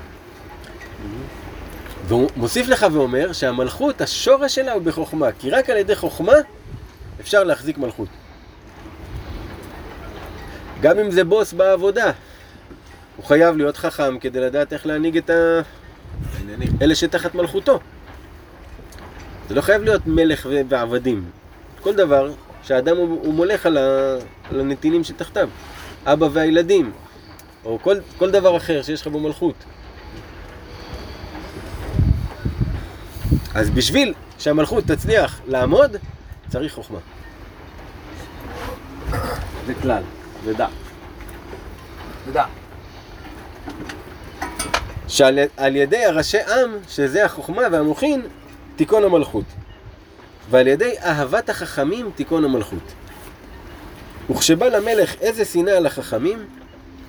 והוא 2.10 2.30
מוסיף 2.36 2.68
לך 2.68 2.86
ואומר 2.92 3.32
שהמלכות, 3.32 4.00
השורש 4.00 4.54
שלה 4.54 4.72
הוא 4.72 4.82
בחוכמה, 4.82 5.32
כי 5.38 5.50
רק 5.50 5.70
על 5.70 5.76
ידי 5.76 5.96
חוכמה 5.96 6.32
אפשר 7.20 7.44
להחזיק 7.44 7.78
מלכות. 7.78 8.08
גם 10.80 10.98
אם 10.98 11.10
זה 11.10 11.24
בוס 11.24 11.52
בעבודה, 11.52 12.12
הוא 13.16 13.24
חייב 13.24 13.56
להיות 13.56 13.76
חכם 13.76 14.18
כדי 14.18 14.40
לדעת 14.40 14.72
איך 14.72 14.86
להנהיג 14.86 15.16
את 15.16 15.30
ה... 15.30 15.60
העניינים. 16.36 16.68
אלה 16.82 16.94
שתחת 16.94 17.34
מלכותו. 17.34 17.80
זה 19.48 19.54
לא 19.54 19.60
חייב 19.60 19.82
להיות 19.82 20.06
מלך 20.06 20.48
ועבדים. 20.68 21.24
כל 21.80 21.94
דבר 21.94 22.32
שהאדם 22.62 22.96
הוא, 22.96 23.20
הוא 23.24 23.34
מולך 23.34 23.66
על, 23.66 23.78
ה, 23.78 24.16
על 24.50 24.60
הנתינים 24.60 25.04
שתחתיו. 25.04 25.48
אבא 26.06 26.28
והילדים, 26.32 26.92
או 27.64 27.78
כל, 27.82 27.96
כל 28.18 28.30
דבר 28.30 28.56
אחר 28.56 28.82
שיש 28.82 29.00
לך 29.00 29.06
במלכות. 29.06 29.54
אז 33.54 33.70
בשביל 33.70 34.14
שהמלכות 34.38 34.84
תצליח 34.84 35.40
לעמוד, 35.46 35.96
צריך 36.48 36.74
חוכמה. 36.74 36.98
זה 39.66 39.74
כלל, 39.82 40.02
זה 40.44 40.54
דעת. 40.54 40.70
תדע. 42.30 42.44
שעל 45.08 45.38
על 45.56 45.76
ידי 45.76 46.04
הראשי 46.04 46.38
עם, 46.38 46.70
שזה 46.88 47.24
החוכמה 47.24 47.62
והמוחין, 47.72 48.22
תיכון 48.76 49.04
המלכות. 49.04 49.44
ועל 50.50 50.66
ידי 50.66 50.94
אהבת 50.98 51.48
החכמים 51.50 52.10
תיכון 52.14 52.44
המלכות. 52.44 52.92
וכשבא 54.30 54.66
למלך 54.66 55.14
איזה 55.20 55.44
שנאה 55.44 55.76
על 55.76 55.86
החכמים, 55.86 56.38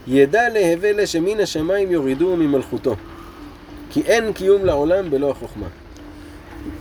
ידע 0.08 0.50
להווה 0.50 0.92
לה 0.92 1.08
שמן 1.08 1.39
השמיים 1.39 1.92
יורידו 1.92 2.36
ממלכותו. 2.36 2.96
כי 3.89 4.02
אין 4.02 4.34
קיום 4.34 4.66
לעולם 4.66 5.10
בלא 5.10 5.32
החוכמה. 5.32 5.68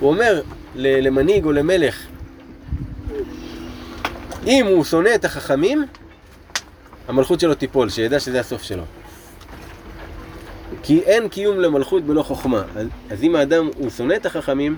הוא 0.00 0.10
אומר 0.10 0.42
למנהיג 0.76 1.44
או 1.44 1.52
למלך, 1.52 2.06
אם 4.46 4.66
הוא 4.66 4.84
שונא 4.84 5.14
את 5.14 5.24
החכמים, 5.24 5.84
המלכות 7.08 7.40
שלו 7.40 7.54
תיפול, 7.54 7.88
שידע 7.88 8.20
שזה 8.20 8.40
הסוף 8.40 8.62
שלו. 8.62 8.82
כי 10.82 11.00
אין 11.00 11.28
קיום 11.28 11.60
למלכות 11.60 12.04
בלא 12.04 12.22
חוכמה. 12.22 12.62
אז, 12.76 12.86
אז 13.10 13.22
אם 13.22 13.36
האדם 13.36 13.68
הוא 13.76 13.90
שונא 13.90 14.14
את 14.14 14.26
החכמים, 14.26 14.76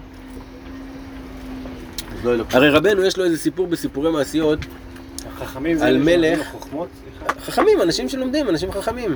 אז 2.12 2.24
לא 2.24 2.44
הרי 2.50 2.70
רבנו 2.70 3.04
יש 3.04 3.16
לו 3.16 3.24
איזה 3.24 3.38
סיפור 3.38 3.66
בסיפורי 3.66 4.10
מעשיות, 4.10 4.58
החכמים 5.36 5.78
זה 5.78 5.86
על 5.86 5.98
מלך. 5.98 6.48
חוכמות? 6.52 6.88
סליחה. 7.02 7.40
חכמים, 7.40 7.82
אנשים 7.82 8.08
שלומדים, 8.08 8.48
אנשים 8.48 8.72
חכמים. 8.72 9.14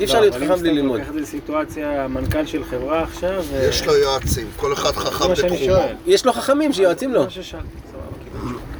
אי 0.00 0.04
אפשר 0.04 0.14
לא, 0.14 0.20
להיות 0.20 0.34
אבל 0.34 0.42
אם 0.44 0.48
חכם 0.48 0.60
בלי 0.60 0.70
סתם 0.70 0.76
ללמוד. 0.78 0.98
לוקח 0.98 1.10
את 1.10 1.14
זה 1.14 1.20
לסיטואציה, 1.20 2.08
מנכ"ל 2.08 2.46
של 2.46 2.64
חברה 2.64 3.02
עכשיו, 3.02 3.44
ו- 3.50 3.68
יש 3.68 3.86
לו 3.86 3.96
יועצים, 3.96 4.46
כל 4.56 4.72
אחד 4.72 4.90
חכם 4.90 5.30
בתחומו. 5.32 5.76
יש 6.06 6.26
לו 6.26 6.32
חכמים 6.32 6.72
שיועצים 6.72 7.14
לו. 7.14 7.26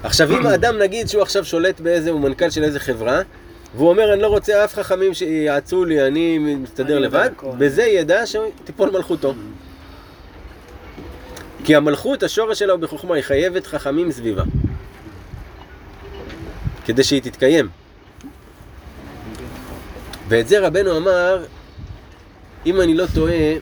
עכשיו 0.03 0.31
אם 0.39 0.47
האדם 0.47 0.79
נגיד 0.79 1.09
שהוא 1.09 1.23
עכשיו 1.23 1.45
שולט 1.45 1.81
באיזה, 1.81 2.11
הוא 2.11 2.21
מנכ"ל 2.21 2.51
של 2.51 2.65
איזה 2.65 2.81
חברה, 2.81 3.21
והוא 3.77 3.89
אומר 3.89 4.13
אני 4.13 4.23
לא 4.23 4.29
רוצה 4.29 4.65
אף 4.65 4.75
חכמים 4.75 5.15
שיעצו 5.15 5.85
לי, 5.85 6.07
אני 6.07 6.39
מסתדר 6.39 6.99
לבד. 6.99 7.31
בזה 7.59 7.83
ידע 7.83 8.23
שתיפול 8.27 8.91
מלכותו. 8.91 9.35
כי 11.65 11.77
המלכות, 11.77 12.23
השורש 12.23 12.59
שלה 12.59 12.73
הוא 12.73 12.81
בחוכמה, 12.81 13.15
היא 13.15 13.23
חייבת 13.23 13.67
חכמים 13.67 14.13
סביבה. 14.13 14.43
כדי 16.85 17.05
שהיא 17.05 17.23
תתקיים. 17.23 17.69
ואת 20.29 20.49
זה 20.49 20.67
רבנו 20.67 20.97
אמר, 20.97 21.45
אם 22.67 22.81
אני 22.81 22.95
לא 22.95 23.05
טועה, 23.15 23.53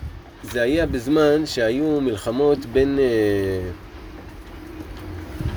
זה 0.43 0.63
היה 0.63 0.87
בזמן 0.87 1.47
שהיו 1.47 2.01
מלחמות 2.01 2.59
בין, 2.59 2.99
אה, 2.99 3.71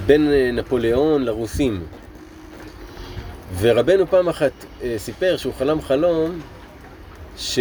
בין 0.06 0.32
אה, 0.32 0.52
נפוליאון 0.54 1.24
לרוסים. 1.24 1.84
ורבנו 3.60 4.08
פעם 4.08 4.30
אחת 4.30 4.52
אה, 4.84 4.96
סיפר 4.98 5.38
שהוא 5.38 5.54
חלם 5.54 5.82
חלום 5.82 6.42
שבאו 7.38 7.56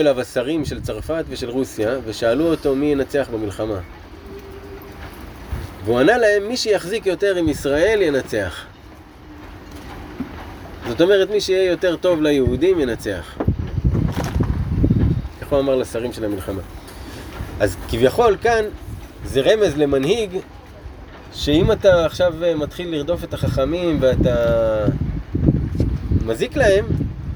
אליו 0.00 0.20
השרים 0.20 0.64
של 0.64 0.80
צרפת 0.80 1.24
ושל 1.28 1.50
רוסיה 1.50 1.98
ושאלו 2.04 2.50
אותו 2.50 2.74
מי 2.74 2.86
ינצח 2.86 3.28
במלחמה. 3.32 3.80
והוא 5.84 5.98
ענה 6.00 6.18
להם, 6.18 6.48
מי 6.48 6.56
שיחזיק 6.56 7.06
יותר 7.06 7.36
עם 7.36 7.48
ישראל 7.48 8.02
ינצח. 8.02 8.71
זאת 10.88 11.00
אומרת, 11.00 11.30
מי 11.30 11.40
שיהיה 11.40 11.70
יותר 11.70 11.96
טוב 11.96 12.22
ליהודים 12.22 12.80
ינצח. 12.80 13.38
איך 15.40 15.48
הוא 15.48 15.60
אמר 15.60 15.74
לשרים 15.74 16.12
של 16.12 16.24
המלחמה. 16.24 16.62
אז 17.60 17.76
כביכול 17.88 18.36
כאן 18.42 18.64
זה 19.24 19.40
רמז 19.40 19.76
למנהיג 19.76 20.30
שאם 21.32 21.72
אתה 21.72 22.06
עכשיו 22.06 22.44
אה, 22.44 22.54
מתחיל 22.54 22.94
לרדוף 22.94 23.24
את 23.24 23.34
החכמים 23.34 23.98
ואתה 24.00 24.34
מזיק 26.26 26.56
להם, 26.56 26.84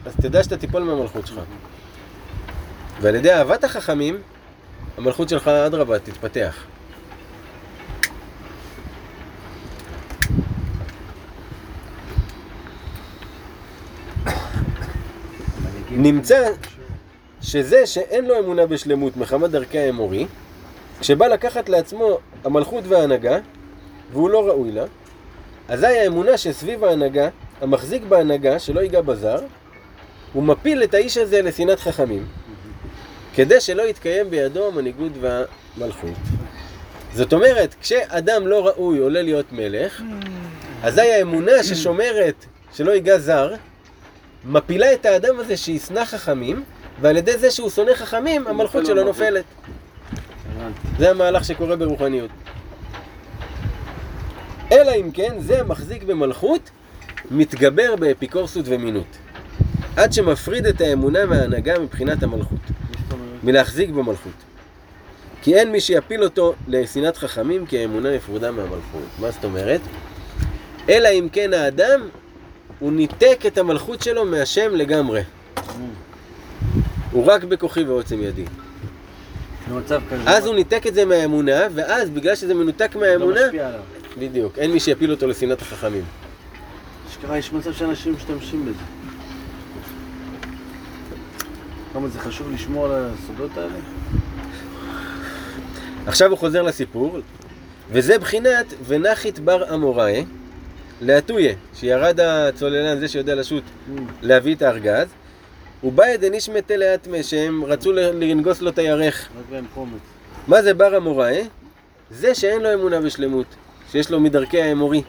אז 0.07 0.13
תדע 0.17 0.45
שאתה 0.45 0.57
תיפול 0.57 0.83
מהמלכות 0.83 1.27
שלך. 1.27 1.41
ועל 3.01 3.15
ידי 3.15 3.33
אהבת 3.33 3.65
החכמים, 3.65 4.19
המלכות 4.99 5.29
שלך 5.29 5.49
אדרבה 5.49 5.99
תתפתח. 5.99 6.57
נמצא 15.91 16.51
שזה 17.43 17.87
שאין 17.87 18.24
לו 18.24 18.39
אמונה 18.39 18.66
בשלמות 18.66 19.16
מחמת 19.16 19.51
דרכי 19.51 19.78
האמורי, 19.78 20.26
כשבא 21.01 21.26
לקחת 21.26 21.68
לעצמו 21.68 22.18
המלכות 22.45 22.84
וההנהגה, 22.89 23.39
והוא 24.12 24.30
לא 24.30 24.47
ראוי 24.47 24.72
לה, 24.72 24.84
אזי 25.68 25.87
האמונה 25.87 26.39
שסביב 26.39 26.84
ההנהגה, 26.84 27.28
המחזיק 27.61 28.03
בהנהגה, 28.03 28.59
שלא 28.59 28.80
ייגע 28.80 29.01
בזר, 29.01 29.39
הוא 30.32 30.43
מפיל 30.43 30.82
את 30.82 30.95
האיש 30.95 31.16
הזה 31.16 31.43
לשנאת 31.43 31.80
חכמים, 31.80 32.26
כדי 33.34 33.61
שלא 33.61 33.82
יתקיים 33.82 34.30
בידו 34.30 34.66
המנהיגות 34.66 35.12
והמלכות. 35.20 36.16
זאת 37.14 37.32
אומרת, 37.32 37.74
כשאדם 37.80 38.47
לא 38.47 38.66
ראוי 38.66 38.99
עולה 38.99 39.22
להיות 39.22 39.53
מלך, 39.53 40.03
אזי 40.82 41.01
האמונה 41.01 41.62
ששומרת 41.62 42.45
שלא 42.74 42.93
ייגע 42.93 43.18
זר, 43.18 43.55
מפילה 44.49 44.93
את 44.93 45.07
האדם 45.07 45.39
הזה 45.39 45.57
שישנא 45.57 46.05
חכמים, 46.05 46.65
ועל 47.01 47.17
ידי 47.17 47.39
זה 47.39 47.51
שהוא 47.51 47.71
שונא 47.71 47.95
חכמים, 47.95 48.47
המלכות 48.47 48.87
שלו 48.87 49.05
נופלת. 49.05 49.45
זה 50.99 51.11
המהלך 51.11 51.45
שקורה 51.45 51.77
ברוחניות. 51.77 52.31
אלא 54.73 54.93
אם 55.01 55.11
כן, 55.11 55.41
זה 55.41 55.61
המחזיק 55.61 56.03
במלכות, 56.03 56.71
מתגבר 57.31 57.97
באפיקורסות 57.97 58.65
ומינות. 58.69 59.17
עד 59.97 60.13
שמפריד 60.13 60.67
את 60.67 60.81
האמונה 60.81 61.27
מההנהגה 61.27 61.79
מבחינת 61.79 62.23
המלכות. 62.23 62.59
מלהחזיק 63.43 63.91
במלכות. 63.91 64.33
כי 65.43 65.55
אין 65.55 65.73
מי 65.73 65.81
שיפיל 65.81 66.25
אותו 66.25 66.55
לשנאת 66.69 67.17
חכמים, 67.17 67.67
כי 67.67 67.79
האמונה 67.79 68.13
יפרודה 68.13 68.51
מהמלכות. 68.51 69.03
מה 69.19 69.31
זאת 69.31 69.45
אומרת? 69.45 69.81
אלא 70.89 71.09
אם 71.09 71.29
כן 71.33 71.53
האדם, 71.53 72.09
הוא 72.79 72.93
ניתק 72.93 73.41
את 73.47 73.59
המלכות 73.59 74.03
שלו 74.03 74.24
מהשם 74.24 74.74
לגמרי. 74.74 75.22
הוא 77.11 77.24
רק 77.27 77.45
בכוחי 77.45 77.85
ועוצם 77.85 78.22
ידי. 78.22 78.45
אז 80.27 80.47
הוא 80.47 80.55
ניתק 80.55 80.87
את 80.87 80.95
זה 80.95 81.05
מהאמונה, 81.05 81.61
ואז 81.74 82.11
בגלל 82.11 82.35
שזה 82.35 82.55
מנותק 82.55 82.91
לא 82.95 83.01
מהאמונה, 83.01 83.41
משפיע 83.47 83.68
עליו. 83.68 83.81
בדיוק, 84.18 84.59
אין 84.59 84.72
מי 84.72 84.81
שיפיל 84.81 85.11
אותו 85.11 85.27
לשנאת 85.27 85.62
החכמים. 85.62 86.05
אשכרה 87.11 87.39
יש 87.39 87.53
מצב 87.53 87.72
שאנשים 87.72 88.14
משתמשים 88.14 88.66
בזה. 88.66 88.85
כמה 91.93 92.09
זה 92.09 92.18
חשוב 92.18 92.51
לשמור 92.53 92.87
על 92.87 92.93
הסודות 92.93 93.51
האלה? 93.57 93.79
עכשיו 96.07 96.31
הוא 96.31 96.39
חוזר 96.39 96.62
לסיפור, 96.62 97.18
וזה 97.91 98.18
בחינת 98.18 98.74
ונחית 98.87 99.39
בר 99.39 99.74
אמוראי, 99.74 100.24
לאתויה, 101.01 101.55
שירד 101.75 102.21
הצוללן, 102.21 103.01
זה 103.01 103.09
שיודע 103.09 103.35
לשוט, 103.35 103.65
להביא 104.23 104.55
את 104.55 104.63
הארגז, 104.63 105.07
ובא 105.85 106.17
דניש 106.17 106.49
מתה 106.49 106.77
לאטמה, 106.77 107.23
שהם 107.23 107.65
רצו 107.65 107.93
לנגוס 107.93 108.61
לו 108.63 108.71
את 108.71 108.79
הירך. 108.79 109.29
מה 110.49 110.63
זה 110.63 110.75
בר 110.75 110.97
אמוראי? 110.97 111.49
זה 112.11 112.35
שאין 112.35 112.63
לו 112.63 112.75
אמונה 112.75 113.01
בשלמות, 113.01 113.47
שיש 113.93 114.11
לו 114.11 114.21
מדרכי 114.21 114.63
האמורי. 114.63 115.03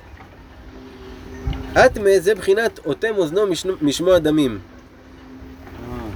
אטמה 1.73 2.09
זה 2.19 2.35
בחינת 2.35 2.79
אוטם 2.85 3.13
אוזנו 3.17 3.47
משנו- 3.47 3.75
משמוע 3.81 4.19
דמים, 4.19 4.59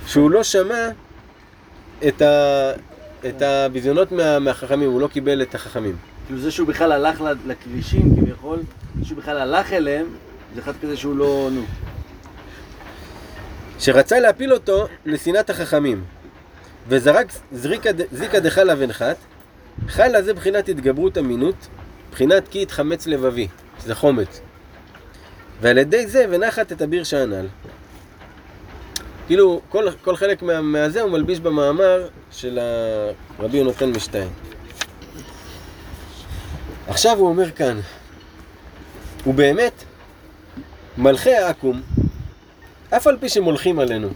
שהוא 0.07 0.31
לא 0.31 0.43
שמע 0.43 0.89
את, 2.07 2.21
ה... 2.21 2.71
את 3.29 3.41
הביזיונות 3.41 4.11
מה... 4.11 4.39
מהחכמים, 4.39 4.91
הוא 4.91 5.01
לא 5.01 5.07
קיבל 5.07 5.41
את 5.41 5.55
החכמים. 5.55 5.95
כאילו 6.25 6.39
זה 6.41 6.51
שהוא 6.51 6.67
בכלל 6.67 6.91
הלך 6.91 7.23
לכבישים 7.47 8.15
כביכול, 8.15 8.59
זה 8.99 9.05
שהוא 9.05 9.17
בכלל 9.17 9.37
הלך 9.37 9.73
אליהם, 9.73 10.05
זה 10.55 10.61
אחד 10.61 10.73
כזה 10.81 10.97
שהוא 10.97 11.15
לא, 11.15 11.49
נו. 11.51 11.61
שרצה 13.79 14.19
להפיל 14.19 14.53
אותו 14.53 14.87
לשנאת 15.05 15.49
החכמים, 15.49 16.03
וזרק 16.87 17.27
זריקה 18.11 18.39
דחלה 18.39 18.73
ונחת, 18.77 19.15
חלה 19.87 20.21
זה 20.21 20.33
בחינת 20.33 20.69
התגברות 20.69 21.17
אמינות, 21.17 21.67
בחינת 22.11 22.47
כי 22.47 22.61
התחמץ 22.61 23.07
לבבי, 23.07 23.47
שזה 23.81 23.95
חומץ. 23.95 24.41
ועל 25.61 25.77
ידי 25.77 26.07
זה 26.07 26.25
ונחת 26.29 26.71
את 26.71 26.81
אביר 26.81 27.03
שאנן. 27.03 27.45
כאילו, 29.27 29.61
כל, 29.69 29.87
כל 30.03 30.15
חלק 30.15 30.41
מה, 30.41 30.61
מהזה 30.61 31.01
הוא 31.01 31.11
מלביש 31.11 31.39
במאמר 31.39 32.07
של 32.31 32.59
רבי 33.39 33.57
יונתן 33.57 33.89
משטיין. 33.89 34.29
עכשיו 36.87 37.17
הוא 37.17 37.27
אומר 37.27 37.51
כאן, 37.51 37.79
ובאמת, 39.27 39.83
מלכי 40.97 41.33
העכו"ם, 41.33 41.81
אף 42.89 43.07
על 43.07 43.17
פי 43.19 43.29
שמולכים 43.29 43.79
עלינו, 43.79 44.07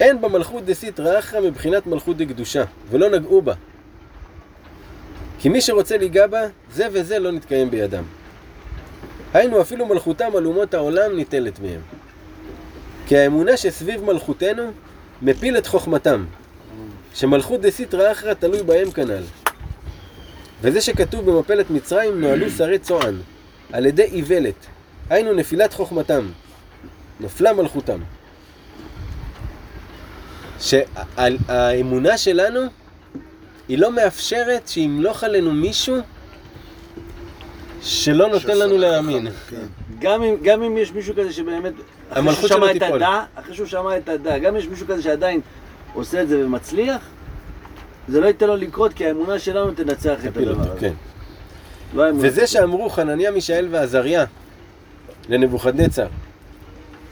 אין 0.00 0.20
במלכות 0.20 0.64
דסיטרא 0.64 1.18
אחרא 1.18 1.40
מבחינת 1.40 1.86
מלכות 1.86 2.16
דקדושה, 2.16 2.64
ולא 2.90 3.10
נגעו 3.10 3.42
בה. 3.42 3.54
כי 5.38 5.48
מי 5.48 5.60
שרוצה 5.60 5.96
ליגע 5.96 6.26
בה, 6.26 6.40
זה 6.72 6.86
וזה 6.92 7.18
לא 7.18 7.30
נתקיים 7.30 7.70
בידם. 7.70 8.02
היינו 9.34 9.60
אפילו 9.60 9.86
מלכותם 9.86 10.36
על 10.36 10.46
אומות 10.46 10.74
העולם 10.74 11.16
ניטלת 11.16 11.60
מהם. 11.60 11.80
כי 13.06 13.18
האמונה 13.18 13.56
שסביב 13.56 14.04
מלכותנו 14.04 14.62
מפיל 15.22 15.58
את 15.58 15.66
חוכמתם, 15.66 16.24
שמלכות 17.14 17.60
דסיטרא 17.60 18.12
אחרא 18.12 18.34
תלוי 18.34 18.62
בהם 18.62 18.90
כנ"ל. 18.90 19.22
וזה 20.60 20.80
שכתוב 20.80 21.30
במפלת 21.30 21.70
מצרים 21.70 22.20
נוהלו 22.20 22.50
שרי 22.50 22.78
צוען, 22.78 23.14
על 23.72 23.86
ידי 23.86 24.02
איוולת, 24.02 24.66
היינו 25.10 25.32
נפילת 25.32 25.72
חוכמתם, 25.72 26.26
נפלה 27.20 27.52
מלכותם. 27.52 27.98
שהאמונה 30.60 32.18
שלנו 32.18 32.60
היא 33.68 33.78
לא 33.78 33.92
מאפשרת 33.92 34.68
שימלוך 34.68 35.24
עלינו 35.24 35.52
מישהו 35.52 35.96
שלא 37.82 38.28
נותן 38.28 38.58
לנו 38.58 38.78
להאמין. 38.78 39.28
כן. 39.48 39.56
גם 39.98 40.22
אם, 40.22 40.36
גם 40.42 40.62
אם 40.62 40.76
יש 40.76 40.92
מישהו 40.92 41.14
כזה 41.14 41.32
שבאמת, 41.32 41.72
אחרי 42.10 42.34
שהוא 42.34 42.48
שמע 42.48 42.70
את. 42.70 42.82
הדה, 42.82 43.24
אחרי 43.34 43.54
שהוא 43.54 43.66
שמע 43.66 43.96
את 43.96 44.08
הדה, 44.08 44.38
גם 44.38 44.54
אם 44.54 44.60
יש 44.60 44.66
מישהו 44.66 44.86
כזה 44.86 45.02
שעדיין 45.02 45.40
עושה 45.94 46.22
את 46.22 46.28
זה 46.28 46.46
ומצליח, 46.46 47.08
זה 48.08 48.20
לא 48.20 48.26
ייתן 48.26 48.46
לו 48.46 48.56
לקרות, 48.56 48.92
כי 48.92 49.06
האמונה 49.06 49.38
שלנו 49.38 49.70
תנצח 49.70 50.26
את 50.26 50.36
הדבר 50.36 50.60
הזה. 50.60 50.80
כן. 50.80 50.92
לא 51.94 52.04
וזה 52.20 52.46
שאמרו 52.46 52.88
חנניה, 52.90 53.30
מישאל 53.30 53.68
ועזריה 53.70 54.24
לנבוכדנצר, 55.28 56.06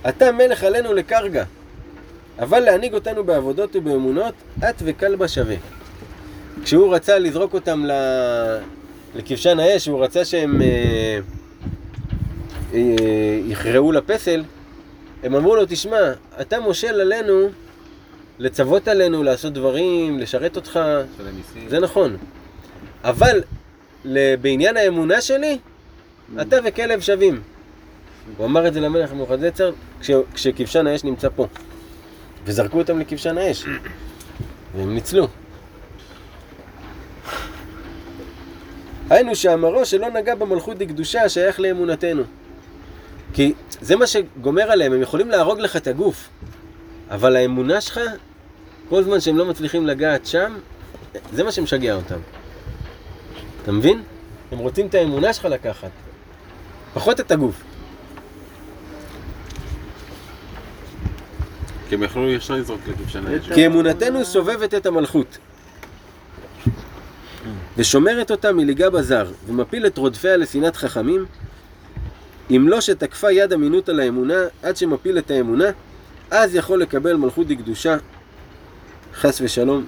אתה 0.09 0.33
מלך 0.33 0.65
עלינו 0.65 0.95
לקרגה, 0.95 1.45
אבל 2.39 2.61
להנהיג 2.61 2.95
אותנו 2.95 3.25
בעבודות 3.25 3.77
ובאמונות, 3.77 4.35
את 4.59 4.75
וכלבה 4.85 5.29
שווה. 5.29 5.57
כשהוא 6.65 6.95
רצה 6.95 7.19
לזרוק 7.19 7.55
אותם 7.55 7.85
ל... 7.87 7.91
לכבשן 9.15 9.61
האש, 9.61 9.87
הוא 9.87 10.05
רצה 10.05 10.25
שהם 10.25 10.63
אה, 10.63 11.19
אה, 12.75 12.81
יכרעו 13.47 13.93
לפסל, 13.93 14.45
הם 15.23 15.35
אמרו 15.35 15.57
לו, 15.57 15.63
תשמע, 15.69 16.13
אתה 16.41 16.61
מושל 16.61 17.01
עלינו 17.01 17.49
לצוות 18.39 18.89
עלינו, 18.89 19.23
לעשות 19.23 19.53
דברים, 19.53 20.19
לשרת 20.19 20.57
אותך. 20.57 20.81
זה 21.69 21.81
נכון. 21.81 22.17
אבל 23.05 23.41
בעניין 24.41 24.77
האמונה 24.77 25.21
שלי, 25.21 25.59
אתה 26.41 26.57
וכלב 26.65 27.01
שווים. 27.01 27.41
הוא 28.37 28.47
אמר 28.47 28.69
את 28.69 28.75
זה 28.75 28.81
למלך 28.81 29.13
נבוכדנצר 29.13 29.73
כש- 30.01 30.11
כשכבשן 30.35 30.87
האש 30.87 31.05
נמצא 31.05 31.29
פה. 31.37 31.47
וזרקו 32.45 32.79
אותם 32.79 32.99
לכבשן 33.01 33.39
האש. 33.39 33.65
והם 34.77 34.95
ניצלו. 34.95 35.29
היינו 39.11 39.37
שאמרו 39.37 39.85
שלא 39.87 40.11
נגע 40.11 40.35
במלכות 40.35 40.79
דקדושה 40.79 41.23
השייך 41.23 41.61
לאמונתנו. 41.61 42.23
כי 43.35 43.53
זה 43.81 43.97
מה 43.97 44.07
שגומר 44.07 44.63
עליהם, 44.73 44.93
הם 44.93 45.03
יכולים 45.03 45.31
להרוג 45.31 45.61
לך 45.61 45.77
את 45.77 45.87
הגוף, 45.87 46.29
אבל 47.11 47.37
האמונה 47.37 47.81
שלך, 47.81 48.01
כל 48.89 49.03
זמן 49.03 49.21
שהם 49.21 49.39
לא 49.39 49.47
מצליחים 49.47 49.87
לגעת 49.87 50.27
שם, 50.27 50.53
זה 51.33 51.45
מה 51.45 51.53
שמשגע 51.53 51.95
אותם. 51.95 52.19
אתה 53.63 53.73
מבין? 53.73 54.03
הם 54.53 54.59
רוצים 54.59 54.87
את 54.87 54.95
האמונה 54.95 55.33
שלך 55.33 55.45
לקחת, 55.45 55.91
פחות 56.95 57.21
את 57.21 57.31
הגוף. 57.31 57.63
כי 61.89 61.95
הם 61.95 62.03
יכלו 62.03 62.31
ישר 62.31 62.55
לזרוק 62.55 62.81
לכבשן 62.89 63.27
האש. 63.27 63.53
כי 63.53 63.67
אמונתנו 63.67 64.25
סובבת 64.25 64.75
את 64.75 64.87
המלכות. 64.87 65.39
ושומרת 67.77 68.31
אותה 68.31 68.53
מליגה 68.53 68.91
בזר, 68.91 69.31
ומפיל 69.47 69.87
את 69.87 69.99
רודפיה 69.99 70.37
לשנאת 70.37 70.77
חכמים, 70.77 71.27
אם 72.51 72.69
לא 72.69 72.81
שתקפה 72.81 73.33
יד 73.33 73.53
אמינות 73.53 73.89
על 73.89 74.01
האמונה, 74.01 74.39
עד 74.63 74.77
שמפיל 74.77 75.19
את 75.19 75.31
האמונה, 75.31 75.65
אז 76.31 76.55
יכול 76.55 76.83
לקבל 76.83 77.17
מלכות 77.17 77.47
דקדושה, 77.47 77.97
חס 79.15 79.41
ושלום, 79.41 79.87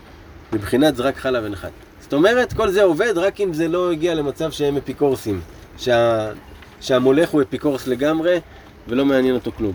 מבחינת 0.53 0.97
זרק 0.97 1.17
חלב 1.17 1.45
ונחת. 1.47 1.73
זאת 2.13 2.17
אומרת, 2.17 2.53
כל 2.53 2.71
זה 2.71 2.83
עובד 2.83 3.19
רק 3.19 3.41
אם 3.41 3.55
זה 3.55 3.69
לא 3.69 3.93
הגיע 3.93 4.15
למצב 4.15 4.51
שהם 4.51 4.77
אפיקורסים. 4.77 5.41
שה... 5.79 6.29
שהמולך 6.81 7.31
הוא 7.31 7.43
אפיקורס 7.43 7.87
לגמרי, 7.87 8.41
ולא 8.89 9.05
מעניין 9.05 9.35
אותו 9.35 9.53
כלום. 9.53 9.73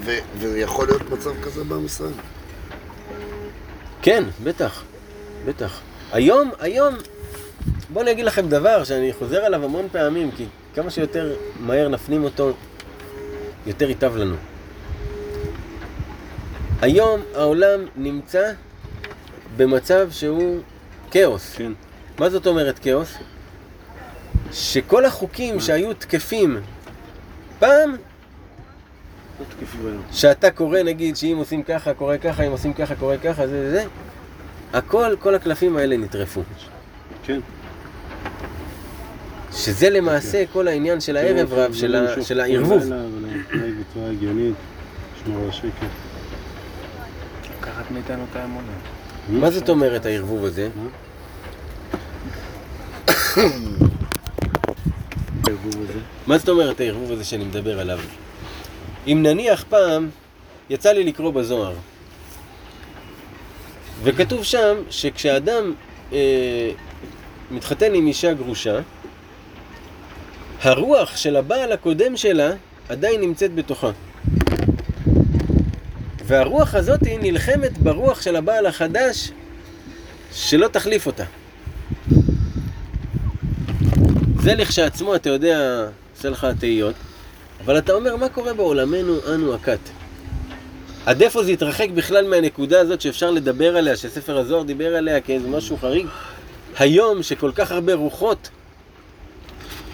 ו- 0.00 0.18
ויכול 0.38 0.86
להיות 0.86 1.10
מצב 1.10 1.30
כזה 1.42 1.64
בעם 1.64 1.84
ישראל. 1.84 2.12
כן, 4.02 4.24
בטח, 4.44 4.82
בטח. 5.44 5.80
היום, 6.12 6.50
היום, 6.60 6.94
בואו 7.92 8.04
אני 8.04 8.10
אגיד 8.10 8.24
לכם 8.24 8.48
דבר 8.48 8.84
שאני 8.84 9.12
חוזר 9.12 9.44
עליו 9.44 9.64
המון 9.64 9.88
פעמים, 9.92 10.30
כי 10.30 10.46
כמה 10.74 10.90
שיותר 10.90 11.36
מהר 11.60 11.88
נפנים 11.88 12.24
אותו, 12.24 12.52
יותר 13.66 13.88
ייטב 13.88 14.16
לנו. 14.16 14.36
היום 16.80 17.20
העולם 17.34 17.80
נמצא 17.96 18.52
במצב 19.56 20.08
שהוא 20.10 20.60
כאוס. 21.10 21.54
כן. 21.56 21.72
מה 22.18 22.30
זאת 22.30 22.46
אומרת 22.46 22.78
כאוס? 22.78 23.14
שכל 24.52 25.04
החוקים 25.04 25.60
שהיו 25.60 25.94
תקפים 25.94 26.60
פעם, 27.58 27.96
לא. 29.84 29.90
שאתה 30.12 30.50
קורא 30.50 30.82
נגיד 30.82 31.16
שאם 31.16 31.36
עושים 31.38 31.62
ככה 31.62 31.94
קורה 31.94 32.18
ככה, 32.18 32.42
אם 32.42 32.50
עושים 32.50 32.72
ככה 32.72 32.94
קורה 32.94 33.18
ככה, 33.18 33.46
זה 33.46 33.70
זה, 33.70 33.84
הכל, 34.72 35.16
כל 35.18 35.34
הקלפים 35.34 35.76
האלה 35.76 35.96
נטרפו. 35.96 36.42
כן. 37.24 37.40
שזה 39.52 39.90
למעשה 39.90 40.44
כל 40.52 40.68
העניין 40.68 41.00
של 41.00 41.16
הערב 41.16 41.52
רב, 41.52 41.72
של, 41.72 42.22
של 42.22 42.40
הערבוב. 42.40 42.82
לקחת 47.60 47.90
מאיתנו 47.90 48.24
את 48.30 48.36
האמונה. 48.36 48.72
מה 49.28 49.50
זאת 49.50 49.68
אומרת 49.68 50.06
הערבוב 50.06 50.44
הזה? 50.44 50.68
מה 56.26 56.38
זאת 56.38 56.48
אומרת 56.48 56.80
הערבוב 56.80 57.12
הזה 57.12 57.24
שאני 57.24 57.44
מדבר 57.44 57.80
עליו? 57.80 57.98
אם 59.06 59.20
נניח 59.22 59.64
פעם, 59.68 60.10
יצא 60.70 60.92
לי 60.92 61.04
לקרוא 61.04 61.32
בזוהר, 61.32 61.74
וכתוב 64.02 64.44
שם 64.44 64.76
שכשאדם 64.90 65.72
אה, 66.12 66.70
מתחתן 67.50 67.94
עם 67.94 68.06
אישה 68.06 68.34
גרושה, 68.34 68.80
הרוח 70.62 71.16
של 71.16 71.36
הבעל 71.36 71.72
הקודם 71.72 72.16
שלה 72.16 72.52
עדיין 72.88 73.20
נמצאת 73.20 73.54
בתוכה. 73.54 73.90
והרוח 76.26 76.74
הזאת 76.74 77.00
היא 77.02 77.18
נלחמת 77.22 77.78
ברוח 77.78 78.22
של 78.22 78.36
הבעל 78.36 78.66
החדש 78.66 79.30
שלא 80.32 80.68
תחליף 80.68 81.06
אותה. 81.06 81.24
זה 84.40 84.54
לכשעצמו, 84.54 85.14
אתה 85.14 85.28
יודע, 85.28 85.86
עושה 86.16 86.30
לך 86.30 86.46
תהיות, 86.60 86.94
אבל 87.64 87.78
אתה 87.78 87.92
אומר, 87.92 88.16
מה 88.16 88.28
קורה 88.28 88.54
בעולמנו 88.54 89.16
אנו 89.34 89.54
הכת? 89.54 89.78
עד 91.06 91.22
איפה 91.22 91.44
זה 91.44 91.52
יתרחק 91.52 91.88
בכלל 91.94 92.28
מהנקודה 92.28 92.80
הזאת 92.80 93.00
שאפשר 93.00 93.30
לדבר 93.30 93.76
עליה, 93.76 93.96
שספר 93.96 94.38
הזוהר 94.38 94.62
דיבר 94.62 94.96
עליה 94.96 95.20
כאיזה 95.20 95.48
משהו 95.48 95.76
חריג? 95.76 96.06
היום, 96.78 97.22
שכל 97.22 97.52
כך 97.54 97.72
הרבה 97.72 97.94
רוחות 97.94 98.48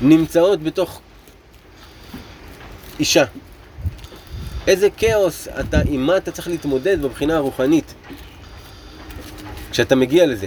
נמצאות 0.00 0.62
בתוך 0.62 1.00
אישה. 3.00 3.24
איזה 4.70 4.88
כאוס 4.96 5.48
אתה, 5.60 5.80
עם 5.88 6.06
מה 6.06 6.16
אתה 6.16 6.30
צריך 6.30 6.48
להתמודד 6.48 7.02
בבחינה 7.02 7.36
הרוחנית 7.36 7.94
כשאתה 9.70 9.96
מגיע 9.96 10.26
לזה. 10.26 10.46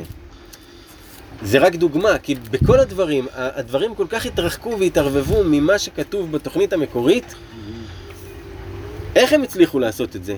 זה 1.41 1.59
רק 1.59 1.76
דוגמה, 1.76 2.17
כי 2.17 2.36
בכל 2.36 2.80
הדברים, 2.80 3.28
הדברים 3.34 3.95
כל 3.95 4.05
כך 4.09 4.26
התרחקו 4.26 4.80
והתערבבו 4.80 5.43
ממה 5.43 5.80
שכתוב 5.80 6.32
בתוכנית 6.32 6.74
המקורית, 6.74 7.36
איך 9.15 9.34
הם 9.34 9.43
הצליחו 9.43 9.80
לעשות 9.80 10.15
את 10.15 10.24
זה? 10.24 10.36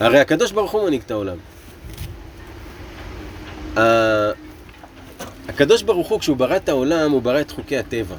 הרי 0.00 0.20
הקדוש 0.20 0.52
ברוך 0.52 0.72
הוא 0.72 0.84
מנהיג 0.84 1.02
את 1.06 1.10
העולם. 1.10 1.36
הקדוש 5.48 5.82
ברוך 5.82 6.08
הוא, 6.08 6.20
כשהוא 6.20 6.36
ברא 6.36 6.56
את 6.56 6.68
העולם, 6.68 7.10
הוא 7.10 7.22
ברא 7.22 7.40
את 7.40 7.50
חוקי 7.50 7.78
הטבע. 7.78 8.16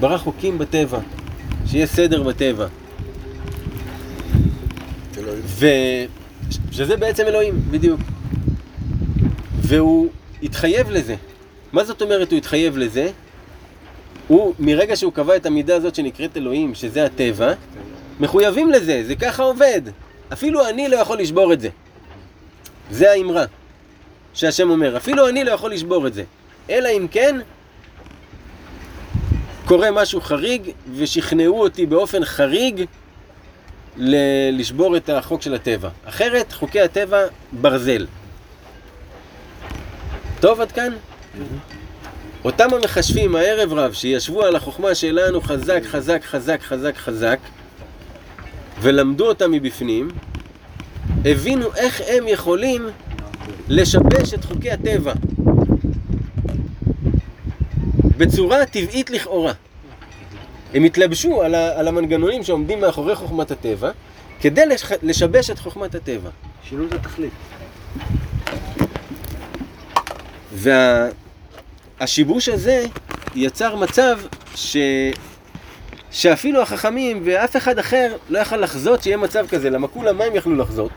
ברא 0.00 0.18
חוקים 0.18 0.58
בטבע, 0.58 0.98
שיהיה 1.70 1.86
סדר 1.86 2.22
בטבע. 2.22 2.66
ו... 5.44 5.66
שזה 6.72 6.96
בעצם 6.96 7.24
אלוהים, 7.26 7.60
בדיוק. 7.70 8.00
והוא 9.60 10.08
התחייב 10.42 10.90
לזה. 10.90 11.14
מה 11.72 11.84
זאת 11.84 12.02
אומרת 12.02 12.30
הוא 12.30 12.38
התחייב 12.38 12.76
לזה? 12.76 13.10
הוא, 14.28 14.54
מרגע 14.58 14.96
שהוא 14.96 15.12
קבע 15.12 15.36
את 15.36 15.46
המידה 15.46 15.76
הזאת 15.76 15.94
שנקראת 15.94 16.36
אלוהים, 16.36 16.74
שזה 16.74 17.04
הטבע, 17.04 17.52
מחויבים 18.20 18.70
לזה, 18.70 19.02
זה 19.06 19.14
ככה 19.14 19.42
עובד. 19.42 19.82
אפילו 20.32 20.68
אני 20.68 20.88
לא 20.88 20.96
יכול 20.96 21.18
לשבור 21.18 21.52
את 21.52 21.60
זה. 21.60 21.68
זה 22.90 23.10
האמרה 23.10 23.44
שהשם 24.34 24.70
אומר, 24.70 24.96
אפילו 24.96 25.28
אני 25.28 25.44
לא 25.44 25.50
יכול 25.50 25.72
לשבור 25.72 26.06
את 26.06 26.14
זה. 26.14 26.24
אלא 26.70 26.88
אם 26.88 27.06
כן, 27.10 27.36
קורה 29.66 29.90
משהו 29.90 30.20
חריג 30.20 30.70
ושכנעו 30.96 31.60
אותי 31.62 31.86
באופן 31.86 32.24
חריג 32.24 32.84
ל- 33.96 34.58
לשבור 34.60 34.96
את 34.96 35.08
החוק 35.08 35.42
של 35.42 35.54
הטבע. 35.54 35.88
אחרת, 36.04 36.52
חוקי 36.52 36.80
הטבע 36.80 37.22
ברזל. 37.52 38.06
טוב 40.40 40.60
עד 40.60 40.72
כאן? 40.72 40.92
אותם 42.44 42.68
המחשבים 42.72 43.36
הערב 43.36 43.72
רב 43.72 43.92
שישבו 43.92 44.42
על 44.42 44.56
החוכמה 44.56 44.94
שלנו 44.94 45.40
חזק, 45.40 45.80
חזק, 45.84 46.20
חזק, 46.24 46.62
חזק, 46.62 46.96
חזק 46.96 47.38
ולמדו 48.80 49.28
אותה 49.28 49.48
מבפנים, 49.48 50.08
הבינו 51.24 51.74
איך 51.76 52.00
הם 52.06 52.28
יכולים 52.28 52.88
לשבש 53.68 54.34
את 54.34 54.44
חוקי 54.44 54.70
הטבע 54.70 55.12
בצורה 58.16 58.66
טבעית 58.66 59.10
לכאורה. 59.10 59.52
הם 60.74 60.84
התלבשו 60.84 61.42
על, 61.42 61.54
ה- 61.54 61.78
על 61.80 61.88
המנגנונים 61.88 62.42
שעומדים 62.42 62.80
מאחורי 62.80 63.14
חוכמת 63.14 63.50
הטבע 63.50 63.90
כדי 64.40 64.66
לש- 64.66 64.92
לשבש 65.02 65.50
את 65.50 65.58
חוכמת 65.58 65.94
הטבע. 65.94 66.30
שינו 66.68 66.86
את 66.86 66.92
התכלית. 66.92 67.32
והשיבוש 72.00 72.48
הזה 72.48 72.84
יצר 73.34 73.76
מצב 73.76 74.18
ש... 74.54 74.76
שאפילו 76.10 76.62
החכמים 76.62 77.22
ואף 77.24 77.56
אחד 77.56 77.78
אחר 77.78 78.16
לא 78.28 78.38
יכל 78.38 78.56
לחזות 78.56 79.02
שיהיה 79.02 79.16
מצב 79.16 79.46
כזה, 79.46 79.70
למה 79.70 79.88
כולם 79.88 80.18
מה 80.18 80.24
הם 80.24 80.36
יכלו 80.36 80.54
לחזות? 80.56 80.90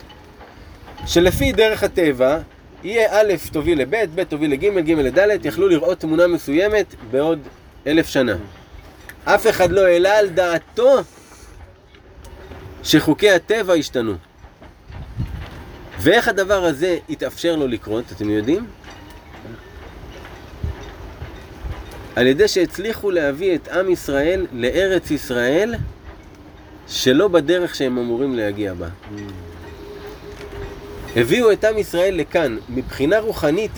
שלפי 1.05 1.51
דרך 1.51 1.83
הטבע 1.83 2.37
יהיה 2.83 3.07
א' 3.11 3.33
תוביל 3.51 3.81
לב', 3.81 3.95
ב' 4.15 4.23
תוביל 4.23 4.51
לג', 4.51 4.65
ג' 4.85 4.91
לד', 4.91 5.45
יכלו 5.45 5.67
לראות 5.67 5.99
תמונה 5.99 6.27
מסוימת 6.27 6.95
בעוד 7.11 7.39
אלף 7.87 8.07
שנה. 8.07 8.35
אף 9.25 9.47
אחד 9.47 9.71
לא 9.71 9.81
העלה 9.81 10.17
על 10.17 10.29
דעתו 10.29 10.99
שחוקי 12.83 13.29
הטבע 13.29 13.73
השתנו. 13.73 14.13
ואיך 15.99 16.27
הדבר 16.27 16.65
הזה 16.65 16.97
התאפשר 17.09 17.55
לו 17.55 17.67
לקרות, 17.67 18.05
אתם 18.11 18.29
יודעים? 18.29 18.67
על 22.15 22.27
ידי 22.27 22.47
שהצליחו 22.47 23.11
להביא 23.11 23.55
את 23.55 23.67
עם 23.67 23.89
ישראל 23.89 24.47
לארץ 24.53 25.11
ישראל 25.11 25.75
שלא 26.87 27.27
בדרך 27.27 27.75
שהם 27.75 27.97
אמורים 27.97 28.35
להגיע 28.35 28.73
בה. 28.73 28.87
הביאו 31.15 31.51
את 31.51 31.63
עם 31.63 31.77
ישראל 31.77 32.15
לכאן. 32.15 32.57
מבחינה 32.69 33.19
רוחנית, 33.19 33.71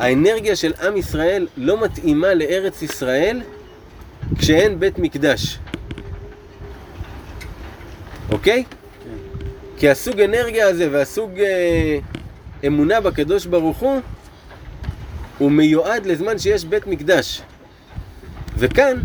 האנרגיה 0.00 0.56
של 0.56 0.72
עם 0.82 0.96
ישראל 0.96 1.46
לא 1.56 1.84
מתאימה 1.84 2.34
לארץ 2.34 2.82
ישראל 2.82 3.40
כשאין 4.38 4.80
בית 4.80 4.98
מקדש. 4.98 5.58
אוקיי? 8.30 8.64
כי 9.76 9.88
הסוג 9.88 10.20
אנרגיה 10.20 10.68
הזה 10.68 10.88
והסוג 10.92 11.38
אה, 11.38 11.98
אמונה 12.66 13.00
בקדוש 13.00 13.46
ברוך 13.46 13.78
הוא 13.78 14.00
הוא 15.38 15.50
מיועד 15.50 16.06
לזמן 16.06 16.38
שיש 16.38 16.64
בית 16.64 16.86
מקדש. 16.86 17.42
וכאן 18.56 19.00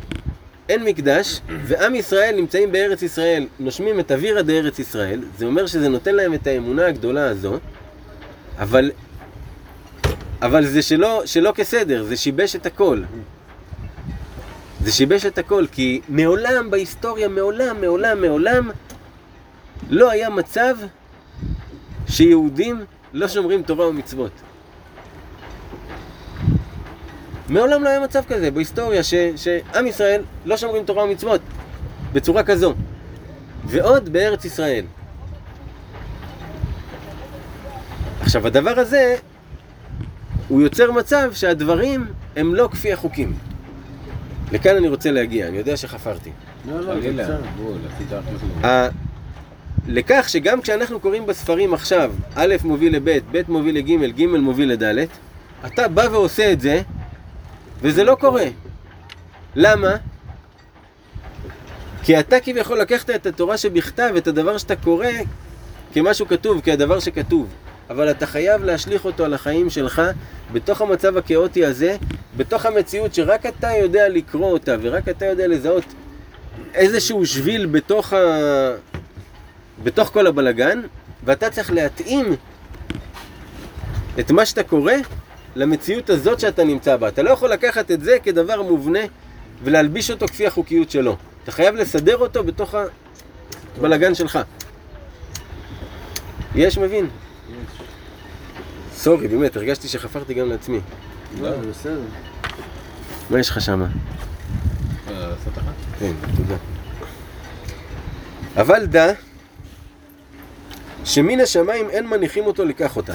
אין 0.70 0.84
מקדש, 0.84 1.42
ועם 1.48 1.96
ישראל 1.96 2.36
נמצאים 2.36 2.72
בארץ 2.72 3.02
ישראל, 3.02 3.48
נושמים 3.60 4.00
את 4.00 4.12
אווירא 4.12 4.42
דארץ 4.42 4.80
ישראל, 4.80 5.22
זה 5.38 5.46
אומר 5.46 5.66
שזה 5.66 5.90
נותן 5.90 6.16
להם 6.16 6.34
את 6.34 6.48
האמונה 6.48 6.86
הגדולה 6.86 7.30
הזו, 7.30 7.60
אבל, 8.60 8.92
אבל 10.42 10.66
זה 10.66 10.82
שלא, 10.82 11.22
שלא 11.26 11.52
כסדר, 11.56 12.04
זה 12.04 12.18
שיבש 12.18 12.56
את 12.56 12.66
הכל. 12.66 13.02
זה 14.82 14.92
שיבש 14.92 15.26
את 15.26 15.38
הכל, 15.38 15.66
כי 15.72 16.02
מעולם 16.10 16.72
בהיסטוריה, 16.72 17.28
מעולם, 17.28 17.82
מעולם, 17.82 18.22
מעולם, 18.22 18.70
לא 19.90 20.12
היה 20.12 20.30
מצב 20.30 20.76
שיהודים 22.08 22.86
לא 23.14 23.28
שומרים 23.28 23.64
תורה 23.64 23.88
ומצוות. 23.88 24.32
מעולם 27.50 27.84
לא 27.84 27.90
היה 27.90 28.00
מצב 28.00 28.22
כזה 28.28 28.52
בהיסטוריה 28.52 29.04
ש, 29.04 29.14
שעם 29.36 29.88
ישראל 29.88 30.22
לא 30.46 30.58
שומרים 30.58 30.84
תורה 30.84 31.04
ומצוות 31.04 31.42
בצורה 32.14 32.44
כזו. 32.44 32.74
ועוד 33.66 34.10
בארץ 34.10 34.46
ישראל. 34.46 34.86
עכשיו 38.22 38.48
הדבר 38.48 38.80
הזה 38.80 39.16
הוא 40.48 40.62
יוצר 40.62 40.92
מצב 40.92 41.30
שהדברים 41.34 42.06
הם 42.36 42.56
לא 42.56 42.70
כפי 42.72 42.94
החוקים. 42.94 43.34
לכאן 44.52 44.76
אני 44.76 44.88
רוצה 44.88 45.12
להגיע, 45.12 45.48
אני 45.48 45.58
יודע 45.58 45.78
שחפרתי. 45.78 46.30
לא, 46.70 46.80
לא, 46.82 47.02
זה 47.02 47.12
בסדר. 47.14 47.42
ה- 48.66 48.88
לכך 49.88 50.26
שגם 50.30 50.62
כשאנחנו 50.62 51.00
קוראים 51.00 51.26
בספרים 51.26 51.74
עכשיו, 51.74 52.12
א' 52.36 52.56
מוביל 52.64 52.96
לב', 52.96 53.10
ב' 53.32 53.42
מוביל 53.48 53.78
לג', 53.78 54.18
ג' 54.22 54.26
מוביל 54.26 54.72
לד', 54.72 55.08
אתה 55.66 55.88
בא 55.88 56.08
ועושה 56.12 56.52
את 56.52 56.62
זה, 56.62 56.82
וזה 57.82 58.04
לא 58.04 58.16
קורה. 58.20 58.46
למה? 59.56 59.96
כי 62.04 62.20
אתה 62.20 62.40
כביכול 62.40 62.80
לקחת 62.80 63.10
את 63.10 63.26
התורה 63.26 63.58
שבכתב, 63.58 64.14
את 64.18 64.28
הדבר 64.28 64.58
שאתה 64.58 64.76
קורא, 64.76 65.08
כמשהו 65.94 66.28
כתוב, 66.28 66.62
כהדבר 66.64 67.00
שכתוב. 67.00 67.48
אבל 67.90 68.12
אתה 68.12 68.26
חייב 68.26 68.64
להשליך 68.64 69.06
אותו 69.06 69.26
על 69.26 69.34
החיים 69.34 69.70
שלך, 69.70 70.02
בתוך 70.52 70.82
המצב 70.82 71.18
הכאוטי 71.18 71.66
הזה, 71.66 71.98
בתוך 72.38 72.66
המציאות 72.66 73.14
שרק 73.14 73.46
אתה 73.46 73.72
יודע 73.82 74.10
לקרוא 74.10 74.52
אותה, 74.52 74.76
ורק 74.82 75.10
אתה 75.10 75.26
יודע 75.26 75.48
לזהות 75.48 75.84
איזשהו 76.74 77.26
שביל 77.26 77.66
בתוך, 77.66 78.14
ה... 78.14 78.18
בתוך 79.84 80.08
כל 80.08 80.28
הבלגן, 80.28 80.82
ואתה 81.24 81.50
צריך 81.50 81.72
להתאים 81.72 82.36
את 84.20 84.32
מה 84.32 84.46
שאתה 84.46 84.64
קורא 84.64 84.94
למציאות 85.56 86.10
הזאת 86.10 86.40
שאתה 86.40 86.64
נמצא 86.64 86.98
בה. 86.98 87.08
אתה 87.08 87.24
לא 87.24 87.30
יכול 87.30 87.50
לקחת 87.50 87.92
את 87.92 88.02
זה 88.02 88.18
כדבר 88.24 88.62
מובנה 88.62 89.00
ולהלביש 89.64 90.12
אותו 90.12 90.28
כפי 90.28 90.48
החוקיות 90.48 90.92
שלו. 90.92 91.18
אתה 91.44 91.52
חייב 91.52 91.76
לסדר 91.76 92.18
אותו 92.18 92.44
בתוך 92.44 92.76
הבלגן 93.78 94.16
שלך. 94.16 94.40
יש 96.56 96.78
מבין? 96.78 97.08
סורי, 98.96 99.28
באמת, 99.28 99.58
הרגשתי 99.58 99.88
שחפרתי 99.88 100.34
גם 100.34 100.50
לעצמי. 100.50 100.80
לא, 101.42 101.50
בסדר. 101.70 102.02
מה 103.30 103.40
יש 103.40 103.50
לך 103.50 103.62
שמה? 103.62 103.88
אה? 105.08 105.34
כן, 106.00 106.12
תודה. 106.38 106.56
אבל 108.58 108.86
דע 108.86 109.14
שמן 111.06 111.40
השמיים 111.40 111.90
אין 111.90 112.08
מניחים 112.08 112.46
אותו 112.46 112.66
לקח 112.66 112.98
אותה. 112.98 113.14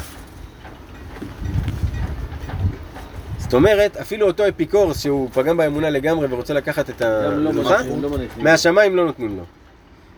זאת 3.51 3.55
אומרת, 3.55 3.97
אפילו 3.97 4.27
אותו 4.27 4.49
אפיקורס 4.49 5.03
שהוא 5.03 5.29
פגם 5.33 5.57
באמונה 5.57 5.91
לגמרי 5.91 6.27
ורוצה 6.31 6.55
לקחת 6.55 6.91
את 6.91 7.03
גם 7.03 7.09
לא 7.09 7.51
המלוכה, 7.51 7.83
לא. 7.83 8.19
מהשמיים 8.37 8.97
לא 8.97 9.05
נותנים 9.05 9.37
לו. 9.37 9.43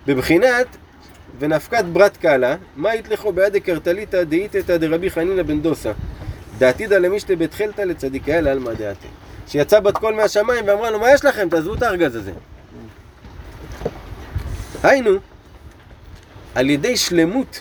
בבחינת 0.07 0.67
ונפקת 1.39 1.85
ברת 1.85 2.17
קלה, 2.17 2.57
מה 2.77 2.95
יתלכו 2.95 3.33
בידי 3.33 3.61
קרטליתא 3.61 4.25
דאיתתא 4.25 4.77
דרבי 4.77 5.11
חנינא 5.11 5.43
בן 5.43 5.61
דוסה. 5.61 5.93
דעתידא 6.59 6.99
למישתא 6.99 7.35
בית 7.35 7.55
חלתא 7.55 7.83
לצדיקיה 7.83 8.41
לעלמא 8.41 8.73
דעתי. 8.73 9.09
שיצאה 9.49 9.81
בת 9.81 9.99
קול 9.99 10.15
מהשמיים 10.15 10.65
ואמרה 10.69 10.91
לו, 10.91 11.01
מה 11.01 11.11
יש 11.13 11.25
לכם? 11.25 11.49
תעזבו 11.49 11.75
את 11.75 11.83
הארגז 11.83 12.17
הזה. 12.17 12.33
היינו, 14.83 15.11
על 16.55 16.71
ידי 16.71 16.97
שלמות 16.97 17.61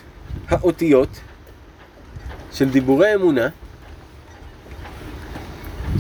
האותיות 0.50 1.10
של 2.52 2.70
דיבורי 2.70 3.16
אמונה, 3.16 3.48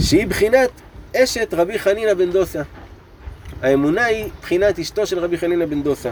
שהיא 0.01 0.27
בחינת 0.27 0.69
אשת 1.15 1.53
רבי 1.53 1.79
חנינא 1.79 2.13
בן 2.13 2.31
דוסה. 2.31 2.61
האמונה 3.61 4.05
היא 4.05 4.29
בחינת 4.41 4.79
אשתו 4.79 5.05
של 5.05 5.19
רבי 5.19 5.37
חנינא 5.37 5.65
בן 5.65 5.83
דוסה. 5.83 6.11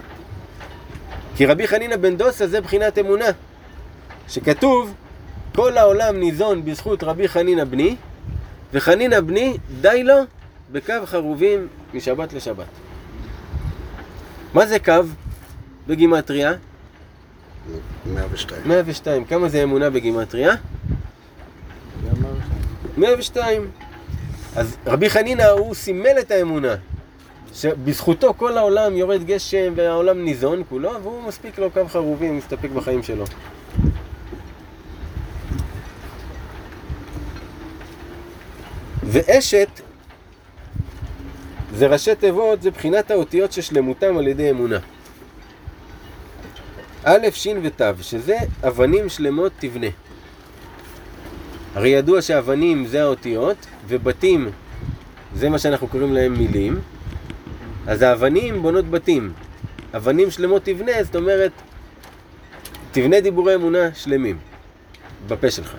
כי 1.35 1.45
רבי 1.45 1.67
חנינא 1.67 1.95
בן 1.95 2.17
דוסה 2.17 2.47
זה 2.47 2.61
בחינת 2.61 2.97
אמונה. 2.97 3.25
שכתוב, 4.27 4.93
כל 5.55 5.77
העולם 5.77 6.19
ניזון 6.19 6.65
בזכות 6.65 7.03
רבי 7.03 7.27
חנינא 7.27 7.63
בני, 7.63 7.95
וחנינא 8.73 9.19
בני 9.19 9.57
די 9.81 10.03
לו 10.03 10.15
בקו 10.71 10.93
חרובים 11.05 11.67
משבת 11.93 12.33
לשבת. 12.33 12.65
מה 14.53 14.65
זה 14.65 14.79
קו 14.79 14.93
בגימטריה? 15.87 16.53
102. 18.05 18.61
102. 18.65 19.25
כמה 19.25 19.49
זה 19.49 19.63
אמונה 19.63 19.89
בגימטריה? 19.89 20.55
102. 22.99 23.69
אז 24.55 24.77
רבי 24.85 25.09
חנינא 25.09 25.43
הוא 25.43 25.75
סימל 25.75 26.19
את 26.19 26.31
האמונה. 26.31 26.75
שבזכותו 27.53 28.33
כל 28.37 28.57
העולם 28.57 28.97
יורד 28.97 29.23
גשם 29.23 29.73
והעולם 29.75 30.25
ניזון 30.25 30.63
כולו, 30.69 30.91
והוא 31.03 31.23
מספיק 31.23 31.59
לו 31.59 31.71
קו 31.71 31.87
חרובים, 31.87 32.37
מסתפק 32.37 32.69
בחיים 32.69 33.03
שלו. 33.03 33.25
ואשת 39.03 39.69
זה 41.73 41.87
ראשי 41.87 42.15
תיבות, 42.15 42.61
זה 42.61 42.71
בחינת 42.71 43.11
האותיות 43.11 43.51
ששלמותם 43.51 44.17
על 44.17 44.27
ידי 44.27 44.49
אמונה. 44.49 44.79
א', 47.03 47.27
ש' 47.33 47.47
ות', 47.63 47.81
שזה 48.01 48.37
אבנים 48.67 49.09
שלמות 49.09 49.51
תבנה. 49.59 49.87
הרי 51.76 51.89
ידוע 51.89 52.22
שאבנים 52.22 52.86
זה 52.86 53.01
האותיות, 53.01 53.65
ובתים 53.88 54.49
זה 55.36 55.49
מה 55.49 55.59
שאנחנו 55.59 55.88
קוראים 55.88 56.13
להם 56.13 56.34
מילים. 56.34 56.80
אז 57.88 58.01
האבנים 58.01 58.61
בונות 58.61 58.89
בתים. 58.89 59.34
אבנים 59.95 60.32
שלמות 60.32 60.63
תבנה, 60.65 61.03
זאת 61.03 61.15
אומרת, 61.15 61.51
תבנה 62.91 63.20
דיבורי 63.20 63.55
אמונה 63.55 63.93
שלמים 63.93 64.38
בפה 65.28 65.51
שלך. 65.51 65.76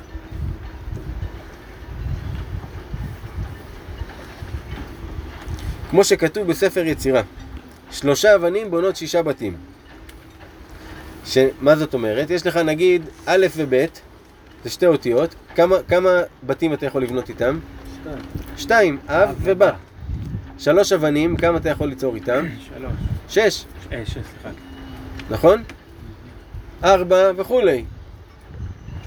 כמו 5.90 6.04
שכתוב 6.04 6.46
בספר 6.46 6.86
יצירה, 6.86 7.22
שלושה 7.90 8.34
אבנים 8.34 8.70
בונות 8.70 8.96
שישה 8.96 9.22
בתים. 9.22 9.56
שמה 11.26 11.76
זאת 11.76 11.94
אומרת? 11.94 12.30
יש 12.30 12.46
לך 12.46 12.56
נגיד 12.56 13.02
א' 13.26 13.46
וב', 13.56 13.74
זה 14.64 14.70
שתי 14.70 14.86
אותיות, 14.86 15.34
כמה, 15.60 15.76
כמה 15.88 16.10
בתים 16.42 16.72
אתה 16.72 16.86
יכול 16.86 17.02
לבנות 17.02 17.28
איתם? 17.28 17.58
שתיים. 18.00 18.18
שתיים, 18.56 18.98
אב 19.08 19.34
ובא. 19.42 19.70
שלוש 20.58 20.92
אבנים, 20.92 21.36
כמה 21.36 21.56
אתה 21.58 21.68
יכול 21.68 21.88
ליצור 21.88 22.14
איתם? 22.14 22.46
שלוש. 22.68 22.92
שש, 23.28 23.64
אה, 23.92 24.02
שש, 24.06 24.12
סליחה. 24.12 24.48
נכון? 25.30 25.62
ארבע 26.84 27.30
וכולי. 27.36 27.84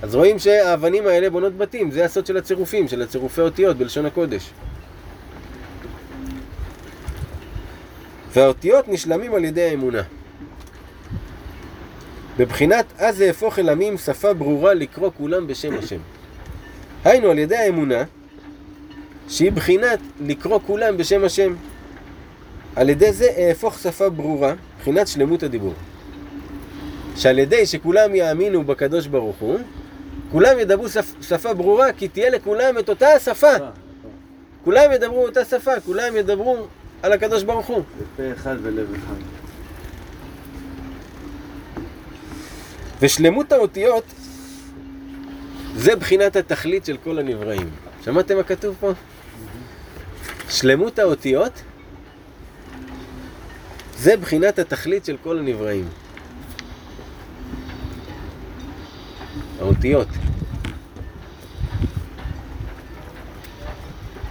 אז 0.02 0.16
רואים 0.16 0.40
שהאבנים 0.40 1.08
האלה 1.08 1.30
בונות 1.30 1.58
בתים, 1.58 1.92
זה 1.92 2.06
הסוד 2.06 2.26
של 2.26 2.38
הצירופים, 2.38 2.88
של 2.88 3.02
הצירופי 3.02 3.42
אותיות 3.42 3.78
בלשון 3.78 4.06
הקודש. 4.06 4.50
והאותיות 8.34 8.88
נשלמים 8.88 9.34
על 9.34 9.46
ידי 9.46 9.64
האמונה. 9.64 10.02
בבחינת 12.38 12.86
אז 12.98 13.22
אהפוך 13.22 13.60
אל 13.60 13.70
עמים 13.70 13.98
שפה 13.98 14.34
ברורה 14.34 14.74
לקרוא 14.74 15.12
כולם 15.18 15.48
בשם 15.48 15.78
השם. 15.78 16.00
היינו 17.04 17.32
על 17.32 17.40
ידי 17.40 17.56
האמונה, 17.58 18.04
שהיא 19.28 19.52
בחינת 19.52 20.00
לקרוא 20.22 20.60
כולם 20.68 20.98
בשם 20.98 21.24
השם. 21.24 21.56
על 22.76 22.90
ידי 22.90 23.14
זה 23.14 23.28
אהפוך 23.38 23.80
שפה 23.80 24.10
ברורה, 24.10 24.54
בחינת 24.80 25.08
שלמות 25.08 25.44
הדיבור. 25.44 25.74
שעל 27.16 27.40
ידי 27.40 27.66
שכולם 27.66 28.16
יאמינו 28.16 28.64
בקדוש 28.64 29.08
ברוך 29.08 29.36
הוא, 29.40 29.60
כולם 30.32 30.60
ידברו 30.60 30.90
שפ, 30.90 31.14
שפה 31.22 31.54
ברורה, 31.54 31.94
כי 31.94 32.08
תהיה 32.08 32.30
לכולם 32.30 32.78
את 32.80 32.90
אותה 32.90 33.08
השפה. 33.08 33.54
כולם 34.64 34.92
ידברו 34.92 35.26
אותה 35.26 35.46
שפה, 35.46 35.80
כולם 35.80 36.16
ידברו 36.16 36.58
על 37.02 37.14
הקדוש 37.14 37.44
ברוך 37.44 37.68
הוא. 37.68 37.84
בפה 38.14 38.24
אחד 38.34 38.56
ולב 38.62 38.94
אחד. 38.94 39.16
ושלמות 43.02 43.52
האותיות 43.52 44.04
זה 45.76 45.96
בחינת 45.96 46.36
התכלית 46.36 46.86
של 46.86 46.98
כל 47.04 47.20
הנבראים. 47.20 47.70
שמעתם 48.06 48.38
מה 48.38 48.44
כתוב 48.44 48.76
פה? 48.80 48.92
שלמות 50.50 51.00
האותיות 51.00 51.62
זה 53.98 54.18
בחינת 54.18 54.60
התכלית 54.60 55.06
של 55.06 55.18
כל 55.24 55.40
הנבראים. 55.40 55.88
האותיות. 59.60 60.08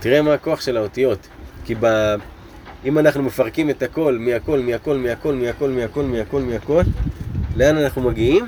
תראה 0.01 0.22
מה 0.22 0.34
הכוח 0.34 0.61
של 0.61 0.76
האותיות. 0.76 1.18
כי 1.64 1.74
ב... 1.80 2.14
אם 2.84 2.99
אנחנו 2.99 3.22
מפרקים 3.22 3.70
את 3.70 3.82
הכל, 3.82 4.18
מהכל, 4.20 4.61
מהכל, 4.61 4.97
מהכל, 4.97 5.34
מהכל, 5.34 5.68
מהכל, 5.70 6.03
מהכל, 6.03 6.43
מהכל, 6.43 6.82
לאן 7.57 7.76
אנחנו 7.76 8.03
מגיעים? 8.03 8.47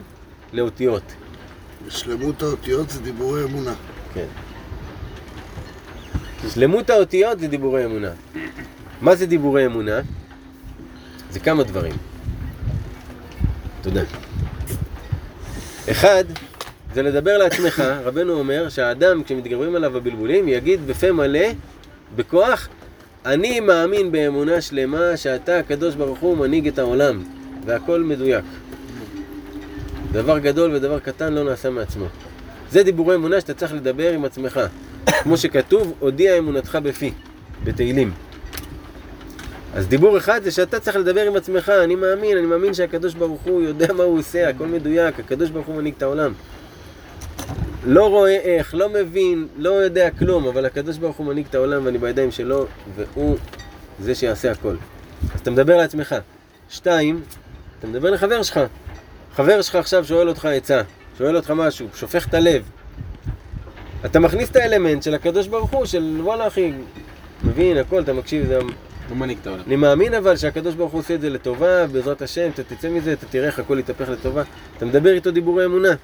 לאותיות. 0.52 1.02
שלמות 1.88 2.42
האותיות 2.42 2.90
זה 2.90 3.00
דיבורי 3.00 3.44
אמונה. 3.44 3.74
כן. 4.14 4.26
שלמות 6.48 6.90
האותיות 6.90 7.40
זה 7.40 7.48
דיבורי 7.48 7.84
אמונה. 7.84 8.10
מה 9.00 9.14
זה 9.14 9.26
דיבורי 9.26 9.66
אמונה? 9.66 10.00
זה 11.30 11.40
כמה 11.40 11.62
דברים. 11.62 11.92
תודה. 13.82 14.02
אחד, 15.90 16.24
זה 16.94 17.02
לדבר 17.02 17.38
לעצמך, 17.38 17.82
רבנו 18.06 18.32
אומר 18.32 18.68
שהאדם 18.68 19.22
כשמתגברים 19.22 19.74
עליו 19.74 19.96
הבלבולים 19.96 20.48
יגיד 20.48 20.86
בפה 20.86 21.12
מלא, 21.12 21.46
בכוח, 22.16 22.68
אני 23.26 23.60
מאמין 23.60 24.12
באמונה 24.12 24.60
שלמה 24.60 25.16
שאתה 25.16 25.58
הקדוש 25.58 25.94
ברוך 25.94 26.18
הוא 26.18 26.36
מנהיג 26.36 26.68
את 26.68 26.78
העולם 26.78 27.22
והכל 27.66 28.00
מדויק. 28.02 28.44
דבר 30.14 30.38
גדול 30.38 30.74
ודבר 30.74 30.98
קטן 30.98 31.32
לא 31.32 31.44
נעשה 31.44 31.70
מעצמו. 31.70 32.04
זה 32.70 32.82
דיבורי 32.82 33.14
אמונה 33.14 33.40
שאתה 33.40 33.54
צריך 33.54 33.74
לדבר 33.74 34.12
עם 34.12 34.24
עצמך. 34.24 34.60
כמו 35.06 35.36
שכתוב, 35.36 35.94
הודיע 35.98 36.38
אמונתך 36.38 36.78
בפי, 36.82 37.12
בתהילים. 37.64 38.12
אז 39.74 39.88
דיבור 39.88 40.18
אחד 40.18 40.42
זה 40.42 40.50
שאתה 40.50 40.80
צריך 40.80 40.96
לדבר 40.96 41.26
עם 41.26 41.36
עצמך, 41.36 41.68
אני 41.84 41.94
מאמין, 41.94 42.36
אני 42.36 42.46
מאמין 42.46 42.74
שהקדוש 42.74 43.14
ברוך 43.14 43.42
הוא 43.42 43.62
יודע 43.62 43.92
מה 43.92 44.02
הוא 44.02 44.18
עושה, 44.18 44.48
הכל 44.48 44.66
מדויק, 44.66 45.20
הקדוש 45.20 45.50
ברוך 45.50 45.66
הוא 45.66 45.76
מנהיג 45.76 45.94
את 45.96 46.02
העולם. 46.02 46.32
לא 47.86 48.08
רואה 48.08 48.36
איך, 48.36 48.74
לא 48.74 48.88
מבין, 48.88 49.48
לא 49.56 49.70
יודע 49.70 50.10
כלום, 50.10 50.46
אבל 50.46 50.64
הקדוש 50.64 50.98
ברוך 50.98 51.16
הוא 51.16 51.26
מנהיג 51.26 51.46
את 51.50 51.54
העולם 51.54 51.86
ואני 51.86 51.98
בידיים 51.98 52.30
שלו, 52.30 52.66
והוא 52.96 53.36
זה 54.00 54.14
שיעשה 54.14 54.50
הכל. 54.50 54.74
אז 55.34 55.40
אתה 55.40 55.50
מדבר 55.50 55.76
לעצמך. 55.76 56.14
שתיים, 56.70 57.20
אתה 57.78 57.86
מדבר 57.86 58.10
לחבר 58.10 58.42
שלך. 58.42 58.60
חבר 59.34 59.62
שלך 59.62 59.74
עכשיו 59.74 60.04
שואל 60.04 60.28
אותך 60.28 60.44
עצה, 60.44 60.82
שואל 61.18 61.36
אותך 61.36 61.50
משהו, 61.50 61.88
שופך 61.94 62.28
את 62.28 62.34
הלב. 62.34 62.62
אתה 64.04 64.20
מכניס 64.20 64.50
את 64.50 64.56
האלמנט 64.56 65.02
של 65.02 65.14
הקדוש 65.14 65.46
ברוך 65.46 65.70
הוא, 65.70 65.86
של 65.86 66.18
וואלה 66.20 66.46
אחי, 66.46 66.72
מבין 67.44 67.76
הכל, 67.76 68.02
אתה 68.02 68.12
מקשיב, 68.12 68.46
זה... 68.46 68.58
הוא 69.08 69.16
מנהיג 69.16 69.38
את 69.42 69.46
העולם. 69.46 69.62
אני 69.66 69.76
מאמין 69.76 70.14
אבל 70.14 70.36
שהקדוש 70.36 70.74
ברוך 70.74 70.92
הוא 70.92 71.00
עושה 71.00 71.14
את 71.14 71.20
זה 71.20 71.30
לטובה, 71.30 71.86
בעזרת 71.86 72.22
השם, 72.22 72.50
אתה 72.54 72.62
תצא 72.62 72.88
מזה, 72.88 73.12
אתה 73.12 73.26
תראה 73.26 73.46
איך 73.46 73.58
הכל 73.58 73.78
יתהפך 73.78 74.08
לטובה. 74.08 74.42
אתה 74.76 74.84
מדבר 74.84 75.12
איתו 75.12 75.30
דיבורי 75.30 75.64
אמונה. 75.64 75.94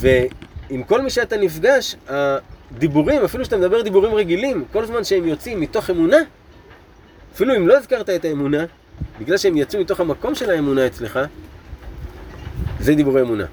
ועם 0.00 0.82
כל 0.82 1.00
מי 1.02 1.10
שאתה 1.10 1.36
נפגש, 1.36 1.96
הדיבורים, 2.08 3.24
אפילו 3.24 3.44
שאתה 3.44 3.56
מדבר 3.56 3.82
דיבורים 3.82 4.14
רגילים, 4.14 4.64
כל 4.72 4.86
זמן 4.86 5.04
שהם 5.04 5.28
יוצאים 5.28 5.60
מתוך 5.60 5.90
אמונה, 5.90 6.18
אפילו 7.34 7.56
אם 7.56 7.68
לא 7.68 7.76
הזכרת 7.76 8.10
את 8.10 8.24
האמונה, 8.24 8.64
בגלל 9.20 9.36
שהם 9.36 9.56
יצאו 9.56 9.80
מתוך 9.80 10.00
המקום 10.00 10.34
של 10.34 10.50
האמונה 10.50 10.86
אצלך, 10.86 11.18
זה 12.80 12.94
דיבורי 12.94 13.22
אמונה. 13.22 13.44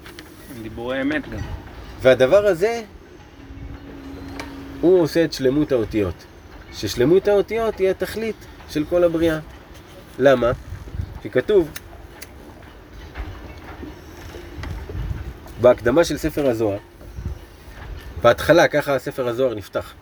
דיבורי 0.62 1.00
אמת 1.00 1.28
גם. 1.28 1.38
והדבר 2.02 2.46
הזה, 2.46 2.82
הוא 4.80 5.00
עושה 5.00 5.24
את 5.24 5.32
שלמות 5.32 5.72
האותיות. 5.72 6.14
ששלמות 6.72 7.28
האותיות 7.28 7.78
היא 7.78 7.90
התכלית 7.90 8.36
של 8.70 8.84
כל 8.84 9.04
הבריאה. 9.04 9.38
למה? 10.18 10.52
כי 11.22 11.30
כתוב 11.30 11.70
בהקדמה 15.60 16.04
של 16.04 16.16
ספר 16.16 16.46
הזוהר, 16.46 16.78
בהתחלה, 18.22 18.68
ככה 18.68 18.98
ספר 18.98 19.28
הזוהר 19.28 19.54
נפתח, 19.54 19.92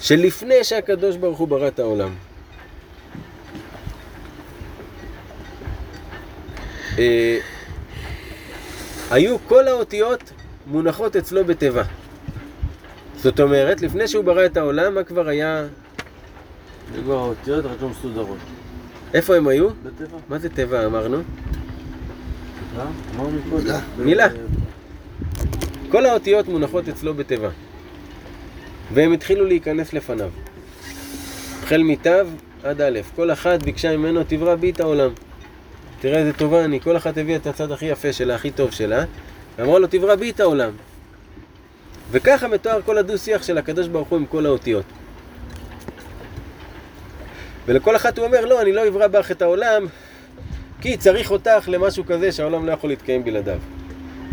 שלפני 0.00 0.64
שהקדוש 0.64 1.16
ברוך 1.16 1.38
הוא 1.38 1.48
ברא 1.48 1.68
את 1.68 1.78
העולם, 1.78 2.14
אה, 7.00 7.38
היו 9.10 9.36
כל 9.48 9.68
האותיות 9.68 10.32
מונחות 10.66 11.16
אצלו 11.16 11.44
בתיבה. 11.44 11.82
זאת 13.16 13.40
אומרת, 13.40 13.82
לפני 13.82 14.08
שהוא 14.08 14.24
ברא 14.24 14.46
את 14.46 14.56
העולם, 14.56 14.94
מה 14.94 15.04
כבר 15.04 15.28
היה... 15.28 15.66
כבר 17.04 17.18
האותיות 17.18 17.64
רק 17.64 17.82
לא 17.82 17.88
מסודרות. 17.88 18.38
איפה 19.14 19.36
הם 19.36 19.48
היו? 19.48 19.68
בטבע. 19.82 20.18
מה 20.28 20.38
זה 20.38 20.48
תיבה 20.48 20.86
אמרנו? 20.86 21.16
אה? 22.78 22.84
מילה. 23.52 23.80
מילה. 23.98 24.28
כל 25.90 26.06
האותיות 26.06 26.48
מונחות 26.48 26.88
אצלו 26.88 27.14
בתיבה. 27.14 27.48
והם 28.94 29.12
התחילו 29.12 29.44
להיכנס 29.44 29.92
לפניו. 29.92 30.30
החל 31.62 31.82
מתו 31.82 32.10
עד 32.62 32.80
א', 32.80 33.00
כל 33.16 33.30
אחת 33.30 33.62
ביקשה 33.62 33.96
ממנו, 33.96 34.24
תברא 34.24 34.54
בי 34.54 34.70
את 34.70 34.80
העולם. 34.80 35.10
תראה 36.00 36.18
איזה 36.18 36.32
טובה 36.32 36.64
אני, 36.64 36.80
כל 36.80 36.96
אחת 36.96 37.18
הביאה 37.18 37.36
את 37.36 37.46
הצד 37.46 37.72
הכי 37.72 37.86
יפה 37.86 38.12
שלה, 38.12 38.34
הכי 38.34 38.50
טוב 38.50 38.70
שלה, 38.70 39.04
ואמרה 39.58 39.78
לו, 39.78 39.86
תברא 39.86 40.14
בי 40.14 40.30
את 40.30 40.40
העולם. 40.40 40.70
וככה 42.10 42.48
מתואר 42.48 42.82
כל 42.82 42.98
הדו-שיח 42.98 43.42
של 43.42 43.58
הקדוש 43.58 43.88
ברוך 43.88 44.08
הוא 44.08 44.18
עם 44.18 44.26
כל 44.26 44.46
האותיות. 44.46 44.84
ולכל 47.66 47.96
אחת 47.96 48.18
הוא 48.18 48.26
אומר, 48.26 48.44
לא, 48.44 48.62
אני 48.62 48.72
לא 48.72 48.88
אברא 48.88 49.06
בך 49.06 49.30
את 49.30 49.42
העולם, 49.42 49.86
כי 50.80 50.96
צריך 50.96 51.30
אותך 51.30 51.68
למשהו 51.68 52.04
כזה 52.06 52.32
שהעולם 52.32 52.66
לא 52.66 52.72
יכול 52.72 52.90
להתקיים 52.90 53.24
בלעדיו. 53.24 53.58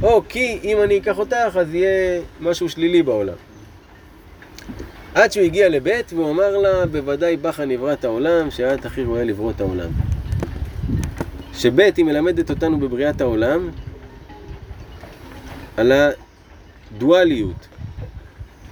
או 0.03 0.21
כי 0.29 0.59
אם 0.63 0.77
אני 0.83 0.97
אקח 0.97 1.19
אותך, 1.19 1.57
אז 1.59 1.73
יהיה 1.73 2.21
משהו 2.39 2.69
שלילי 2.69 3.03
בעולם. 3.03 3.33
עד 5.15 5.31
שהוא 5.31 5.43
הגיע 5.45 5.69
לבית, 5.69 6.13
והוא 6.13 6.31
אמר 6.31 6.57
לה, 6.57 6.85
בוודאי 6.85 7.37
בך 7.37 7.59
נברא 7.59 7.93
את 7.93 8.05
העולם, 8.05 8.51
שאת 8.51 8.85
הכי 8.85 9.03
רואה 9.03 9.23
לברוא 9.23 9.51
את 9.51 9.61
העולם. 9.61 9.89
שבית 11.57 11.97
היא 11.97 12.05
מלמדת 12.05 12.49
אותנו 12.49 12.79
בבריאת 12.79 13.21
העולם 13.21 13.69
על 15.77 15.91
הדואליות, 16.91 17.67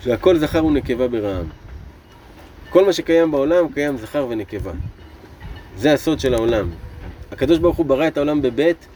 שהכל 0.03 0.37
זכר 0.37 0.65
ונקבה 0.65 1.07
ברעם. 1.07 1.45
כל 2.69 2.85
מה 2.85 2.93
שקיים 2.93 3.31
בעולם 3.31 3.73
קיים 3.73 3.97
זכר 3.97 4.27
ונקבה. 4.29 4.71
זה 5.77 5.93
הסוד 5.93 6.19
של 6.19 6.33
העולם. 6.33 6.69
הקדוש 7.31 7.59
ברוך 7.59 7.77
הוא 7.77 7.85
ברא 7.85 8.07
את 8.07 8.17
העולם 8.17 8.41
בבית, 8.41 8.87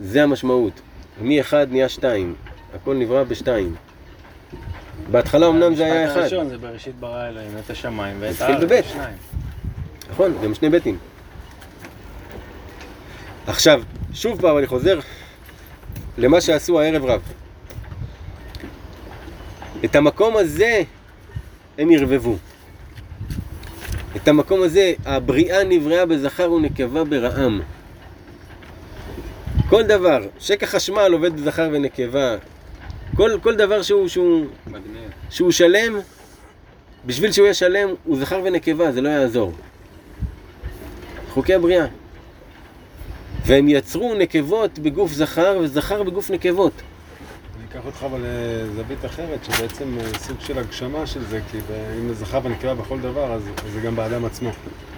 זה 0.00 0.22
המשמעות. 0.22 0.80
מאחד 1.22 1.66
נהיה 1.70 1.88
שתיים, 1.88 2.34
הכל 2.74 2.94
נברא 2.94 3.24
בשתיים. 3.24 3.74
בהתחלה 5.10 5.48
אמנם 5.48 5.74
זה 5.74 5.84
היה 5.84 5.94
המשפט 5.94 6.12
אחד, 6.12 6.20
הראשון 6.20 6.48
זה 6.48 6.58
בראשית 6.58 6.94
ברא 7.00 7.28
אלוהים 7.28 7.50
את 7.64 7.70
השמיים 7.70 8.16
ואת 8.20 8.30
התחיל 8.30 8.46
הארץ. 8.46 8.64
בבית. 8.64 8.84
שניים. 8.84 9.16
נכון, 10.10 10.32
גם 10.44 10.54
שני 10.54 10.70
ביתים. 10.70 10.98
עכשיו, 13.48 13.82
שוב 14.14 14.40
פעם 14.40 14.58
אני 14.58 14.66
חוזר 14.66 15.00
למה 16.18 16.40
שעשו 16.40 16.80
הערב 16.80 17.04
רב. 17.04 17.20
את 19.84 19.96
המקום 19.96 20.36
הזה 20.36 20.82
הם 21.78 21.90
ערבבו. 21.90 22.36
את 24.16 24.28
המקום 24.28 24.62
הזה, 24.62 24.92
הבריאה 25.04 25.64
נבראה 25.64 26.06
בזכר 26.06 26.52
ונקבה 26.52 27.04
ברעם. 27.04 27.60
כל 29.68 29.82
דבר, 29.82 30.18
שקע 30.38 30.66
חשמל 30.66 31.12
עובד 31.12 31.36
בזכר 31.36 31.68
ונקבה. 31.72 32.36
כל, 33.16 33.30
כל 33.42 33.56
דבר 33.56 33.82
שהוא, 33.82 34.08
שהוא. 34.08 34.46
שהוא 35.30 35.50
שלם, 35.50 35.98
בשביל 37.06 37.32
שהוא 37.32 37.44
יהיה 37.44 37.54
שלם, 37.54 37.88
הוא 38.04 38.18
זכר 38.18 38.40
ונקבה, 38.44 38.92
זה 38.92 39.00
לא 39.00 39.08
יעזור. 39.08 39.52
חוקי 41.30 41.54
הבריאה. 41.54 41.86
והם 43.48 43.68
יצרו 43.68 44.14
נקבות 44.14 44.78
בגוף 44.78 45.12
זכר 45.12 45.58
וזכר 45.62 46.02
בגוף 46.02 46.30
נקבות. 46.30 46.72
אני 47.56 47.64
אקח 47.70 47.86
אותך 47.86 48.02
אבל 48.02 48.20
לזווית 48.22 49.04
אחרת, 49.04 49.44
שבעצם 49.44 49.98
אה, 50.00 50.18
סוג 50.18 50.36
של 50.40 50.58
הגשמה 50.58 51.06
של 51.06 51.24
זה, 51.24 51.40
כי 51.50 51.58
אם 52.00 52.14
זכר 52.14 52.40
ונקבה 52.42 52.74
בכל 52.74 53.00
דבר, 53.00 53.32
אז 53.32 53.42
זה 53.72 53.80
גם 53.80 53.96
באדם 53.96 54.24
עצמו. 54.24 54.50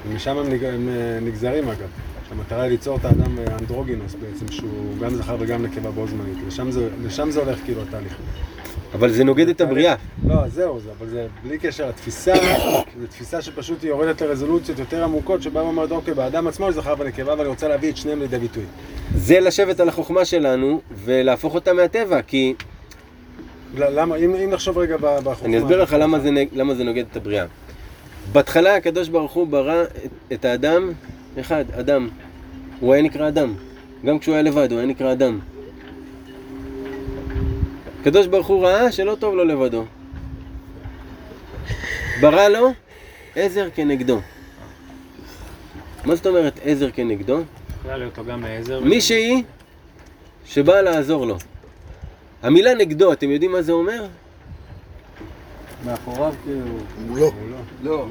ומשם 0.09 0.36
הם, 0.38 0.48
אה, 0.88 1.18
נגזרים 1.22 1.68
אגב. 1.68 1.88
שהמטרה 2.28 2.62
היא 2.62 2.70
ליצור 2.70 2.96
את 2.96 3.05
האדם 3.05 3.38
אה, 3.38 3.57
אנדרוגינוס 3.61 4.14
בעצם, 4.14 4.53
שהוא 4.53 4.98
גם 5.01 5.14
זכר 5.14 5.36
וגם 5.38 5.62
נקבה 5.62 5.90
בו 5.90 6.07
זמנית. 6.07 6.38
לשם 6.46 6.70
זה, 6.70 6.88
לשם 7.05 7.30
זה 7.30 7.40
הולך 7.40 7.59
כאילו 7.64 7.82
התהליך. 7.82 8.16
אבל 8.95 9.11
זה 9.12 9.24
נוגד 9.24 9.49
את 9.49 9.61
הבריאה. 9.61 9.95
לא, 10.26 10.49
זהו, 10.49 10.80
זה, 10.80 10.91
אבל 10.99 11.09
זה 11.09 11.26
בלי 11.43 11.59
קשר 11.59 11.88
לתפיסה, 11.88 12.34
זו 13.01 13.07
תפיסה 13.07 13.43
שפשוט 13.43 13.82
היא 13.82 13.91
יורדת 13.91 14.22
לרזולוציות 14.22 14.78
יותר 14.78 15.05
עמוקות, 15.05 15.43
שבה 15.43 15.61
אומרת, 15.61 15.91
אוקיי, 15.91 16.14
באדם 16.14 16.47
עצמו 16.47 16.68
יש 16.68 16.74
זכר 16.74 16.95
ונקבה, 16.99 17.34
ואני 17.38 17.49
רוצה 17.49 17.68
להביא 17.68 17.91
את 17.91 17.97
שניהם 17.97 18.20
לידי 18.20 18.38
ביטוי. 18.38 18.64
זה 19.14 19.41
לשבת 19.41 19.80
על 19.80 19.88
החוכמה 19.88 20.24
שלנו 20.24 20.80
ולהפוך 21.05 21.55
אותה 21.55 21.72
מהטבע, 21.72 22.22
כי 22.22 22.55
למה, 23.78 24.16
אם, 24.16 24.34
אם 24.34 24.51
נחשוב 24.51 24.78
רגע 24.78 24.97
בחוכמה... 25.01 25.49
אני 25.49 25.59
אסביר 25.59 25.82
לך 25.82 25.97
למה 25.99 26.20
זה, 26.20 26.30
למה 26.53 26.74
זה 26.74 26.84
נוגד 26.84 27.05
את 27.11 27.16
הבריאה. 27.16 27.45
בהתחלה 28.32 28.76
הקדוש 28.76 29.09
ברוך 29.09 29.32
הוא 29.32 29.47
ברא 29.47 29.82
את, 29.82 30.32
את 30.32 30.45
האדם, 30.45 30.93
אחד, 31.41 31.64
אדם. 31.78 32.09
הוא 32.80 32.95
היה 32.95 33.03
נקרא 33.03 33.28
אדם. 33.28 33.55
גם 34.05 34.18
כשהוא 34.18 34.34
היה 34.34 34.43
לבד, 34.43 34.72
הוא 34.72 34.78
היה 34.78 34.88
נקרא 34.88 35.12
אדם. 35.12 35.38
הקדוש 38.01 38.26
ברוך 38.26 38.46
הוא 38.46 38.66
ראה 38.66 38.92
שלא 38.92 39.16
טוב 39.20 39.34
לו 39.34 39.44
לבדו. 39.44 39.84
ברא 42.20 42.48
לו 42.48 42.72
עזר 43.36 43.68
כנגדו. 43.74 44.20
מה 46.05 46.14
זאת 46.14 46.26
אומרת 46.26 46.61
עזר 46.64 46.90
כנגדו? 46.90 47.40
עזר. 48.59 48.80
מישהי 48.80 49.42
שבאה 50.46 50.82
לעזור 50.82 51.26
לו. 51.26 51.36
המילה 52.42 52.74
נגדו, 52.74 53.12
אתם 53.12 53.30
יודעים 53.30 53.53
מה 53.53 53.62
זה 53.62 53.72
אומר? 53.72 54.07
מאחוריו 55.84 56.34
כאילו... 56.44 56.76
מולו. 57.09 57.32
לא, 57.82 58.07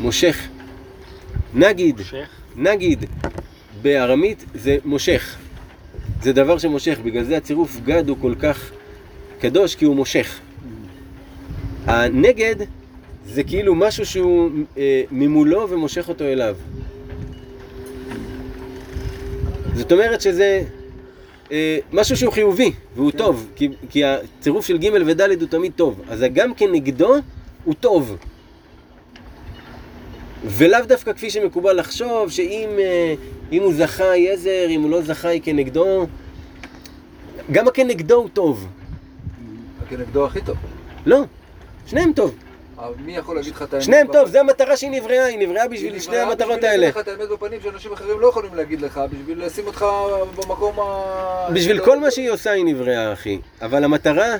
מושך. 0.00 0.48
נגיד, 1.54 1.98
מושך. 1.98 2.28
נגיד, 2.56 3.04
בארמית 3.82 4.44
זה 4.54 4.76
מושך. 4.84 5.36
זה 6.22 6.32
דבר 6.32 6.58
שמושך, 6.58 6.98
בגלל 7.04 7.24
זה 7.24 7.36
הצירוף 7.36 7.80
גד 7.84 8.08
הוא 8.08 8.16
כל 8.20 8.34
כך 8.40 8.70
קדוש, 9.40 9.74
כי 9.74 9.84
הוא 9.84 9.96
מושך. 9.96 10.40
הנגד 11.86 12.56
זה 13.26 13.44
כאילו 13.44 13.74
משהו 13.74 14.06
שהוא 14.06 14.50
אה, 14.78 15.02
ממולו 15.10 15.70
ומושך 15.70 16.08
אותו 16.08 16.24
אליו. 16.24 16.56
זאת 19.74 19.92
אומרת 19.92 20.20
שזה 20.20 20.62
אה, 21.52 21.78
משהו 21.92 22.16
שהוא 22.16 22.32
חיובי 22.32 22.72
והוא 22.96 23.10
טוב, 23.10 23.48
כי, 23.56 23.68
כי 23.90 24.04
הצירוף 24.04 24.66
של 24.66 24.78
ג' 24.78 24.88
וד' 25.06 25.20
הוא 25.20 25.48
תמיד 25.48 25.72
טוב. 25.76 26.00
אז 26.08 26.22
הגם 26.22 26.54
כנגדו 26.54 27.14
הוא 27.64 27.74
טוב. 27.80 28.16
ולאו 30.44 30.80
דווקא 30.86 31.12
כפי 31.12 31.30
שמקובל 31.30 31.78
לחשוב, 31.78 32.30
שאם 32.30 32.68
אה, 32.78 33.14
אם 33.52 33.62
הוא 33.62 33.74
זכה 33.74 34.10
היא 34.10 34.30
עזר, 34.30 34.66
אם 34.68 34.82
הוא 34.82 34.90
לא 34.90 35.02
זכה 35.02 35.28
היא 35.28 35.40
כנגדו. 35.44 36.06
גם 37.52 37.68
הכנגדו 37.68 38.14
הוא 38.14 38.28
טוב. 38.32 38.66
כנגדו 39.88 40.26
הכי 40.26 40.40
טוב. 40.40 40.56
לא, 41.06 41.20
שניהם 41.86 42.12
טוב. 42.12 42.34
מי 43.04 43.16
יכול 43.16 43.36
להגיד 43.36 43.54
לך 43.54 43.62
את 43.62 43.72
האמת? 43.72 43.84
שניהם? 43.84 44.06
טוב, 44.12 44.28
זה 44.28 44.40
המטרה 44.40 44.76
שהיא 44.76 44.90
נבראה, 44.90 45.24
היא 45.24 45.38
נבראה 45.38 45.62
היא 45.62 45.70
בשביל 45.70 45.98
שני 45.98 46.12
נבראה 46.12 46.26
המטרות 46.26 46.50
בשביל 46.50 46.70
האלה. 46.70 46.86
להגיד 46.86 46.96
לך 46.96 47.08
את 47.08 47.08
האמת 47.08 47.28
בפנים 47.28 47.60
שאנשים 47.62 47.92
אחרים 47.92 48.20
לא 48.20 48.26
יכולים 48.26 48.54
להגיד 48.54 48.80
לך, 48.80 49.00
בשביל 49.12 49.44
לשים 49.44 49.66
אותך 49.66 49.86
במקום 50.36 50.80
ה... 50.80 51.48
בשביל 51.52 51.84
כל 51.84 51.98
מה 51.98 52.10
שהיא 52.10 52.30
עושה 52.30 52.50
היא 52.50 52.64
נבראה, 52.64 53.12
אחי. 53.12 53.38
אבל 53.62 53.84
המטרה 53.84 54.36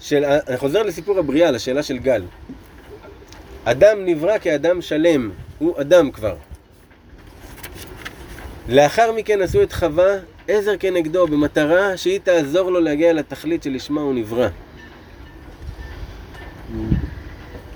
של... 0.00 0.24
אני 0.24 0.56
חוזר 0.56 0.82
לסיפור 0.82 1.18
הבריאה, 1.18 1.50
לשאלה 1.50 1.82
של 1.82 1.98
גל. 1.98 2.22
אדם 3.68 4.04
נברא 4.04 4.38
כאדם 4.38 4.82
שלם, 4.82 5.30
הוא 5.58 5.80
אדם 5.80 6.10
כבר. 6.10 6.36
לאחר 8.68 9.12
מכן 9.12 9.42
עשו 9.42 9.62
את 9.62 9.72
חווה 9.72 10.14
עזר 10.48 10.76
כנגדו, 10.80 11.26
במטרה 11.26 11.96
שהיא 11.96 12.20
תעזור 12.24 12.70
לו 12.70 12.80
להגיע 12.80 13.12
לתכלית 13.12 13.62
שלשמה 13.62 14.00
הוא 14.00 14.14
נברא. 14.14 14.48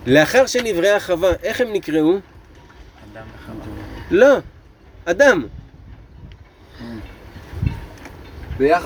לאחר 0.06 0.46
שנבראה 0.46 1.00
חווה, 1.00 1.32
איך 1.42 1.60
הם 1.60 1.72
נקראו? 1.72 2.12
אדם 3.12 3.24
וחווה. 3.34 3.64
לא, 4.10 4.36
אדם. 5.04 5.46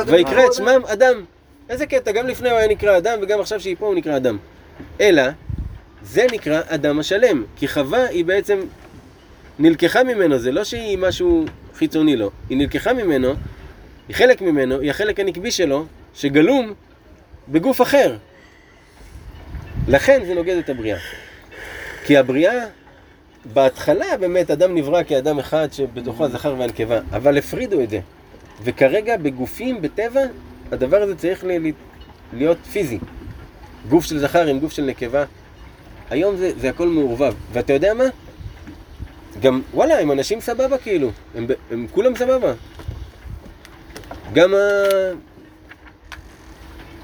ויקרא 0.06 0.46
את 0.46 0.54
שמם 0.54 0.80
אדם. 0.86 1.24
איזה 1.68 1.86
קטע, 1.86 2.12
גם 2.12 2.26
לפני 2.26 2.50
הוא 2.50 2.58
היה 2.58 2.68
נקרא 2.68 2.98
אדם 2.98 3.18
וגם 3.22 3.40
עכשיו 3.40 3.60
שהיא 3.60 3.76
פה 3.78 3.86
הוא 3.86 3.94
נקרא 3.94 4.16
אדם. 4.16 4.38
אלא, 5.00 5.22
זה 6.04 6.26
נקרא 6.32 6.60
אדם 6.66 6.98
השלם. 6.98 7.44
כי 7.56 7.68
חווה 7.68 8.06
היא 8.06 8.24
בעצם 8.24 8.60
נלקחה 9.58 10.04
ממנו, 10.04 10.38
זה 10.38 10.52
לא 10.52 10.64
שהיא 10.64 10.98
משהו 10.98 11.44
חיצוני 11.74 12.16
לו. 12.16 12.30
היא 12.48 12.58
נלקחה 12.58 12.92
ממנו, 12.92 13.34
היא 14.08 14.16
חלק 14.16 14.42
ממנו, 14.42 14.80
היא 14.80 14.90
החלק 14.90 15.20
הנקבי 15.20 15.50
שלו, 15.50 15.86
שגלום 16.14 16.74
בגוף 17.48 17.82
אחר. 17.82 18.16
לכן 19.88 20.22
זה 20.26 20.34
נוגד 20.34 20.56
את 20.56 20.68
הבריאה. 20.68 20.98
כי 22.04 22.16
הבריאה, 22.16 22.64
בהתחלה 23.52 24.16
באמת 24.20 24.50
אדם 24.50 24.74
נברא 24.74 25.02
כאדם 25.02 25.38
אחד 25.38 25.72
שבתוכו 25.72 26.24
הזכר 26.24 26.54
והנקבה, 26.58 27.00
אבל 27.12 27.38
הפרידו 27.38 27.80
את 27.80 27.90
זה. 27.90 28.00
וכרגע 28.62 29.16
בגופים, 29.16 29.82
בטבע, 29.82 30.20
הדבר 30.72 31.02
הזה 31.02 31.16
צריך 31.16 31.44
להיות 32.32 32.58
פיזי. 32.72 32.98
גוף 33.88 34.04
של 34.04 34.18
זכר 34.18 34.46
עם 34.46 34.60
גוף 34.60 34.72
של 34.72 34.84
נקבה. 34.84 35.24
היום 36.10 36.36
זה, 36.36 36.52
זה 36.60 36.70
הכל 36.70 36.88
מעורבב. 36.88 37.34
ואתה 37.52 37.72
יודע 37.72 37.94
מה? 37.94 38.04
גם, 39.40 39.62
וואלה, 39.74 40.00
הם 40.00 40.12
אנשים 40.12 40.40
סבבה 40.40 40.78
כאילו. 40.78 41.10
הם, 41.34 41.46
הם 41.70 41.86
כולם 41.90 42.16
סבבה. 42.16 42.52
גם 44.32 44.54
ה... 44.54 44.58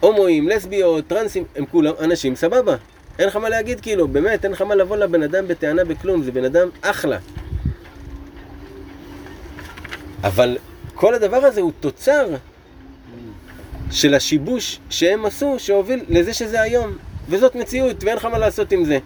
הומואים, 0.01 0.48
לסביות, 0.48 1.06
טרנסים, 1.06 1.44
הם 1.56 1.66
כולם 1.66 1.93
אנשים 2.01 2.36
סבבה. 2.36 2.77
אין 3.18 3.28
לך 3.28 3.36
מה 3.36 3.48
להגיד 3.48 3.81
כאילו, 3.81 4.09
באמת, 4.09 4.44
אין 4.44 4.52
לך 4.52 4.62
מה 4.62 4.74
לבוא 4.74 4.97
לבן 4.97 5.22
אדם 5.22 5.48
בטענה 5.48 5.85
בכלום, 5.85 6.22
זה 6.22 6.32
בן 6.32 6.44
אדם 6.44 6.68
אחלה. 6.81 7.18
אבל 10.22 10.59
כל 10.94 11.14
הדבר 11.14 11.36
הזה 11.36 11.60
הוא 11.60 11.72
תוצר 11.81 12.27
של 13.90 14.14
השיבוש 14.14 14.78
שהם 14.90 15.27
עשו, 15.27 15.55
שהוביל 15.59 16.05
לזה 16.09 16.32
שזה 16.32 16.60
היום. 16.60 16.97
וזאת 17.31 17.55
מציאות, 17.55 18.05
ואין 18.05 18.16
לך 18.16 18.24
מה 18.24 18.39
לעשות 18.39 18.73
עם 18.73 18.85
זה. 18.85 18.98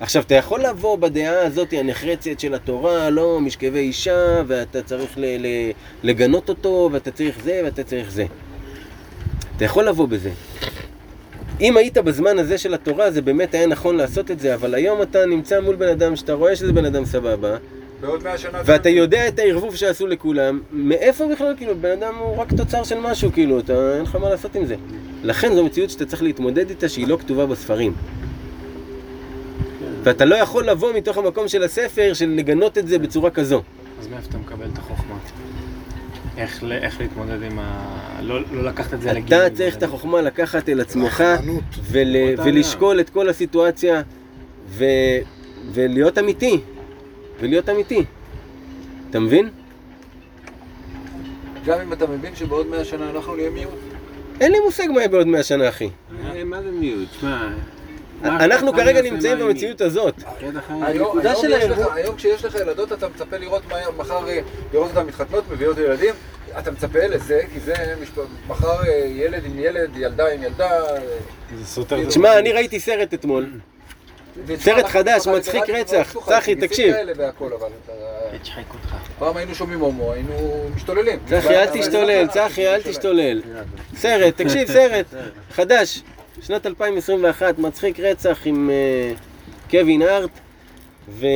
עכשיו, 0.00 0.22
אתה 0.22 0.34
יכול 0.34 0.60
לבוא 0.60 0.98
בדעה 0.98 1.46
הזאת 1.46 1.68
הנחרצת 1.72 2.40
של 2.40 2.54
התורה, 2.54 3.10
לא 3.10 3.40
משכבי 3.40 3.78
אישה, 3.78 4.42
ואתה 4.46 4.82
צריך 4.82 5.10
ל- 5.16 5.46
ל- 5.46 5.70
לגנות 6.02 6.48
אותו, 6.48 6.88
ואתה 6.92 7.10
צריך 7.10 7.36
זה, 7.44 7.60
ואתה 7.64 7.84
צריך 7.84 8.10
זה. 8.10 8.24
אתה 9.56 9.64
יכול 9.64 9.84
לבוא 9.88 10.08
בזה. 10.08 10.30
אם 11.60 11.76
היית 11.76 11.98
בזמן 11.98 12.38
הזה 12.38 12.58
של 12.58 12.74
התורה, 12.74 13.10
זה 13.10 13.22
באמת 13.22 13.54
היה 13.54 13.66
נכון 13.66 13.96
לעשות 13.96 14.30
את 14.30 14.40
זה, 14.40 14.54
אבל 14.54 14.74
היום 14.74 15.02
אתה 15.02 15.26
נמצא 15.26 15.60
מול 15.60 15.76
בן 15.76 15.88
אדם 15.88 16.16
שאתה 16.16 16.32
רואה 16.32 16.56
שזה 16.56 16.72
בן 16.72 16.84
אדם 16.84 17.04
סבבה, 17.04 17.56
בעוד 18.00 18.24
מאה 18.24 18.38
שנה... 18.38 18.58
ואתה 18.64 18.88
יודע 18.88 19.28
את 19.28 19.38
הערבוב 19.38 19.76
שעשו 19.76 20.06
לכולם, 20.06 20.60
מאיפה 20.72 21.24
בכלל, 21.32 21.54
כאילו, 21.56 21.74
בן 21.80 21.90
אדם 22.02 22.14
הוא 22.14 22.36
רק 22.36 22.52
תוצר 22.52 22.84
של 22.84 22.98
משהו, 22.98 23.32
כאילו, 23.32 23.58
אתה, 23.58 23.94
אין 23.96 24.02
לך 24.02 24.16
מה 24.16 24.30
לעשות 24.30 24.54
עם 24.54 24.66
זה. 24.66 24.76
לכן 25.22 25.54
זו 25.54 25.64
מציאות 25.64 25.90
שאתה 25.90 26.06
צריך 26.06 26.22
להתמודד 26.22 26.68
איתה, 26.70 26.88
שהיא 26.88 27.06
לא 27.06 27.16
כתובה 27.16 27.46
בספרים. 27.46 27.92
ואתה 30.02 30.24
לא 30.24 30.34
יכול 30.34 30.68
לבוא 30.68 30.92
מתוך 30.94 31.18
המקום 31.18 31.48
של 31.48 31.62
הספר, 31.62 32.14
של 32.14 32.28
לגנות 32.28 32.78
את 32.78 32.88
זה 32.88 32.98
בצורה 32.98 33.30
כזו. 33.30 33.62
אז 34.00 34.06
מאיפה 34.08 34.28
אתה 34.28 34.38
מקבל 34.38 34.66
את 34.72 34.78
החוכמה? 34.78 35.14
איך, 36.36 36.62
ל- 36.64 36.72
איך 36.72 37.00
להתמודד 37.00 37.42
עם 37.42 37.58
ה... 37.58 37.94
לא, 38.22 38.40
לא 38.52 38.64
לקחת 38.64 38.94
את 38.94 39.00
זה 39.02 39.12
לגיל. 39.12 39.34
אתה 39.34 39.56
צריך 39.56 39.76
את 39.76 39.82
החוכמה 39.82 40.22
לקחת 40.22 40.68
אל 40.68 40.80
עצמך. 40.80 41.24
ול... 41.90 42.16
ולשקול 42.44 43.00
את 43.00 43.10
כל 43.10 43.28
הסיטואציה 43.28 44.02
ו... 44.68 44.84
ולהיות 45.72 46.18
אמיתי. 46.18 46.60
ולהיות 47.40 47.68
אמיתי. 47.68 48.04
אתה 49.10 49.20
מבין? 49.20 49.50
גם 51.64 51.80
אם 51.80 51.92
אתה 51.92 52.06
מבין 52.06 52.36
שבעוד 52.36 52.66
מאה 52.66 52.84
שנה 52.84 53.10
אנחנו 53.10 53.36
נהיה 53.36 53.50
מיעוט. 53.50 53.78
אין 54.40 54.52
לי 54.52 54.60
מושג 54.60 54.86
מה 54.88 54.98
יהיה 54.98 55.08
בעוד 55.08 55.26
מאה 55.26 55.42
שנה, 55.42 55.68
אחי. 55.68 55.88
אה, 56.34 56.44
מה 56.44 56.62
זה 56.62 56.70
מיעוט? 56.70 57.08
שמע... 57.20 57.48
אנחנו 58.24 58.72
מה 58.72 58.78
כרגע 58.78 59.02
נמצאים 59.02 59.38
מה 59.38 59.44
במציאות 59.44 59.80
הזאת. 59.80 60.14
היום, 60.40 60.56
הנקודה 60.68 61.36
של 61.36 61.48
לך, 61.48 61.78
היום 61.94 62.16
כשיש 62.16 62.44
לך 62.44 62.54
ילדות 62.54 62.92
אתה 62.92 63.08
מצפה 63.08 63.36
לראות 63.36 63.62
מה, 63.68 63.76
מחר, 63.96 64.28
אה, 64.28 64.40
לראות 64.72 64.90
אותן 64.90 65.06
מתחתנות, 65.06 65.44
מביאות 65.50 65.78
ילדים, 65.78 66.14
אתה 66.58 66.70
מצפה 66.70 67.06
לזה, 67.06 67.40
כי 67.52 67.60
זה. 67.60 67.74
מחר 68.48 68.82
אה, 68.86 69.06
ילד 69.06 69.44
עם 69.44 69.58
ילד, 69.58 69.90
ילדה 69.96 70.32
עם 70.32 70.42
ילדה. 70.42 70.70
זה 71.58 71.66
סותר 71.66 72.02
את 72.02 72.08
תשמע, 72.08 72.38
אני 72.38 72.52
ראיתי 72.52 72.80
סרט 72.80 73.14
אתמול. 73.14 73.46
סרט 74.58 74.86
חדש, 74.86 75.26
מצחיק 75.26 75.70
רצח. 75.70 76.16
צחי, 76.26 76.54
תקשיב. 76.54 76.94
יצ'חק 78.34 78.74
אותך. 78.74 78.94
פעם 79.18 79.36
היינו 79.36 79.54
שומעים 79.54 79.80
הומו, 79.80 80.12
היינו 80.12 80.64
משתוללים. 80.76 81.18
צחי, 81.26 81.56
אל 81.56 81.66
תשתולל, 81.66 82.26
צחי, 82.26 82.66
אל 82.66 82.82
תשתולל. 82.82 83.42
סרט, 83.96 84.36
תקשיב, 84.36 84.68
סרט 84.68 85.06
חדש, 85.50 86.02
שנת 86.42 86.66
2021, 86.66 87.58
מצחיק 87.58 88.00
רצח 88.00 88.38
עם 88.44 88.70
אה, 88.70 89.12
קווין 89.70 90.02
הארט 90.02 90.30
ו... 91.08 91.26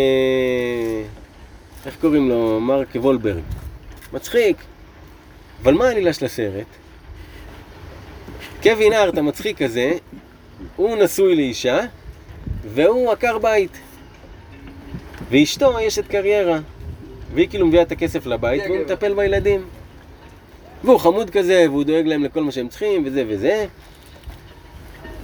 איך 1.87 1.97
קוראים 2.01 2.29
לו? 2.29 2.61
מרק 2.61 2.89
וולברג. 2.95 3.43
מצחיק. 4.13 4.57
אבל 5.63 5.75
מה 5.75 5.89
העלילה 5.89 6.13
של 6.13 6.25
הסרט? 6.25 6.67
קווין 8.63 8.93
הארט 8.93 9.19
המצחיק 9.19 9.63
הזה, 9.63 9.93
הוא 10.77 10.97
נשוי 10.97 11.37
לאישה 11.37 11.81
והוא 12.75 13.13
עקר 13.13 13.39
בית. 13.39 13.79
ואשתו 15.31 15.81
יש 15.81 15.99
את 15.99 16.07
קריירה. 16.07 16.59
והיא 17.35 17.49
כאילו 17.49 17.67
מביאה 17.67 17.83
את 17.83 17.93
הכסף 17.93 18.27
לבית 18.27 18.63
והוא. 18.67 18.79
מטפל 18.79 19.15
בילדים. 19.15 19.65
והוא 20.85 20.99
חמוד 20.99 21.31
כזה, 21.31 21.67
והוא 21.69 21.85
דואג 21.85 22.07
להם 22.07 22.25
לכל 22.25 22.43
מה 22.43 22.53
שהם 22.53 22.69
צריכים, 22.69 23.03
וזה 23.07 23.25
וזה. 23.29 23.67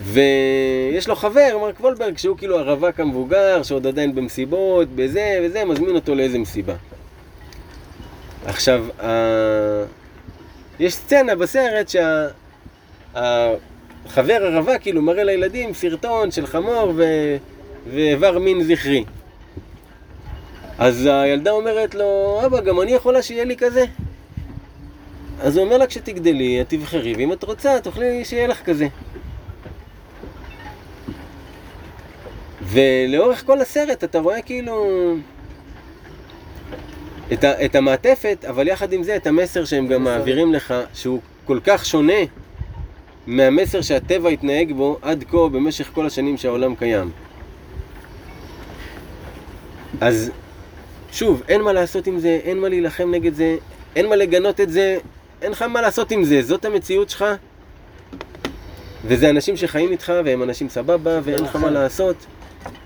ויש 0.02 1.08
לו 1.08 1.16
חבר, 1.16 1.58
מרק 1.60 1.80
וולברג, 1.80 2.18
שהוא 2.18 2.36
כאילו 2.36 2.58
הרווק 2.58 3.00
המבוגר, 3.00 3.62
שעוד 3.62 3.86
עדיין 3.86 4.14
במסיבות, 4.14 4.88
בזה 4.88 5.38
וזה, 5.42 5.64
מזמין 5.64 5.94
אותו 5.94 6.14
לאיזה 6.14 6.38
מסיבה. 6.38 6.74
עכשיו, 8.46 8.84
ה... 9.02 9.08
יש 10.80 10.94
סצנה 10.94 11.34
בסרט 11.34 11.90
שהחבר 14.04 14.38
הרווק 14.42 14.82
כאילו 14.82 15.02
מראה 15.02 15.24
לילדים 15.24 15.74
סרטון 15.74 16.30
של 16.30 16.46
חמור 16.46 16.92
ו... 16.96 17.04
ואיבר 17.90 18.38
מין 18.38 18.62
זכרי. 18.62 19.04
אז 20.78 21.08
הילדה 21.12 21.50
אומרת 21.50 21.94
לו, 21.94 22.40
אבא, 22.46 22.60
גם 22.60 22.80
אני 22.80 22.92
יכולה 22.92 23.22
שיהיה 23.22 23.44
לי 23.44 23.56
כזה? 23.56 23.84
אז 25.40 25.56
הוא 25.56 25.64
אומר 25.64 25.78
לה, 25.78 25.86
כשתגדלי, 25.86 26.60
את 26.60 26.68
תבחרי, 26.68 27.14
ואם 27.14 27.32
את 27.32 27.44
רוצה, 27.44 27.80
תוכלי 27.80 28.24
שיהיה 28.24 28.46
לך 28.46 28.62
כזה. 28.64 28.88
ולאורך 32.62 33.46
כל 33.46 33.60
הסרט 33.60 34.04
אתה 34.04 34.18
רואה 34.18 34.42
כאילו 34.42 34.86
את, 37.32 37.44
ה, 37.44 37.64
את 37.64 37.74
המעטפת, 37.74 38.44
אבל 38.48 38.68
יחד 38.68 38.92
עם 38.92 39.02
זה 39.02 39.16
את 39.16 39.26
המסר 39.26 39.64
שהם 39.64 39.86
גם 39.86 40.04
מעבירים 40.04 40.54
לך, 40.54 40.74
שהוא 40.94 41.20
כל 41.44 41.58
כך 41.64 41.86
שונה 41.86 42.22
מהמסר 43.26 43.82
שהטבע 43.82 44.28
התנהג 44.28 44.72
בו 44.72 44.98
עד 45.02 45.24
כה 45.30 45.48
במשך 45.48 45.90
כל 45.94 46.06
השנים 46.06 46.36
שהעולם 46.36 46.74
קיים. 46.74 47.10
אז 50.00 50.30
שוב, 51.12 51.42
אין 51.48 51.62
מה 51.62 51.72
לעשות 51.72 52.06
עם 52.06 52.18
זה, 52.18 52.40
אין 52.44 52.58
מה 52.58 52.68
להילחם 52.68 53.10
נגד 53.10 53.34
זה, 53.34 53.56
אין 53.96 54.08
מה 54.08 54.16
לגנות 54.16 54.60
את 54.60 54.70
זה, 54.70 54.98
אין 55.42 55.52
לך 55.52 55.62
מה 55.62 55.80
לעשות 55.80 56.10
עם 56.10 56.24
זה, 56.24 56.42
זאת 56.42 56.64
המציאות 56.64 57.10
שלך. 57.10 57.24
וזה 59.04 59.30
אנשים 59.30 59.56
שחיים 59.56 59.90
איתך 59.90 60.12
והם 60.24 60.42
אנשים 60.42 60.68
סבבה 60.68 61.20
ואין 61.24 61.44
לך 61.44 61.56
מה 61.56 61.70
לעשות. 61.70 62.16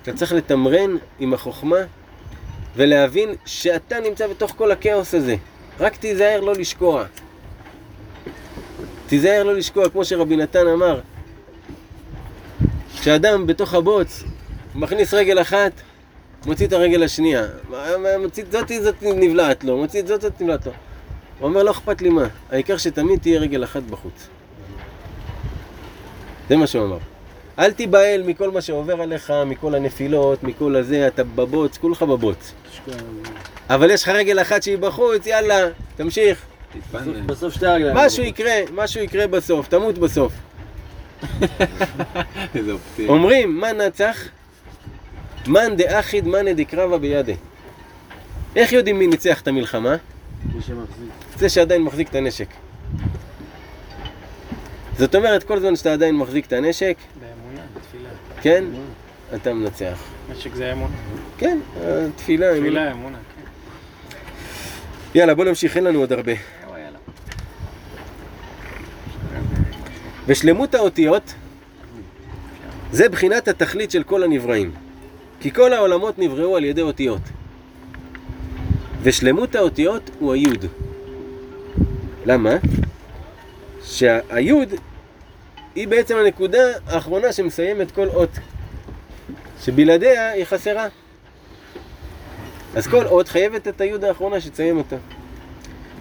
אתה 0.02 0.12
צריך 0.12 0.32
לתמרן 0.32 0.96
עם 1.18 1.34
החוכמה 1.34 1.76
ולהבין 2.76 3.34
שאתה 3.46 4.00
נמצא 4.00 4.26
בתוך 4.26 4.52
כל 4.56 4.70
הכאוס 4.70 5.14
הזה. 5.14 5.36
רק 5.80 5.96
תיזהר 5.96 6.40
לא 6.40 6.54
לשקוע. 6.54 7.04
תיזהר 9.08 9.42
לא 9.44 9.54
לשקוע, 9.54 9.88
כמו 9.90 10.04
שרבי 10.04 10.36
נתן 10.36 10.66
אמר. 10.66 11.00
כשאדם 13.00 13.46
בתוך 13.46 13.74
הבוץ 13.74 14.24
מכניס 14.74 15.14
רגל 15.14 15.40
אחת, 15.40 15.72
מוציא 16.46 16.66
את 16.66 16.72
הרגל 16.72 17.02
השנייה. 17.02 17.46
מוציא 18.20 18.42
את 18.42 18.52
זאתי, 18.52 18.82
זאת 18.82 18.94
נבלעת 19.02 19.64
לו, 19.64 19.76
מוציא 19.76 20.00
את 20.00 20.06
זאת, 20.06 20.20
זאת 20.20 20.40
נבלעת 20.40 20.66
לו. 20.66 20.72
הוא 21.38 21.48
אומר, 21.48 21.62
לא 21.62 21.70
אכפת 21.70 22.02
לי 22.02 22.08
מה, 22.08 22.26
העיקר 22.50 22.76
שתמיד 22.76 23.20
תהיה 23.20 23.40
רגל 23.40 23.64
אחת 23.64 23.82
בחוץ. 23.82 24.28
זה 26.48 26.56
מה 26.56 26.66
שהוא 26.66 26.84
אמר. 26.84 26.98
אל 27.58 27.72
תיבהל 27.72 28.22
מכל 28.22 28.50
מה 28.50 28.60
שעובר 28.60 29.02
עליך, 29.02 29.32
מכל 29.46 29.74
הנפילות, 29.74 30.42
מכל 30.42 30.76
הזה, 30.76 31.06
אתה 31.06 31.24
בבוץ, 31.24 31.78
כולך 31.78 32.02
בבוץ. 32.02 32.52
אבל 33.70 33.90
יש 33.90 34.02
לך 34.02 34.08
רגל 34.08 34.40
אחת 34.40 34.62
שהיא 34.62 34.78
בחוץ, 34.78 35.26
יאללה, 35.26 35.68
תמשיך. 35.96 36.42
בסוף 37.26 37.54
שתי 37.54 37.66
הרגליים. 37.66 37.96
משהו 37.96 38.22
יקרה, 38.22 38.54
משהו 38.74 39.02
יקרה 39.02 39.26
בסוף, 39.26 39.68
תמות 39.68 39.98
בסוף. 39.98 40.32
איזה 42.54 42.72
אופטימי. 42.72 43.08
אומרים, 43.08 43.60
מה 43.60 43.72
נצח? 43.72 44.18
מאן 45.46 45.76
דאחיד 45.76 46.26
מאנה 46.26 46.52
דקרבה 46.52 46.98
בידה. 46.98 47.32
איך 48.56 48.72
יודעים 48.72 48.98
מי 48.98 49.06
ניצח 49.06 49.40
את 49.40 49.48
המלחמה? 49.48 49.96
מי 50.54 50.62
שמחזיק. 50.62 51.08
זה 51.36 51.48
שעדיין 51.48 51.82
מחזיק 51.82 52.08
את 52.08 52.14
הנשק. 52.14 52.48
זאת 54.98 55.14
אומרת, 55.14 55.44
כל 55.44 55.60
זמן 55.60 55.76
שאתה 55.76 55.92
עדיין 55.92 56.16
מחזיק 56.16 56.46
את 56.46 56.52
הנשק, 56.52 56.96
באמונה, 57.20 57.66
בתפילה. 57.76 58.08
כן, 58.40 58.64
אתה 59.34 59.54
מנצח. 59.54 59.98
נשק 60.30 60.54
זה 60.54 60.72
אמונה. 60.72 60.94
כן, 61.38 61.58
התפילה. 62.08 62.54
תפילה, 62.56 62.92
אמונה, 62.92 63.18
כן. 63.18 63.42
יאללה, 65.18 65.34
בוא 65.34 65.44
נמשיך, 65.44 65.76
אין 65.76 65.84
לנו 65.84 65.98
עוד 65.98 66.12
הרבה. 66.12 66.32
יאללה, 66.32 66.78
יאללה. 66.78 66.98
ושלמות 70.28 70.74
האותיות 70.74 71.34
זה 72.92 73.08
בחינת 73.08 73.48
התכלית 73.48 73.90
של 73.90 74.02
כל 74.02 74.22
הנבראים. 74.22 74.72
כי 75.40 75.50
כל 75.50 75.72
העולמות 75.72 76.18
נבראו 76.18 76.56
על 76.56 76.64
ידי 76.64 76.82
אותיות. 76.82 77.20
ושלמות 79.02 79.54
האותיות 79.54 80.10
הוא 80.18 80.32
היוד. 80.32 80.64
למה? 82.26 82.50
שהיוד 83.82 84.68
היא 85.74 85.88
בעצם 85.88 86.16
הנקודה 86.16 86.62
האחרונה 86.86 87.32
שמסיימת 87.32 87.90
כל 87.90 88.08
אות. 88.08 88.30
שבלעדיה 89.60 90.30
היא 90.30 90.44
חסרה. 90.44 90.86
אז 92.74 92.86
כל 92.86 93.06
אות 93.06 93.28
חייבת 93.28 93.68
את 93.68 93.80
היוד 93.80 94.04
האחרונה 94.04 94.40
שתסיים 94.40 94.78
אותה. 94.78 94.96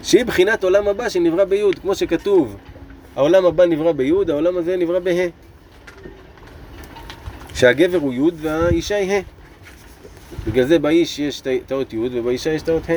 שהיא 0.02 0.24
בחינת 0.24 0.64
עולם 0.64 0.88
הבא 0.88 1.08
שנברא 1.08 1.44
ביוד, 1.44 1.78
כמו 1.78 1.94
שכתוב 1.94 2.56
העולם 3.18 3.46
הבא 3.46 3.66
נברא 3.66 3.92
ביוד, 3.92 4.30
העולם 4.30 4.56
הזה 4.56 4.76
נברא 4.76 4.98
בה'. 4.98 5.26
שהגבר 7.54 7.98
הוא 7.98 8.12
יוד 8.14 8.34
והאישה 8.40 8.96
היא 8.96 9.12
ה'. 9.12 9.20
בגלל 10.46 10.64
זה 10.66 10.78
באיש 10.78 11.18
יש 11.18 11.40
ת- 11.40 11.46
תאות 11.66 11.92
יוד 11.92 12.12
ובאישה 12.14 12.50
יש 12.52 12.62
תאות 12.62 12.82
ה'. 12.90 12.92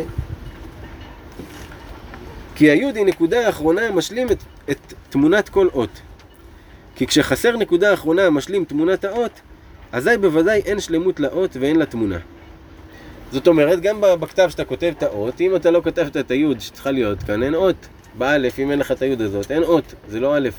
כי 2.55 2.69
היוד 2.69 2.95
היא 2.95 3.05
נקודה 3.05 3.45
האחרונה 3.45 3.81
המשלים 3.87 4.31
את, 4.31 4.37
את 4.71 4.93
תמונת 5.09 5.49
כל 5.49 5.67
אות. 5.73 6.01
כי 6.95 7.07
כשחסר 7.07 7.57
נקודה 7.57 7.93
אחרונה 7.93 8.23
המשלים 8.25 8.65
תמונת 8.65 9.05
האות, 9.05 9.41
אזי 9.91 10.17
בוודאי 10.21 10.61
אין 10.65 10.79
שלמות 10.79 11.19
לאות 11.19 11.57
ואין 11.59 11.75
לה 11.75 11.85
תמונה. 11.85 12.17
זאת 13.31 13.47
אומרת, 13.47 13.81
גם 13.81 13.97
בכתב 14.01 14.49
שאתה 14.49 14.65
כותב 14.65 14.93
את 14.97 15.03
האות, 15.03 15.41
אם 15.41 15.55
אתה 15.55 15.71
לא 15.71 15.81
כתבת 15.83 16.17
את 16.17 16.31
היוד 16.31 16.59
שצריכה 16.61 16.91
להיות 16.91 17.23
כאן, 17.23 17.43
אין 17.43 17.55
אות. 17.55 17.87
באלף, 18.17 18.59
אם 18.59 18.71
אין 18.71 18.79
לך 18.79 18.91
את 18.91 19.01
היוד 19.01 19.21
הזאת, 19.21 19.51
אין 19.51 19.63
אות, 19.63 19.93
זה 20.07 20.19
לא 20.19 20.37
א'. 20.37 20.49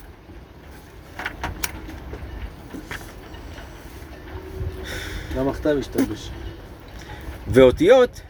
גם 5.37 5.47
הכתב 5.47 5.75
השתבש. 5.79 6.29
ואותיות 7.47 8.21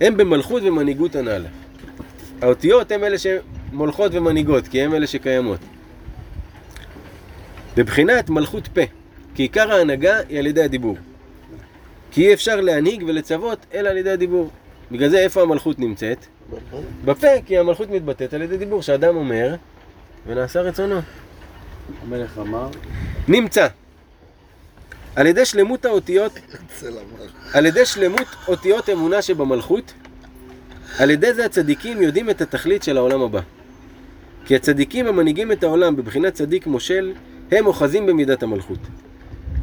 הם 0.00 0.16
במלכות 0.16 0.62
ומנהיגות 0.62 1.14
הנ"ל. 1.14 1.46
האותיות 2.42 2.90
הם 2.90 3.04
אלה 3.04 3.16
שמולכות 3.18 4.12
ומנהיגות, 4.14 4.68
כי 4.68 4.82
הם 4.82 4.94
אלה 4.94 5.06
שקיימות. 5.06 5.60
בבחינת 7.76 8.30
מלכות 8.30 8.68
פה, 8.68 8.80
כי 9.34 9.42
עיקר 9.42 9.72
ההנהגה 9.72 10.18
היא 10.28 10.38
על 10.38 10.46
ידי 10.46 10.62
הדיבור. 10.62 10.96
כי 12.10 12.28
אי 12.28 12.34
אפשר 12.34 12.60
להנהיג 12.60 13.04
ולצוות 13.06 13.66
אלא 13.74 13.88
על 13.88 13.96
ידי 13.96 14.10
הדיבור. 14.10 14.50
בגלל 14.92 15.08
זה 15.08 15.18
איפה 15.18 15.42
המלכות 15.42 15.78
נמצאת? 15.78 16.26
בפה, 17.04 17.28
כי 17.46 17.58
המלכות 17.58 17.90
מתבטאת 17.90 18.34
על 18.34 18.42
ידי 18.42 18.56
דיבור, 18.56 18.82
שאדם 18.82 19.16
אומר 19.16 19.54
ונעשה 20.26 20.60
רצונו. 20.60 21.00
המלך 22.02 22.38
אמר, 22.38 22.68
נמצא. 23.28 23.66
על 25.16 25.26
ידי 25.26 25.44
שלמות 25.44 25.84
האותיות. 25.84 26.32
על 27.54 27.66
ידי 27.66 27.86
שלמות 27.86 28.26
אותיות 28.48 28.88
אמונה 28.88 29.22
שבמלכות, 29.22 29.92
על 30.98 31.10
ידי 31.10 31.34
זה 31.34 31.44
הצדיקים 31.44 32.02
יודעים 32.02 32.30
את 32.30 32.40
התכלית 32.40 32.82
של 32.82 32.96
העולם 32.96 33.22
הבא. 33.22 33.40
כי 34.44 34.56
הצדיקים 34.56 35.06
המנהיגים 35.06 35.52
את 35.52 35.62
העולם 35.62 35.96
בבחינת 35.96 36.34
צדיק 36.34 36.66
מושל, 36.66 37.12
הם 37.50 37.66
אוחזים 37.66 38.06
במידת 38.06 38.42
המלכות. 38.42 38.78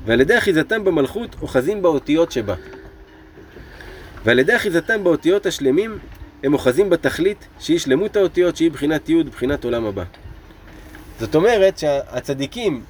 ועל 0.06 0.22
ידי 0.22 0.38
אחיזתם 0.38 0.84
במלכות, 0.84 1.35
אוחזים 1.41 1.81
באותיות 1.81 2.31
שבה. 2.31 2.56
ועל 4.26 4.39
ידי 4.39 4.56
אחיזתם 4.56 5.03
באותיות 5.03 5.45
השלמים, 5.45 5.97
הם 6.44 6.53
אוחזים 6.53 6.90
בתכלית, 6.90 7.48
שהיא 7.60 7.80
שלמות 7.80 8.16
האותיות, 8.16 8.57
שהיא 8.57 8.72
בחינת 8.72 9.10
י', 9.10 9.24
בחינת 9.24 9.64
עולם 9.64 9.86
הבא. 9.86 10.03
זאת 11.20 11.36
אומרת 11.36 11.78
שהצדיקים 11.78 12.84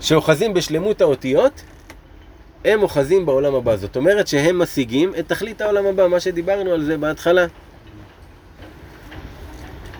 שאוחזים 0.00 0.54
בשלמות 0.54 1.00
האותיות, 1.00 1.62
הם 2.64 2.82
אוחזים 2.82 3.26
בעולם 3.26 3.54
הבא. 3.54 3.76
זאת 3.76 3.96
אומרת 3.96 4.26
שהם 4.26 4.58
משיגים 4.58 5.12
את 5.18 5.28
תכלית 5.28 5.60
העולם 5.60 5.86
הבא, 5.86 6.08
מה 6.08 6.20
שדיברנו 6.20 6.72
על 6.72 6.84
זה 6.84 6.96
בהתחלה. 6.96 7.46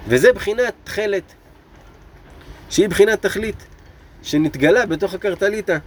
וזה 0.09 0.33
בחינת 0.33 0.75
תכלת, 0.85 1.23
שהיא 2.71 2.89
בחינת 2.89 3.23
תכלית, 3.23 3.67
שנתגלה 4.23 4.87
בתוך 4.87 5.15
הקרטליטה, 5.15 5.79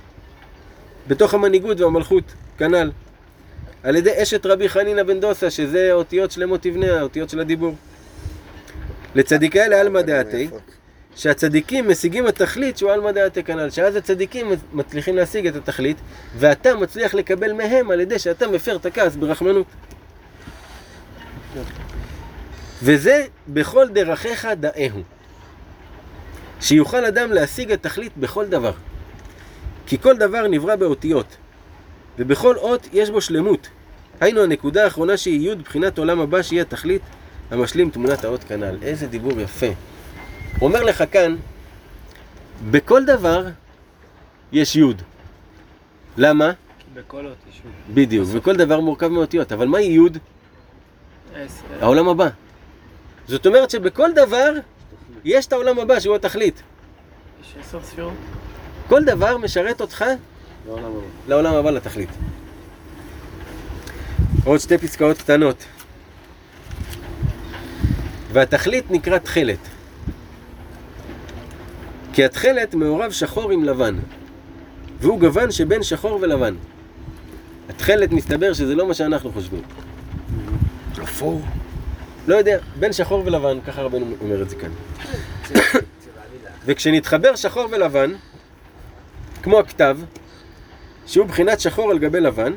בתוך 1.08 1.34
המנהיגות 1.34 1.80
והמלכות, 1.80 2.24
כנ"ל. 2.58 2.92
על 3.84 3.96
ידי 3.96 4.24
אשת 4.24 4.46
רבי 4.46 4.70
חנינא 4.70 5.04
בן 5.04 5.20
דוסה, 5.20 5.50
שזה 5.50 5.94
אותיות 5.94 6.32
שלמות 6.32 6.62
תבנה, 6.62 7.00
האותיות 7.00 7.30
של 7.30 7.40
הדיבור. 7.40 7.76
לצדיקי 9.16 9.60
לעלמא 9.70 10.02
דעתי, 10.02 10.50
שהצדיקים 11.16 11.90
משיגים 11.90 12.26
התכלית 12.26 12.78
שהוא 12.78 12.92
עלמא 12.92 13.12
דעתי 13.12 13.44
כנ"ל, 13.44 13.70
שאז 13.70 13.96
הצדיקים 13.96 14.52
מצליחים 14.74 15.16
להשיג 15.16 15.48
את 15.48 15.56
התכלית, 15.56 15.98
ואתה 16.38 16.76
מצליח 16.76 17.14
לקבל 17.14 17.54
מהם 17.54 17.92
על 17.92 18.00
ידי 18.00 18.20
שאתה 18.20 18.48
מפר 18.48 18.76
את 18.76 18.86
הכעס 18.86 19.16
ברחמנות. 19.16 19.66
וזה 22.84 23.26
בכל 23.48 23.88
דרכיך 23.88 24.48
דאהו. 24.60 25.02
שיוכל 26.62 27.06
אדם 27.06 27.32
להשיג 27.32 27.72
התכלית 27.72 28.12
בכל 28.18 28.46
דבר. 28.46 28.72
כי 29.88 29.98
כל 29.98 30.18
דבר 30.18 30.48
נברא 30.48 30.76
באותיות, 30.76 31.38
ובכל 32.18 32.58
אות 32.58 32.88
יש 32.94 33.10
בו 33.10 33.22
שלמות. 33.22 33.68
היינו 34.20 34.44
הנקודה 34.44 34.84
האחרונה 34.84 35.18
שהיא 35.18 35.52
י' 35.52 35.56
בחינת 35.56 35.98
עולם 35.98 36.20
הבא 36.20 36.42
שהיא 36.42 36.62
התכלית 36.62 37.02
המשלים 37.52 37.90
תמונת 37.90 38.24
האות 38.24 38.44
כנ"ל. 38.44 38.78
איזה 38.82 39.08
דיבור 39.08 39.42
יפה. 39.42 39.68
הוא 40.60 40.68
אומר 40.68 40.84
לך 40.84 41.04
כאן, 41.12 41.36
בכל 42.72 43.06
דבר 43.06 43.46
יש 44.52 44.76
י'. 44.76 44.84
למה? 46.18 46.52
בכל 46.94 47.26
אות 47.26 47.36
ישוב. 47.50 47.72
בדיוק, 47.94 48.28
וכל 48.32 48.56
דבר 48.56 48.80
מורכב 48.80 49.08
מאותיות, 49.08 49.52
אבל 49.52 49.68
מהי 49.68 49.98
י'? 49.98 50.00
העולם 51.82 52.10
הבא. 52.10 52.30
זאת 53.28 53.46
אומרת 53.46 53.70
שבכל 53.70 54.10
דבר 54.16 54.52
יש 55.26 55.46
את 55.48 55.54
העולם 55.54 55.80
הבא 55.80 56.00
שהוא 56.00 56.16
התכלית. 56.16 56.62
יש 57.42 57.56
עשר 57.60 57.84
ספירות. 57.84 58.14
כל 58.88 59.04
דבר 59.04 59.38
משרת 59.38 59.82
אותך 59.82 60.06
לעולם 60.68 60.86
הבא. 60.86 61.00
לעולם 61.28 61.54
הבא 61.54 61.72
לתכלית. 61.72 62.10
עוד 64.46 64.60
שתי 64.60 64.78
פסקאות 64.78 65.18
קטנות. 65.18 65.66
והתכלית 68.34 68.92
נקרא 68.92 69.18
תכלת. 69.18 69.58
כי 72.14 72.26
התכלת 72.26 72.76
מעורב 72.76 73.12
שחור 73.12 73.52
עם 73.52 73.64
לבן, 73.64 73.96
והוא 75.00 75.20
גוון 75.20 75.52
שבין 75.52 75.84
שחור 75.84 76.20
ולבן. 76.22 76.56
התכלת 77.70 78.12
מסתבר 78.12 78.54
שזה 78.54 78.76
לא 78.76 78.88
מה 78.88 78.94
שאנחנו 78.94 79.32
חושבים. 79.32 79.62
אפור. 81.04 81.42
לא 82.28 82.36
יודע, 82.36 82.58
בין 82.80 82.94
שחור 82.94 83.24
ולבן, 83.26 83.58
ככה 83.68 83.82
רבנו 83.82 84.16
אומר 84.22 84.42
את 84.42 84.50
זה 84.50 84.56
כאן. 84.56 84.72
וכשנתחבר 86.66 87.36
שחור 87.36 87.68
ולבן, 87.72 88.12
כמו 89.44 89.60
הכתב, 89.60 89.98
שהוא 91.08 91.26
בחינת 91.26 91.60
שחור 91.60 91.92
על 91.92 92.00
גבי 92.00 92.20
לבן, 92.20 92.54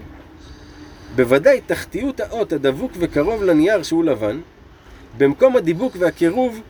בוודאי 1.16 1.60
תחתיות 1.66 2.20
האות 2.20 2.52
הדבוק 2.52 2.93
וקרוב 2.98 3.43
לנייר 3.43 3.82
שהוא 3.82 4.05
לבן, 4.05 4.40
במקום 5.18 5.56
הדיבוק 5.56 5.97
והקירוב, 5.98 6.60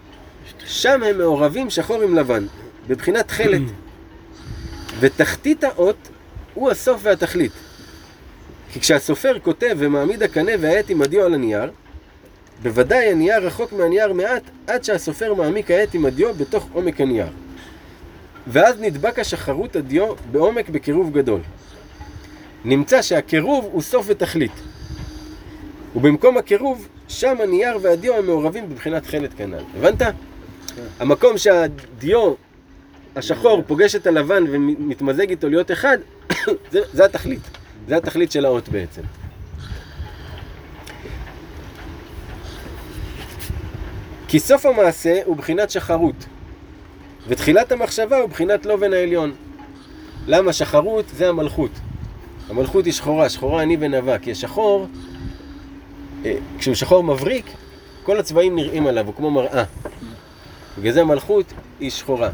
שם 0.66 1.02
הם 1.02 1.18
מעורבים 1.18 1.70
שחור 1.70 2.02
עם 2.02 2.14
לבן, 2.14 2.46
בבחינת 2.88 3.28
תכלת. 3.28 3.62
ותחתית 5.00 5.64
האות 5.64 6.08
הוא 6.54 6.70
הסוף 6.70 7.00
והתכלית. 7.02 7.52
כי 8.72 8.80
כשהסופר 8.80 9.38
כותב 9.42 9.76
ומעמיד 9.78 10.22
הקנה 10.22 10.52
והעט 10.60 10.90
עם 10.90 11.02
הדיו 11.02 11.24
על 11.24 11.34
הנייר, 11.34 11.70
בוודאי 12.62 13.10
הנייר 13.10 13.46
רחוק 13.46 13.72
מהנייר 13.72 14.12
מעט, 14.12 14.42
עד 14.66 14.84
שהסופר 14.84 15.34
מעמיק 15.34 15.70
העט 15.70 15.94
עם 15.94 16.06
הדיו 16.06 16.34
בתוך 16.34 16.68
עומק 16.72 17.00
הנייר. 17.00 17.28
ואז 18.46 18.80
נדבק 18.80 19.18
השחרות 19.18 19.76
הדיו 19.76 20.14
בעומק 20.30 20.68
בקירוב 20.68 21.12
גדול. 21.12 21.40
נמצא 22.64 23.02
שהקירוב 23.02 23.68
הוא 23.72 23.82
סוף 23.82 24.06
ותכלית. 24.08 24.52
ובמקום 25.96 26.36
הקירוב, 26.36 26.88
שם 27.08 27.36
הנייר 27.42 27.78
והדיו 27.82 28.14
הם 28.14 28.26
מעורבים 28.26 28.68
בבחינת 28.70 29.06
חלת 29.06 29.34
כנ"ל. 29.34 29.64
הבנת? 29.76 30.02
המקום 31.00 31.38
שהדיו 31.38 32.34
השחור 33.16 33.62
פוגש 33.66 33.94
את 33.94 34.06
הלבן 34.06 34.44
ומתמזג 34.50 35.30
איתו 35.30 35.48
להיות 35.48 35.70
אחד, 35.70 35.98
זה, 36.72 36.80
זה 36.92 37.04
התכלית. 37.04 37.40
זה 37.88 37.96
התכלית 37.96 38.32
של 38.32 38.44
האות 38.44 38.68
בעצם. 38.68 39.02
כי 44.28 44.38
סוף 44.38 44.66
המעשה 44.66 45.20
הוא 45.24 45.36
בחינת 45.36 45.70
שחרות, 45.70 46.14
ותחילת 47.28 47.72
המחשבה 47.72 48.18
הוא 48.18 48.28
בחינת 48.28 48.66
לובן 48.66 48.92
העליון. 48.92 49.32
למה 50.26 50.52
שחרות 50.52 51.04
זה 51.16 51.28
המלכות. 51.28 51.70
המלכות 52.50 52.84
היא 52.84 52.92
שחורה, 52.92 53.28
שחורה 53.28 53.62
אני 53.62 53.76
ונאווה, 53.80 54.18
כי 54.18 54.30
השחור, 54.30 54.86
אה, 56.24 56.34
כשהוא 56.58 56.74
שחור 56.74 57.04
מבריק, 57.04 57.46
כל 58.02 58.18
הצבעים 58.18 58.56
נראים 58.56 58.86
עליו, 58.86 59.06
הוא 59.06 59.14
כמו 59.14 59.30
מראה. 59.30 59.64
בגלל 60.78 60.92
זה 60.92 61.00
המלכות 61.00 61.44
היא 61.80 61.90
שחורה. 61.90 62.30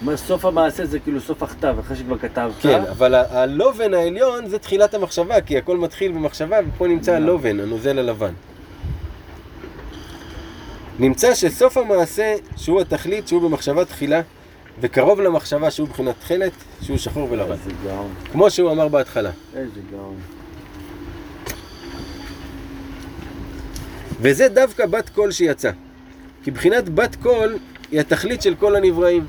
אומר, 0.00 0.16
סוף 0.16 0.44
המעשה 0.44 0.86
זה 0.86 0.98
כאילו 0.98 1.20
סוף 1.20 1.42
הכתב, 1.42 1.76
אחרי 1.80 1.96
שכבר 1.96 2.18
כתבת. 2.18 2.52
כן, 2.60 2.82
אבל 2.90 3.14
הלובן 3.14 3.94
העליון 3.94 4.46
זה 4.48 4.58
תחילת 4.58 4.94
המחשבה, 4.94 5.40
כי 5.40 5.58
הכל 5.58 5.76
מתחיל 5.76 6.12
במחשבה, 6.12 6.56
ופה 6.68 6.86
נמצא 6.86 7.12
הלובן, 7.12 7.60
הנוזל 7.60 7.98
הלבן. 7.98 8.32
נמצא 10.98 11.34
שסוף 11.34 11.76
המעשה, 11.76 12.34
שהוא 12.56 12.80
התכלית, 12.80 13.28
שהוא 13.28 13.42
במחשבה 13.42 13.84
תחילה, 13.84 14.20
וקרוב 14.80 15.20
למחשבה 15.20 15.70
שהוא 15.70 15.88
מבחינת 15.88 16.14
תכלת, 16.20 16.52
שהוא 16.82 16.96
שחור 16.96 17.28
ולבן. 17.30 17.52
איזה 17.52 17.70
גאון, 17.84 18.14
כמו 18.32 18.50
שהוא 18.50 18.72
אמר 18.72 18.88
בהתחלה. 18.88 19.30
איזה 19.54 19.80
גאון. 19.90 20.16
וזה 24.20 24.48
דווקא 24.48 24.86
בת 24.86 25.08
קול 25.08 25.32
שיצא. 25.32 25.70
כי 26.44 26.50
בחינת 26.50 26.88
בת 26.88 27.16
קול 27.22 27.58
היא 27.90 28.00
התכלית 28.00 28.42
של 28.42 28.54
כל 28.54 28.76
הנבראים. 28.76 29.26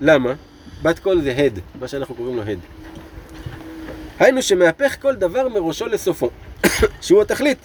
למה? 0.00 0.34
בת 0.82 0.98
קול 0.98 1.22
זה 1.22 1.34
הד, 1.36 1.58
מה 1.80 1.88
שאנחנו 1.88 2.14
קוראים 2.14 2.36
לו 2.36 2.42
הד. 2.42 2.58
היינו 4.18 4.42
שמהפך 4.42 4.96
כל 5.02 5.14
דבר 5.14 5.48
מראשו 5.48 5.86
לסופו, 5.86 6.30
שהוא 7.02 7.22
התכלית. 7.22 7.58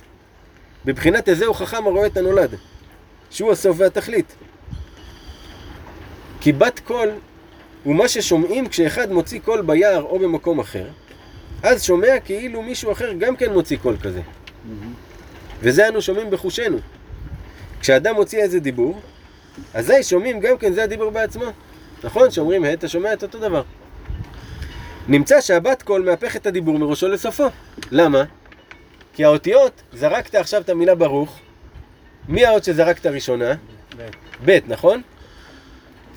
בבחינת 0.86 1.30
איזהו 1.30 1.54
חכם 1.54 1.88
הרואה 1.88 2.06
את 2.08 2.18
הנולד, 2.18 2.56
שהוא 3.30 3.52
הסוף 3.52 3.78
והתכלית. 3.80 4.36
כי 6.42 6.52
בת 6.52 6.80
קול 6.80 7.10
הוא 7.84 7.96
מה 7.96 8.08
ששומעים 8.08 8.68
כשאחד 8.68 9.12
מוציא 9.12 9.40
קול 9.40 9.62
ביער 9.62 10.02
או 10.02 10.20
במקום 10.20 10.60
אחר, 10.60 10.88
אז 11.64 11.84
שומע 11.84 12.20
כאילו 12.26 12.62
מישהו 12.62 12.92
אחר 12.92 13.14
גם 13.14 13.36
כן 13.36 13.54
מוציא 13.54 13.78
קול 13.78 13.98
כזה. 14.04 14.22
וזה 15.62 15.88
אנו 15.88 16.02
שומעים 16.02 16.30
בחושנו. 16.30 16.78
כשאדם 17.82 18.16
מוציא 18.16 18.42
איזה 18.42 18.60
דיבור, 18.60 19.02
אזי 19.74 20.04
שומעים 20.04 20.40
גם 20.40 20.58
כן 20.58 20.74
זה 20.74 20.84
הדיבור 20.84 21.10
בעצמו. 21.12 21.46
נכון? 22.04 22.32
שאומרים, 22.32 22.66
אתה 22.66 22.88
שומע 22.88 23.14
את 23.14 23.24
אותו 23.24 23.40
דבר. 23.40 23.64
נמצא 25.08 25.42
שהבת 25.42 25.82
קול 25.82 26.06
מהפך 26.06 26.36
את 26.36 26.48
הדיבור 26.48 26.80
מראשו 26.80 27.08
לסופו. 27.08 27.48
למה? 27.92 28.24
כי 29.14 29.26
האותיות, 29.26 29.82
זרקת 29.94 30.36
עכשיו 30.36 30.62
את 30.62 30.70
המילה 30.70 30.96
ברוך, 30.96 31.40
מי 32.28 32.46
האות 32.46 32.64
שזרקת 32.64 33.06
ראשונה? 33.06 33.54
ב', 34.46 34.60
נכון? 34.68 35.02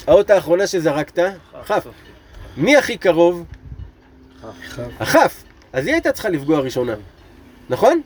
האות 0.07 0.31
האחרונה 0.31 0.67
שזרקת? 0.67 1.19
כ'. 1.67 1.73
מי 2.57 2.77
הכי 2.77 2.97
קרוב? 2.97 3.45
הכף. 5.01 5.43
אז 5.73 5.87
היא 5.87 5.95
הייתה 5.95 6.13
צריכה 6.13 6.29
לפגוע 6.29 6.61
ראשונה, 6.61 6.95
נכון? 7.71 8.01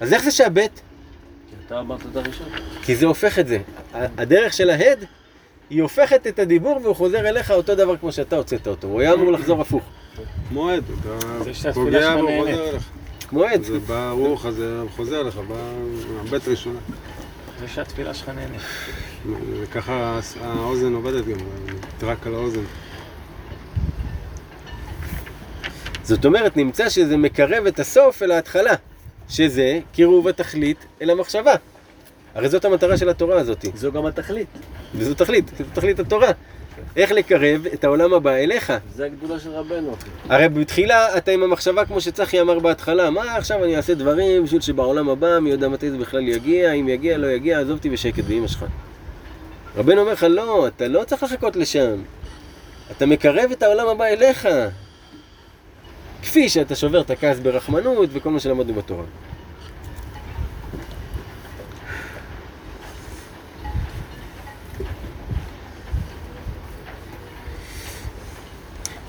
אז 0.00 0.12
איך 0.12 0.24
זה 0.24 0.30
שהבית? 0.30 0.82
אתה 1.66 1.80
אמרת 1.80 2.00
את 2.10 2.16
הראשון. 2.16 2.48
כי 2.82 2.96
זה 2.96 3.06
הופך 3.06 3.38
את 3.38 3.48
זה. 3.48 3.58
הדרך 3.92 4.52
של 4.52 4.70
ההד, 4.70 5.04
היא 5.70 5.82
הופכת 5.82 6.26
את 6.26 6.38
הדיבור 6.38 6.80
והוא 6.82 6.96
חוזר 6.96 7.28
אליך 7.28 7.50
אותו 7.50 7.74
דבר 7.74 7.96
כמו 7.96 8.12
שאתה 8.12 8.36
הוצאת 8.36 8.68
אותו. 8.68 8.88
הוא 8.88 9.00
היה 9.00 9.14
אמור 9.14 9.32
לחזור 9.32 9.60
הפוך. 9.60 9.82
כמו 10.48 10.68
עד, 10.68 10.84
אתה 11.60 11.72
פוגע 11.72 12.14
והוא. 12.16 12.40
חוזר 12.40 12.68
אליך. 12.70 12.88
כמו 13.28 13.44
עד. 13.44 13.62
זה 13.62 13.78
בא 13.78 14.10
רוח, 14.10 14.46
אז 14.46 14.54
זה 14.54 14.82
חוזר 14.96 15.22
לך, 15.22 15.36
בא 15.36 15.54
הבית 16.20 16.48
ראשונה. 16.48 16.78
זה 17.60 17.68
שהתפילה 17.68 18.14
שלך 18.14 18.28
נהנית. 18.28 18.60
וככה 19.60 20.20
האוזן 20.40 20.94
עובדת 20.94 21.26
גם, 21.26 21.36
נטרק 21.96 22.26
על 22.26 22.34
האוזן. 22.34 22.64
זאת 26.02 26.24
אומרת, 26.24 26.56
נמצא 26.56 26.88
שזה 26.88 27.16
מקרב 27.16 27.66
את 27.66 27.80
הסוף 27.80 28.22
אל 28.22 28.30
ההתחלה, 28.30 28.74
שזה 29.28 29.80
קירוב 29.92 30.28
התכלית 30.28 30.86
אל 31.02 31.10
המחשבה. 31.10 31.54
הרי 32.34 32.48
זאת 32.48 32.64
המטרה 32.64 32.96
של 32.96 33.08
התורה 33.08 33.40
הזאת, 33.40 33.64
זו 33.74 33.92
גם 33.92 34.06
התכלית. 34.06 34.48
וזו 34.94 35.14
תכלית, 35.14 35.44
זו 35.58 35.64
תכלית 35.74 36.00
התורה. 36.00 36.30
איך 36.96 37.10
לקרב 37.12 37.66
את 37.74 37.84
העולם 37.84 38.14
הבא 38.14 38.30
אליך. 38.30 38.72
זה 38.94 39.06
הגדולה 39.06 39.40
של 39.40 39.50
רבנו. 39.50 39.96
הרי 40.28 40.48
בתחילה 40.48 41.16
אתה 41.16 41.30
עם 41.30 41.42
המחשבה 41.42 41.84
כמו 41.84 42.00
שצחי 42.00 42.40
אמר 42.40 42.58
בהתחלה, 42.58 43.10
מה 43.10 43.36
עכשיו 43.36 43.64
אני 43.64 43.76
אעשה 43.76 43.94
דברים 43.94 44.44
בשביל 44.44 44.60
שבעולם 44.60 45.08
הבא 45.08 45.38
מי 45.38 45.50
יודע 45.50 45.68
מתי 45.68 45.90
זה 45.90 45.98
בכלל 45.98 46.28
יגיע, 46.28 46.72
אם 46.72 46.88
יגיע 46.88 47.18
לא 47.18 47.26
יגיע, 47.26 47.60
עזוב 47.60 47.76
אותי 47.76 47.90
בשקט 47.90 48.24
באמא 48.24 48.46
שלך. 48.46 48.64
רבנו 49.76 50.00
אומר 50.00 50.12
לך, 50.12 50.26
לא, 50.28 50.66
אתה 50.66 50.88
לא 50.88 51.04
צריך 51.04 51.22
לחכות 51.22 51.56
לשם. 51.56 52.02
אתה 52.90 53.06
מקרב 53.06 53.50
את 53.52 53.62
העולם 53.62 53.88
הבא 53.88 54.04
אליך. 54.04 54.48
כפי 56.22 56.48
שאתה 56.48 56.74
שובר 56.74 57.00
את 57.00 57.10
הכעס 57.10 57.38
ברחמנות 57.38 58.08
וכל 58.12 58.30
מה 58.30 58.40
שלמדנו 58.40 58.74
בתורה. 58.74 59.04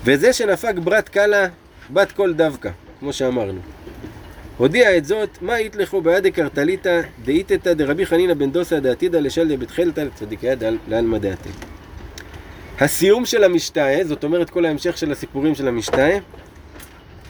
וזה 0.04 0.32
שנפק 0.32 0.74
ברת 0.84 1.08
קלה 1.08 1.46
בת 1.90 2.12
קול 2.12 2.32
דווקא, 2.34 2.70
כמו 3.00 3.12
שאמרנו. 3.12 3.73
הודיע 4.56 4.96
את 4.96 5.04
זאת, 5.04 5.42
מה 5.42 5.60
יתלכו 5.60 6.00
בעדי 6.00 6.30
קרטליתא 6.30 7.00
דאיתתא 7.24 7.72
דרבי 7.72 8.06
חנינא 8.06 8.34
בן 8.34 8.50
דוסא 8.50 8.78
דעתידא 8.78 9.18
לשל 9.18 9.56
דבית 9.56 9.70
חלתא 9.70 10.00
לצדיקיה 10.00 10.54
לעלמא 10.88 11.18
דעתי. 11.18 11.48
הסיום 12.80 13.26
של 13.26 13.44
המשתאה, 13.44 14.00
זאת 14.04 14.24
אומרת 14.24 14.50
כל 14.50 14.64
ההמשך 14.64 14.98
של 14.98 15.12
הסיפורים 15.12 15.54
של 15.54 15.68
המשתאה, 15.68 16.18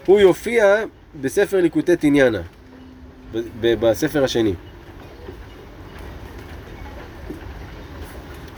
הוא 0.06 0.20
יופיע 0.20 0.84
בספר 1.20 1.60
ליקוטי 1.60 1.96
תניאנה, 1.96 2.40
בספר 3.60 4.24
השני. 4.24 4.54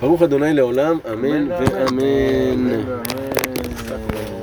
ברוך 0.01 0.23
אדוני 0.23 0.55
לעולם, 0.55 0.99
אמן 1.13 1.51
ואמן. 1.53 2.75
אמן. 2.75 4.36